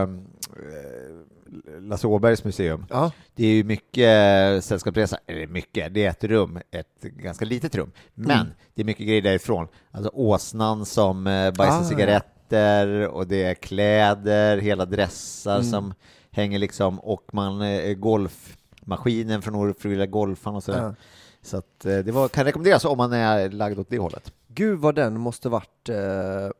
eh, 0.56 1.80
Lasse 1.80 2.06
Åbergs 2.06 2.44
museum. 2.44 2.86
Ja, 2.90 3.10
Det 3.34 3.46
är 3.46 3.54
ju 3.54 3.64
mycket 3.64 4.64
sällskapsresa, 4.64 5.18
eller 5.26 5.46
mycket, 5.46 5.94
det 5.94 6.04
är 6.04 6.10
ett 6.10 6.24
rum, 6.24 6.58
ett 6.70 7.00
ganska 7.02 7.44
litet 7.44 7.74
rum, 7.74 7.90
men 8.14 8.30
Mm. 8.40 8.52
det 8.74 8.82
är 8.82 8.86
mycket 8.86 9.06
grejer 9.06 9.22
därifrån. 9.22 9.68
Alltså 9.90 10.10
åsnan 10.14 10.86
som 10.86 11.26
eh, 11.26 11.50
bajsar 11.52 11.80
Ah, 11.80 11.84
cigaretter 11.84 13.08
och 13.08 13.26
det 13.26 13.44
är 13.44 13.54
kläder, 13.54 14.58
hela 14.58 14.84
dressar 14.84 15.54
Mm. 15.58 15.70
som 15.70 15.94
hänger 16.30 16.58
liksom 16.58 17.00
och 17.00 17.24
man 17.32 17.62
eh, 17.62 17.94
golfmaskinen 17.94 19.42
från 19.42 19.70
ofrivilliga 19.70 20.06
golfan 20.06 20.54
och 20.54 20.62
sådär. 20.64 20.82
ja. 20.82 20.94
Så 21.42 21.56
att 21.56 21.84
eh, 21.84 21.98
det 21.98 22.12
var, 22.12 22.28
kan 22.28 22.44
rekommenderas 22.44 22.84
om 22.84 22.96
man 22.98 23.12
är 23.12 23.50
lagd 23.50 23.78
åt 23.78 23.88
det 23.90 23.98
hållet. 23.98 24.32
Gud 24.48 24.78
vad 24.78 24.94
den 24.94 25.20
måste 25.20 25.48
varit 25.48 25.88
eh, 25.88 26.50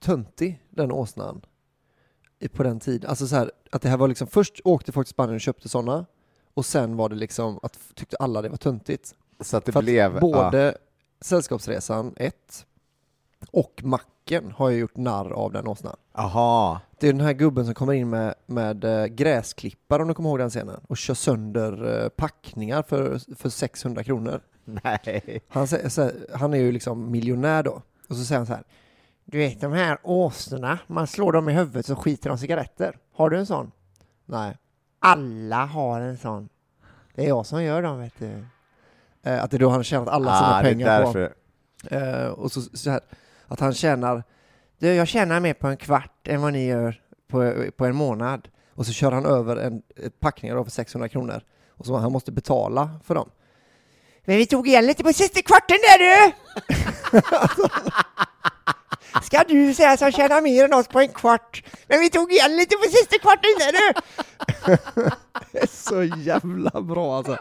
töntig, 0.00 0.60
den 0.70 0.92
åsnan. 0.92 1.40
I- 2.38 2.48
På 2.48 2.62
den 2.62 2.80
tiden. 2.80 3.10
Alltså 3.10 3.26
så 3.26 3.36
här, 3.36 3.52
att 3.72 3.82
det 3.82 3.88
här 3.88 3.96
var 3.96 4.08
liksom, 4.08 4.26
först 4.26 4.60
åkte 4.64 4.92
folk 4.92 5.06
till 5.06 5.12
Spanien 5.14 5.34
och 5.34 5.40
köpte 5.40 5.68
sådana 5.68 6.06
och 6.54 6.66
sen 6.66 6.96
var 6.96 7.08
det 7.08 7.14
liksom 7.14 7.58
att 7.62 7.78
tyckte 7.94 8.16
alla 8.16 8.42
det 8.42 8.48
var 8.48 8.56
töntigt. 8.56 9.14
Så 9.40 9.56
att 9.56 9.64
det 9.64 9.72
För 9.72 9.78
att 9.78 9.84
blev... 9.84 10.14
ja. 10.14 10.20
både 10.20 10.76
Sällskapsresan 11.20 12.14
1 12.16 12.66
och 13.50 13.80
Macken 14.30 14.52
har 14.56 14.70
ju 14.70 14.78
gjort 14.78 14.96
narr 14.96 15.30
av 15.30 15.52
den 15.52 15.66
åsnan. 15.66 15.96
Aha. 16.12 16.80
Det 16.98 17.08
är 17.08 17.12
den 17.12 17.22
här 17.22 17.32
gubben 17.32 17.64
som 17.64 17.74
kommer 17.74 17.92
in 17.92 18.10
med, 18.10 18.34
med 18.46 18.84
eh, 18.84 19.06
gräsklippare 19.06 20.02
om 20.02 20.08
du 20.08 20.14
kommer 20.14 20.30
ihåg 20.30 20.38
den 20.38 20.50
scenen 20.50 20.80
och 20.88 20.96
kör 20.96 21.14
sönder 21.14 22.02
eh, 22.02 22.08
packningar 22.08 22.82
för, 22.82 23.20
för 23.36 23.48
600 23.48 24.04
kronor. 24.04 24.40
Nej. 24.64 25.40
Han, 25.48 25.68
säger, 25.68 26.36
han 26.36 26.54
är 26.54 26.58
ju 26.58 26.72
liksom 26.72 27.10
miljonär 27.10 27.62
då. 27.62 27.82
Och 28.08 28.16
så 28.16 28.24
säger 28.24 28.38
han 28.38 28.46
så 28.46 28.52
här. 28.52 28.64
Du 29.24 29.38
vet 29.38 29.60
de 29.60 29.72
här 29.72 29.98
åsnorna, 30.02 30.78
man 30.86 31.06
slår 31.06 31.32
dem 31.32 31.48
i 31.48 31.52
huvudet 31.52 31.86
så 31.86 31.96
skiter 31.96 32.28
de 32.28 32.38
cigaretter. 32.38 32.98
Har 33.14 33.30
du 33.30 33.38
en 33.38 33.46
sån? 33.46 33.72
Nej. 34.24 34.56
Alla 34.98 35.64
har 35.64 36.00
en 36.00 36.18
sån. 36.18 36.48
Det 37.14 37.24
är 37.24 37.28
jag 37.28 37.46
som 37.46 37.64
gör 37.64 37.82
dem 37.82 38.00
vet 38.00 38.18
du. 38.18 38.44
Eh, 39.22 39.44
att 39.44 39.50
det 39.50 39.56
är 39.56 39.58
då 39.58 39.68
han 39.68 39.84
tjänat 39.84 40.08
alla 40.08 40.36
sina 40.36 40.54
ah, 40.54 40.60
är 40.60 40.62
pengar 40.62 41.12
på. 41.12 41.28
Eh, 41.94 42.28
och 42.28 42.52
så, 42.52 42.60
så 42.60 42.90
här, 42.90 43.00
att 43.48 43.60
han 43.60 43.74
tjänar 43.74 44.22
du, 44.78 44.94
jag 44.94 45.08
tjänar 45.08 45.40
mer 45.40 45.54
på 45.54 45.66
en 45.66 45.76
kvart 45.76 46.28
än 46.28 46.42
vad 46.42 46.52
ni 46.52 46.66
gör 46.66 47.00
på, 47.28 47.54
på 47.76 47.84
en 47.84 47.96
månad. 47.96 48.48
Och 48.74 48.86
så 48.86 48.92
kör 48.92 49.12
han 49.12 49.26
över 49.26 49.56
en 49.56 49.82
packning 49.82 50.12
packningar 50.20 50.64
för 50.64 50.70
600 50.70 51.08
kronor. 51.08 51.40
Och 51.68 51.86
så 51.86 51.96
han 51.96 52.12
måste 52.12 52.32
betala 52.32 52.90
för 53.04 53.14
dem. 53.14 53.30
Men 54.24 54.36
vi 54.36 54.46
tog 54.46 54.68
igen 54.68 54.86
lite 54.86 55.02
på 55.02 55.12
sista 55.12 55.42
kvarten 55.42 55.76
där 55.82 55.98
du! 55.98 56.32
Ska 59.22 59.44
du 59.48 59.74
säga 59.74 59.96
som 59.96 60.12
tjänar 60.12 60.42
mer 60.42 60.64
än 60.64 60.74
oss 60.74 60.88
på 60.88 61.00
en 61.00 61.08
kvart? 61.08 61.64
Men 61.86 62.00
vi 62.00 62.10
tog 62.10 62.32
igen 62.32 62.56
lite 62.56 62.76
på 62.76 62.82
sista 62.90 63.18
kvarten 63.18 63.50
där 63.58 63.72
du! 63.72 63.92
det 65.52 65.62
är 65.62 65.66
så 65.66 66.02
jävla 66.02 66.82
bra 66.82 67.16
alltså. 67.16 67.38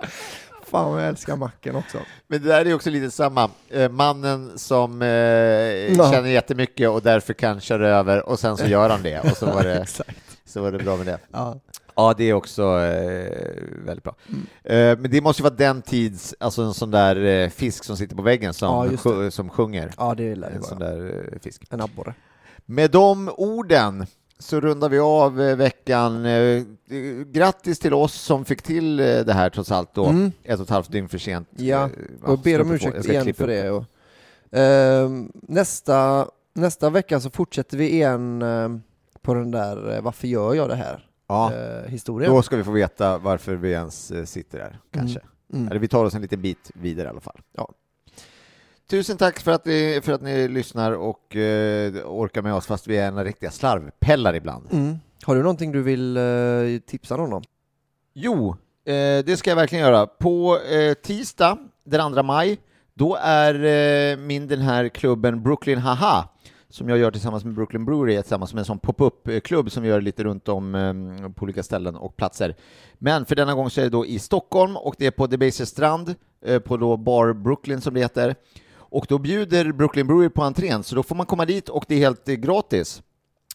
Fan 0.66 0.92
vad 0.92 1.02
jag 1.02 1.10
älskar 1.10 1.36
macken 1.36 1.76
också. 1.76 1.98
Men 2.28 2.42
det 2.42 2.48
där 2.48 2.66
är 2.66 2.74
också 2.74 2.90
lite 2.90 3.12
samma. 3.12 3.50
Eh, 3.70 3.90
mannen 3.92 4.52
som 4.58 5.02
eh, 5.02 6.12
känner 6.12 6.28
jättemycket 6.30 6.90
och 6.90 7.02
därför 7.02 7.34
kan 7.34 7.60
köra 7.62 7.90
över 7.90 8.30
och 8.30 8.40
sen 8.40 8.58
så 8.58 8.66
gör 8.66 8.90
han 8.90 9.04
det 9.04 9.20
och 9.20 9.38
så 9.38 9.46
var 9.46 9.64
det, 9.64 9.86
så 10.46 10.62
var 10.62 10.72
det 10.72 10.78
bra 10.78 10.98
med 10.98 11.06
det. 11.06 11.18
Ja. 11.32 11.60
Ja, 11.96 12.14
det 12.18 12.24
är 12.30 12.34
också 12.34 12.62
eh, 12.64 13.32
väldigt 13.86 14.04
bra. 14.04 14.16
Mm. 14.30 14.46
Eh, 14.64 15.02
men 15.02 15.12
det 15.12 15.22
måste 15.22 15.42
ju 15.42 15.44
vara 15.44 15.56
den 15.56 15.82
tids, 15.82 16.36
alltså 16.40 16.62
en 16.62 16.74
sån 16.74 16.92
där 16.92 17.16
eh, 17.26 17.50
fisk 17.50 17.84
som 17.84 17.98
sitter 17.98 18.16
på 18.16 18.22
väggen 18.22 18.54
som, 18.54 18.98
Ja, 19.06 19.32
som 19.32 19.50
sjunger. 19.50 19.92
ja, 19.98 20.16
det 20.16 20.36
lär 20.36 20.50
det 20.50 20.56
En 20.56 20.64
sån 20.64 20.80
där 20.80 21.28
eh, 21.34 21.40
fisk. 21.40 21.64
En 21.70 21.82
abborre. 21.82 22.14
Med 22.66 22.92
de 22.92 23.30
orden 23.38 24.06
så 24.40 24.60
rundar 24.60 24.90
vi 24.90 25.00
av 25.00 25.42
eh, 25.42 25.56
veckan. 25.56 26.26
Eh, 26.26 26.64
Grattis 27.28 27.80
till 27.80 27.94
oss 27.94 28.14
som 28.14 28.46
fick 28.46 28.62
till 28.62 29.00
eh, 29.00 29.06
det 29.06 29.34
här 29.34 29.50
trots 29.50 29.72
allt 29.72 29.94
då, 29.94 30.06
Mm. 30.06 30.32
ett 30.44 30.60
och 30.60 30.64
ett 30.64 30.70
halvt 30.70 30.92
dygn 30.92 31.10
för 31.10 31.18
sent. 31.18 31.48
Ja, 31.56 31.90
och 32.24 32.40
ber 32.40 32.62
om 32.62 32.72
ursäkt 32.72 33.06
igen 33.06 33.34
för 33.34 33.48
det. 33.48 33.72
Och, 33.72 33.84
ehm, 34.52 35.32
nästa, 35.34 36.28
nästa 36.54 36.90
vecka 36.90 37.20
så 37.20 37.30
fortsätter 37.30 37.78
vi 37.78 37.90
igen 37.94 38.42
ehm, 38.42 38.82
på 39.22 39.34
den 39.34 39.52
där 39.52 40.02
varför 40.02 40.28
gör 40.28 40.54
jag 40.54 40.70
det 40.70 40.76
här 40.76 41.10
Ja, 41.28 41.52
historien. 41.88 42.32
då 42.32 42.42
ska 42.42 42.56
vi 42.58 42.64
få 42.64 42.72
veta 42.72 43.18
varför 43.18 43.56
vi 43.56 43.72
ens 43.72 44.30
sitter 44.32 44.60
här, 44.60 44.80
kanske. 44.92 45.20
Mm. 45.54 45.68
Eller 45.68 45.80
vi 45.80 45.88
tar 45.88 46.06
oss 46.06 46.14
en 46.16 46.22
liten 46.22 46.42
bit 46.42 46.72
vidare 46.74 47.08
i 47.08 47.10
alla 47.10 47.20
fall. 47.20 47.40
Ja. 47.56 47.70
Tusen 48.90 49.18
tack 49.18 49.40
för 49.40 49.52
att 49.52 49.66
ni, 49.66 50.00
för 50.04 50.14
att 50.14 50.22
ni 50.22 50.48
lyssnar 50.48 50.92
och 50.92 51.36
eh, 51.36 51.94
orkar 52.06 52.42
med 52.42 52.54
oss 52.54 52.66
fast 52.66 52.88
vi 52.88 52.98
är 52.98 53.08
en 53.08 53.24
riktiga 53.24 53.52
slarvpellar 53.52 54.36
ibland. 54.36 54.68
Mm. 54.72 54.96
Har 55.24 55.36
du 55.36 55.42
någonting 55.42 55.72
du 55.72 55.82
vill 55.82 56.18
eh, 56.18 56.24
tipsa 56.86 57.18
någon 57.18 57.34
om? 57.34 57.44
Jo, 58.14 58.50
eh, 58.86 59.26
det 59.26 59.38
ska 59.38 59.50
jag 59.52 59.56
verkligen 59.56 59.86
göra. 59.86 60.08
På 60.08 60.60
eh, 60.60 60.94
tisdag 60.94 61.58
den 61.84 62.14
2 62.14 62.24
maj, 62.24 62.58
då 62.94 63.18
är 63.22 63.54
eh, 63.54 64.18
min 64.18 64.48
den 64.48 64.62
här 64.62 64.90
klubben 64.90 65.44
Brooklyn 65.44 65.78
Haha 65.78 66.30
som 66.70 66.90
jag 66.90 66.98
gör 66.98 67.12
tillsammans 67.12 67.46
med 67.46 67.54
Brooklyn 67.54 67.86
Brewery, 67.86 68.22
tillsammans 68.22 68.54
med 68.54 68.60
en 68.60 68.66
sån 68.66 68.80
pop-up-klubb 68.80 69.72
som 69.72 69.84
vi 69.84 69.90
gör 69.90 70.02
lite 70.02 70.24
runt 70.24 70.48
om 70.48 70.76
eh, 70.76 71.30
på 71.30 71.44
olika 71.44 71.64
ställen 71.64 71.96
och 71.96 72.18
platser. 72.18 72.56
Men 72.94 73.26
för 73.26 73.36
denna 73.36 73.54
gång 73.54 73.70
så 73.70 73.82
är 73.82 73.84
det 73.84 73.90
då 73.90 74.06
i 74.06 74.20
Stockholm 74.20 74.78
och 74.78 74.96
det 74.98 75.06
är 75.06 75.12
på 75.12 75.28
Debaser 75.28 75.66
strand, 75.66 76.16
eh, 76.46 76.60
på 76.60 76.78
då 76.78 76.98
Bar 76.98 77.34
Brooklyn 77.34 77.82
som 77.82 77.94
det 77.94 78.00
heter. 78.00 78.36
Och 78.96 79.06
då 79.10 79.18
bjuder 79.18 79.72
Brooklyn 79.72 80.08
Brewery 80.08 80.30
på 80.30 80.44
entrén, 80.44 80.84
så 80.84 80.96
då 80.96 81.04
får 81.04 81.16
man 81.16 81.26
komma 81.26 81.46
dit 81.46 81.70
och 81.70 81.86
det 81.88 81.96
är 81.96 82.00
helt 82.00 82.30
eh, 82.30 82.36
gratis 82.36 83.02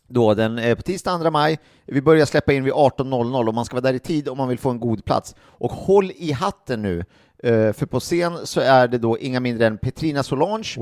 då 0.09 0.35
den, 0.35 0.59
eh, 0.59 0.75
på 0.75 0.83
tisdag 0.83 1.19
2 1.19 1.31
maj. 1.31 1.59
Vi 1.87 2.03
börjar 2.03 2.27
släppa 2.27 2.53
in 2.53 2.65
vid 2.65 2.73
18.00 2.73 3.49
och 3.49 3.55
man 3.55 3.65
ska 3.65 3.75
vara 3.77 3.81
där 3.83 3.95
i 3.95 3.99
tid 3.99 4.29
om 4.29 4.39
man 4.39 4.49
vill 4.49 4.59
få 4.59 4.71
en 4.71 4.81
god 4.81 5.05
plats. 5.05 5.35
Och 5.41 5.73
håll 5.73 6.13
i 6.17 6.33
hatten 6.33 6.83
nu, 6.83 6.99
eh, 7.39 7.73
för 7.73 7.87
på 7.87 8.01
scen 8.01 8.39
så 8.45 8.61
är 8.61 8.89
det 8.89 8.99
då 8.99 9.19
inga 9.19 9.41
mindre 9.41 9.67
än 9.67 9.79
Petrina 9.79 10.23
Solange, 10.23 10.77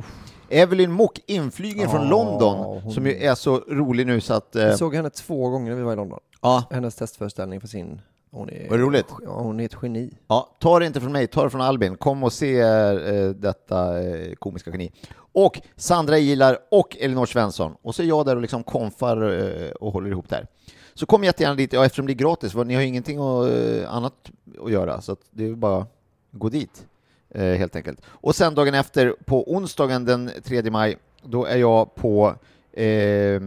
Evelyn 0.48 0.92
Mock, 0.92 1.18
inflygen 1.26 1.88
från 1.90 2.02
Ja, 2.02 2.08
London, 2.10 2.58
hon- 2.82 2.92
som 2.92 3.06
ju 3.06 3.14
är 3.16 3.34
så 3.34 3.56
rolig 3.68 4.06
nu 4.06 4.20
så 4.20 4.34
att... 4.34 4.56
Eh, 4.56 4.62
Jag 4.62 4.78
såg 4.78 4.94
henne 4.94 5.10
två 5.10 5.48
gånger 5.50 5.70
när 5.70 5.76
vi 5.76 5.82
var 5.82 5.92
i 5.92 5.96
London. 5.96 6.18
ja, 6.42 6.64
Hennes 6.70 6.94
testföreställning 6.94 7.60
för 7.60 7.68
sin... 7.68 8.00
Hon 8.30 8.50
är, 8.50 8.70
Vad 8.70 8.80
roligt. 8.80 9.06
Ja, 9.24 9.40
hon 9.40 9.60
är 9.60 9.64
ett 9.64 9.76
geni. 9.82 10.10
Ja, 10.28 10.56
ta 10.60 10.78
det 10.78 10.86
inte 10.86 11.00
från 11.00 11.12
mig, 11.12 11.26
ta 11.26 11.44
det 11.44 11.50
från 11.50 11.60
Albin. 11.60 11.96
Kom 11.96 12.22
och 12.22 12.32
se 12.32 12.60
eh, 12.60 13.30
detta 13.30 14.02
eh, 14.02 14.34
komiska 14.34 14.70
geni. 14.70 14.92
Och 15.32 15.60
Sandra 15.76 16.18
Ilar 16.18 16.58
och 16.70 16.96
Elinor 17.00 17.26
Svensson. 17.26 17.74
Och 17.82 17.94
så 17.94 18.02
är 18.02 18.06
jag 18.06 18.26
där 18.26 18.36
och 18.36 18.42
liksom 18.42 18.62
konfar 18.62 19.40
eh, 19.40 19.70
och 19.70 19.92
håller 19.92 20.10
ihop 20.10 20.28
där. 20.28 20.46
Så 20.94 21.06
kom 21.06 21.24
jättegärna 21.24 21.54
dit, 21.54 21.72
ja, 21.72 21.84
eftersom 21.84 22.06
det 22.06 22.12
är 22.12 22.14
gratis, 22.14 22.52
för 22.52 22.64
ni 22.64 22.74
har 22.74 22.82
ju 22.82 22.88
ingenting 22.88 23.18
att, 23.18 23.50
eh, 23.50 23.94
annat 23.94 24.30
att 24.64 24.72
göra, 24.72 25.00
så 25.00 25.12
att 25.12 25.20
det 25.30 25.46
är 25.46 25.54
bara 25.54 25.82
att 25.82 25.88
gå 26.30 26.48
dit, 26.48 26.86
eh, 27.30 27.42
helt 27.44 27.76
enkelt. 27.76 28.00
Och 28.06 28.34
sen 28.34 28.54
dagen 28.54 28.74
efter, 28.74 29.14
på 29.24 29.52
onsdagen 29.52 30.04
den 30.04 30.30
3 30.44 30.70
maj, 30.70 30.96
då 31.22 31.44
är 31.44 31.56
jag 31.56 31.94
på 31.94 32.34
eh, 32.72 33.42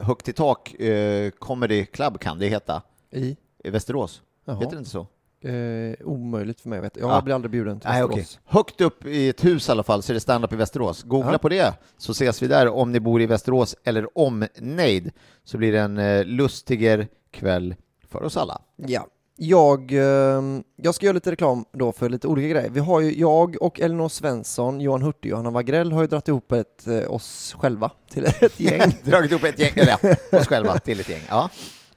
Högt 0.00 0.28
i 0.28 0.32
tak 0.32 0.74
eh, 0.74 1.30
Comedy 1.30 1.86
Club, 1.86 2.20
kan 2.20 2.38
det 2.38 2.48
heta, 2.48 2.82
I? 3.10 3.36
I 3.64 3.70
Västerås. 3.70 4.22
Jaha. 4.44 4.56
Heter 4.56 4.70
det 4.70 4.78
inte 4.78 4.90
så? 4.90 5.06
Eh, 5.48 6.06
omöjligt 6.06 6.60
för 6.60 6.68
mig 6.68 6.78
att 6.78 6.84
veta. 6.84 7.00
Jag 7.00 7.10
Ja. 7.10 7.20
blir 7.22 7.34
aldrig 7.34 7.50
bjuden 7.50 7.80
till 7.80 7.90
Nej, 7.90 8.02
Västerås. 8.02 8.38
okej. 8.44 8.58
Högt 8.58 8.80
upp 8.80 9.06
i 9.06 9.28
ett 9.28 9.44
hus 9.44 9.68
i 9.68 9.72
alla 9.72 9.82
fall 9.82 10.02
så 10.02 10.12
är 10.12 10.14
det 10.14 10.20
stand-up 10.20 10.52
i 10.52 10.56
Västerås. 10.56 11.02
Googla 11.02 11.32
Ja. 11.32 11.38
på 11.38 11.48
det 11.48 11.74
så 11.98 12.12
ses 12.12 12.42
vi 12.42 12.46
där 12.46 12.68
om 12.68 12.92
ni 12.92 13.00
bor 13.00 13.22
i 13.22 13.26
Västerås 13.26 13.76
eller 13.84 14.18
omnejd 14.18 15.12
så 15.44 15.58
blir 15.58 15.72
det 15.72 15.80
en 15.80 15.98
eh, 15.98 16.24
lustiger 16.24 17.08
kväll 17.30 17.74
för 18.08 18.22
oss 18.22 18.36
alla. 18.36 18.62
Ja. 18.76 19.06
Jag, 19.36 19.92
eh, 19.92 20.42
jag 20.76 20.94
ska 20.94 21.06
göra 21.06 21.14
lite 21.14 21.30
reklam 21.30 21.64
då 21.72 21.92
för 21.92 22.08
lite 22.08 22.26
olika 22.28 22.48
grejer. 22.48 22.70
Vi 22.70 22.80
har 22.80 23.00
ju, 23.00 23.18
jag 23.20 23.62
och 23.62 23.80
Elinor 23.80 24.08
Svensson, 24.08 24.80
Johan 24.80 25.02
Hurtig 25.02 25.32
och 25.32 25.38
Hanna 25.38 25.50
Wagrell 25.50 25.92
har 25.92 26.00
ju 26.02 26.06
dragit 26.06 26.28
ihop 26.28 26.52
ett, 26.52 26.86
eh, 26.86 27.12
oss 27.12 27.54
själva 27.58 27.90
till 28.10 28.24
ett 28.24 28.60
gäng. 28.60 28.96
Dragit 29.04 29.32
upp 29.32 29.44
ett 29.44 29.58
gäng, 29.58 29.72
eller 29.76 29.98
ja, 30.02 30.38
oss 30.38 30.46
själva 30.46 30.78
till 30.78 31.00
ett 31.00 31.08
gäng. 31.08 31.22
Ja. 31.28 31.50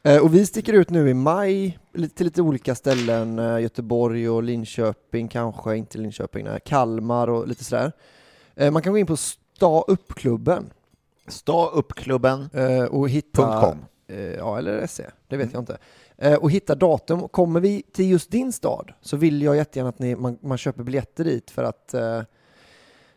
Eh, 0.08 0.22
och 0.22 0.34
vi 0.34 0.46
sticker 0.46 0.74
ut 0.74 0.90
nu 0.90 1.10
i 1.10 1.14
maj 1.14 1.80
till 2.16 2.26
lite 2.26 2.42
olika 2.42 2.76
ställen, 2.76 3.40
eh, 3.40 3.60
Göteborg 3.60 4.30
och 4.30 4.44
Linköping 4.44 5.28
kanske, 5.28 5.78
inte 5.78 5.98
Linköping, 5.98 6.46
nej, 6.46 6.60
Kalmar 6.66 7.28
och 7.28 7.48
lite 7.48 7.64
sådär. 7.64 7.92
Eh, 8.56 8.72
man 8.72 8.82
kan 8.82 8.94
gå 8.94 9.00
in 9.00 9.06
på 9.06 9.18
Sta 9.18 9.82
upp-klubben 9.88 10.70
Stauppklubben.com. 11.28 12.62
eh, 12.62 12.84
och 12.84 13.10
hitta... 13.10 13.78
Eh, 14.08 14.18
ja, 14.18 14.58
eller 14.58 14.88
SE, 14.88 15.12
det 15.28 15.38
vet 15.38 15.54
jag 15.54 15.62
inte. 15.62 15.78
Och 16.40 16.52
hitta 16.52 16.76
datum. 16.76 17.30
Kommer 17.30 17.60
vi 17.60 17.84
till 17.92 18.10
just 18.10 18.32
din 18.32 18.52
stad 18.52 18.94
så 19.02 19.18
vill 19.18 19.42
jag 19.42 19.56
jättegärna 19.56 19.90
att 19.90 20.00
ni, 20.00 20.16
man, 20.16 20.38
man 20.42 20.58
köper 20.58 20.84
biljetter 20.84 21.24
dit 21.24 21.52
för 21.52 21.64
att 21.64 21.90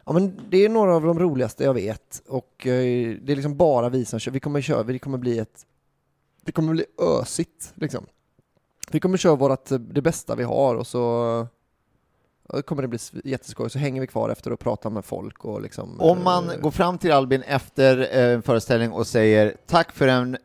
ja, 0.04 0.12
men 0.12 0.40
det 0.50 0.64
är 0.64 0.68
några 0.68 0.94
av 0.94 1.02
de 1.02 1.18
roligaste 1.18 1.64
jag 1.64 1.74
vet 1.74 2.22
och 2.28 2.60
det 2.62 3.32
är 3.32 3.36
liksom 3.36 3.56
bara 3.56 3.88
vi 3.88 4.04
som 4.04 4.18
kör. 4.18 4.32
Vi 4.32 4.40
kommer 4.40 4.60
köra, 4.60 4.82
det 4.82 4.98
kommer 4.98 5.18
bli 5.18 5.38
ett 5.38 5.66
det 6.42 6.52
kommer 6.52 6.72
bli 6.72 6.84
ösigt 6.98 7.72
liksom. 7.74 8.06
Vi 8.90 9.00
kommer 9.00 9.16
köra 9.18 9.34
vårat, 9.34 9.72
det 9.78 10.02
bästa 10.02 10.34
vi 10.34 10.42
har 10.44 10.74
och 10.74 10.86
så 10.86 11.46
kommer 12.64 12.82
det 12.82 12.88
bli 12.88 12.98
jätteskoj. 13.24 13.70
Så 13.70 13.78
hänger 13.78 14.00
vi 14.00 14.06
kvar 14.06 14.30
efter 14.30 14.52
och 14.52 14.60
pratar 14.60 14.90
med 14.90 15.04
folk 15.04 15.44
och 15.44 15.62
liksom... 15.62 16.00
Om 16.00 16.24
man 16.24 16.50
eh, 16.50 16.56
går 16.60 16.70
fram 16.70 16.98
till 16.98 17.12
Albin 17.12 17.42
efter 17.42 17.98
eh, 18.16 18.24
en 18.34 18.42
föreställning 18.42 18.92
och 18.92 19.06
säger 19.06 19.56
tack 19.66 19.92
för 19.92 20.08
en 20.08 20.36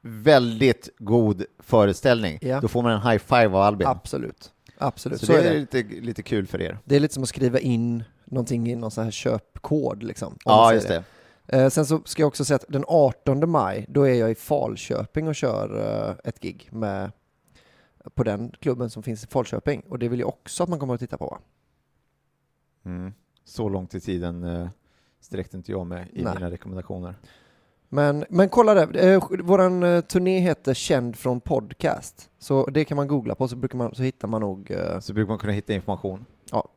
väldigt 0.00 0.88
god 0.98 1.44
föreställning, 1.58 2.38
Ja. 2.42 2.60
då 2.60 2.68
får 2.68 2.82
man 2.82 2.92
en 2.92 3.00
high 3.10 3.18
five 3.24 3.46
av 3.46 3.56
Albin. 3.56 3.86
Absolut. 3.86 4.50
Absolut, 4.78 5.20
Så, 5.20 5.26
så, 5.26 5.32
det 5.32 5.38
är 5.38 5.52
det. 5.54 5.58
lite, 5.58 5.82
lite 6.00 6.22
kul 6.22 6.46
för 6.46 6.62
er. 6.62 6.78
Det 6.84 6.96
är 6.96 7.00
lite 7.00 7.14
som 7.14 7.22
att 7.22 7.28
skriva 7.28 7.58
in 7.58 8.04
någonting 8.24 8.68
i 8.70 8.74
någon 8.76 8.90
sån 8.90 9.04
här 9.04 9.10
köpkod 9.10 10.02
liksom. 10.02 10.38
Ja, 10.44 10.74
just 10.74 10.88
det. 10.88 10.96
Eh, 10.96 11.02
sen 11.48 11.86
så 11.86 12.00
ska 12.04 12.22
jag 12.22 12.26
också 12.28 12.44
säga 12.44 12.56
att 12.56 12.64
den 12.68 12.84
18 12.88 13.50
maj, 13.50 13.86
då 13.88 14.02
är 14.02 14.14
jag 14.14 14.30
i 14.30 14.34
Falköping 14.34 15.28
och 15.28 15.34
kör 15.34 15.78
eh, 16.08 16.16
ett 16.24 16.40
gig 16.40 16.68
med 16.72 17.12
på 18.14 18.22
den 18.24 18.52
klubben 18.60 18.90
som 18.90 19.02
finns 19.02 19.24
i 19.24 19.26
Falköping. 19.26 19.80
Och 19.88 19.98
det 19.98 20.08
vill 20.08 20.20
jag 20.20 20.28
också 20.28 20.62
att 20.62 20.68
man 20.68 20.78
kommer 20.78 20.94
att 20.94 21.00
titta 21.00 21.18
på? 21.18 21.38
Mm. 22.84 23.12
Så 23.44 23.68
långt 23.68 23.94
i 23.94 24.00
tiden 24.00 24.44
eh, 24.44 24.68
sträckte 25.20 25.56
inte 25.56 25.72
jag 25.72 25.86
med 25.86 26.08
i 26.12 26.22
Nej. 26.22 26.34
mina 26.34 26.50
rekommendationer. 26.50 27.14
Men, 27.88 28.24
men 28.28 28.48
kolla 28.48 28.74
där, 28.74 28.96
eh, 29.14 29.22
våran 29.42 29.82
eh, 29.82 30.00
turné 30.00 30.40
heter 30.40 30.74
Känd 30.74 31.16
från 31.16 31.40
podcast. 31.40 32.30
Så 32.38 32.66
det 32.66 32.84
kan 32.84 32.96
man 32.96 33.08
googla 33.08 33.34
på 33.34 33.48
så, 33.48 33.56
brukar 33.56 33.78
man, 33.78 33.94
så 33.94 34.02
hittar 34.02 34.28
man 34.28 34.40
nog... 34.40 34.70
eh, 34.70 34.98
Så 35.00 35.12
brukar 35.12 35.28
man 35.28 35.38
kunna 35.38 35.52
hitta 35.52 35.72
information. 35.74 36.24
Ja. 36.50 36.68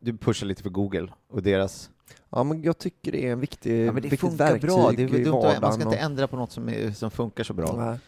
Du 0.00 0.16
pushar 0.18 0.46
lite 0.46 0.62
för 0.62 0.70
Google 0.70 1.08
och 1.28 1.42
deras... 1.42 1.90
ja 2.30 2.44
men 2.44 2.62
jag 2.62 2.78
tycker 2.78 3.12
det 3.12 3.26
är 3.26 3.32
en 3.32 3.40
viktig, 3.40 3.86
Ja, 3.86 3.92
men 3.92 3.94
det 3.94 4.00
viktigt 4.00 4.20
funkar 4.20 4.44
verktyg 4.44 4.70
bra. 4.70 4.92
Det 4.92 5.02
är 5.02 5.14
i 5.14 5.24
dumt 5.24 5.44
att, 5.44 5.62
man 5.62 5.72
ska 5.72 5.82
inte 5.82 5.96
ändra 5.96 6.26
på 6.26 6.36
något 6.36 6.52
som, 6.52 6.68
är, 6.68 6.90
som 6.90 7.10
funkar 7.10 7.44
så 7.44 7.54
bra. 7.54 7.76
Nej. 7.76 7.98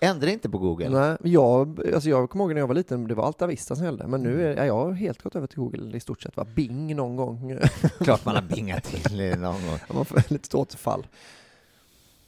Ändra 0.00 0.30
inte 0.30 0.48
på 0.50 0.58
Google. 0.58 0.88
Nej, 0.88 1.16
jag, 1.32 1.80
alltså 1.94 2.08
jag 2.08 2.30
kommer 2.30 2.44
ihåg 2.44 2.54
när 2.54 2.60
jag 2.60 2.66
var 2.66 2.74
liten, 2.74 3.08
det 3.08 3.14
var 3.14 3.26
Alta 3.26 3.46
Vista 3.46 3.76
som 3.76 3.84
gällde. 3.84 4.06
Men 4.06 4.22
nu 4.22 4.46
är 4.46 4.56
ja, 4.56 4.66
jag 4.66 4.74
har 4.74 4.92
helt 4.92 5.22
gått 5.22 5.36
över 5.36 5.46
till 5.46 5.58
Google 5.58 5.96
i 5.96 6.00
stort 6.00 6.22
sett. 6.22 6.36
Va? 6.36 6.46
Bing 6.54 6.96
någon 6.96 7.16
gång. 7.16 7.58
Klart 8.00 8.24
man 8.24 8.34
har 8.34 8.42
bingat 8.42 8.84
till 8.84 9.38
någon 9.38 9.66
gång. 9.66 9.78
Man 9.94 10.04
får 10.04 10.18
ett 10.18 10.30
litet 10.30 10.54
återfall. 10.54 11.06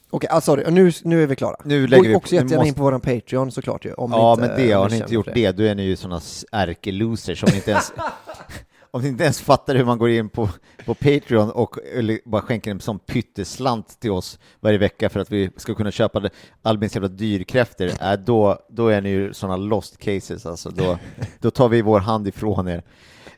Okej, 0.09 0.29
ah, 0.31 0.41
sorry, 0.41 0.71
nu, 0.71 0.91
nu 1.03 1.23
är 1.23 1.27
vi 1.27 1.35
klara. 1.35 1.55
Nu 1.63 1.87
lägger 1.87 2.03
och 2.03 2.09
vi 2.09 2.15
också 2.15 2.35
jättegärna 2.35 2.63
in 2.63 2.69
måste- 2.69 2.77
på 2.77 2.83
våran 2.83 3.01
Patreon 3.01 3.51
såklart 3.51 3.85
ju. 3.85 3.93
Om 3.93 4.11
Ja, 4.11 4.33
inte, 4.33 4.47
men 4.47 4.57
det 4.61 4.71
har 4.71 4.89
ni 4.89 4.97
inte 4.97 5.13
gjort 5.13 5.27
det. 5.33 5.51
Då 5.51 5.63
är 5.63 5.75
ni 5.75 5.83
ju 5.83 5.95
såna 5.95 6.21
ärkelosers 6.51 7.39
som 7.39 7.55
inte 7.55 7.71
ens... 7.71 7.93
om 8.93 9.01
ni 9.01 9.07
inte 9.07 9.23
ens 9.23 9.41
fattar 9.41 9.75
hur 9.75 9.85
man 9.85 9.97
går 9.97 10.09
in 10.09 10.29
på, 10.29 10.49
på 10.85 10.93
Patreon 10.93 11.51
och 11.51 11.77
bara 12.25 12.41
skänker 12.41 12.71
en 12.71 12.79
sån 12.79 12.99
pytteslant 12.99 13.99
till 13.99 14.11
oss 14.11 14.39
varje 14.59 14.77
vecka 14.77 15.09
för 15.09 15.19
att 15.19 15.31
vi 15.31 15.51
ska 15.57 15.75
kunna 15.75 15.91
köpa 15.91 16.29
Albins 16.61 16.95
jävla 16.95 17.07
dyrkräftor, 17.07 17.87
äh, 18.01 18.13
då, 18.13 18.57
då 18.69 18.87
är 18.87 19.01
ni 19.01 19.09
ju 19.09 19.33
sådana 19.33 19.57
lost 19.57 19.97
cases 19.97 20.45
alltså. 20.45 20.69
Då, 20.69 20.97
då 21.39 21.51
tar 21.51 21.69
vi 21.69 21.81
vår 21.81 21.99
hand 21.99 22.27
ifrån 22.27 22.67
er. 22.67 22.83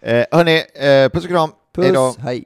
Eh, 0.02 0.26
hörni, 0.32 0.64
eh, 0.76 1.10
puss 1.10 1.24
och 1.24 1.30
kram. 1.30 1.50
Puss, 1.76 2.18
hej. 2.18 2.46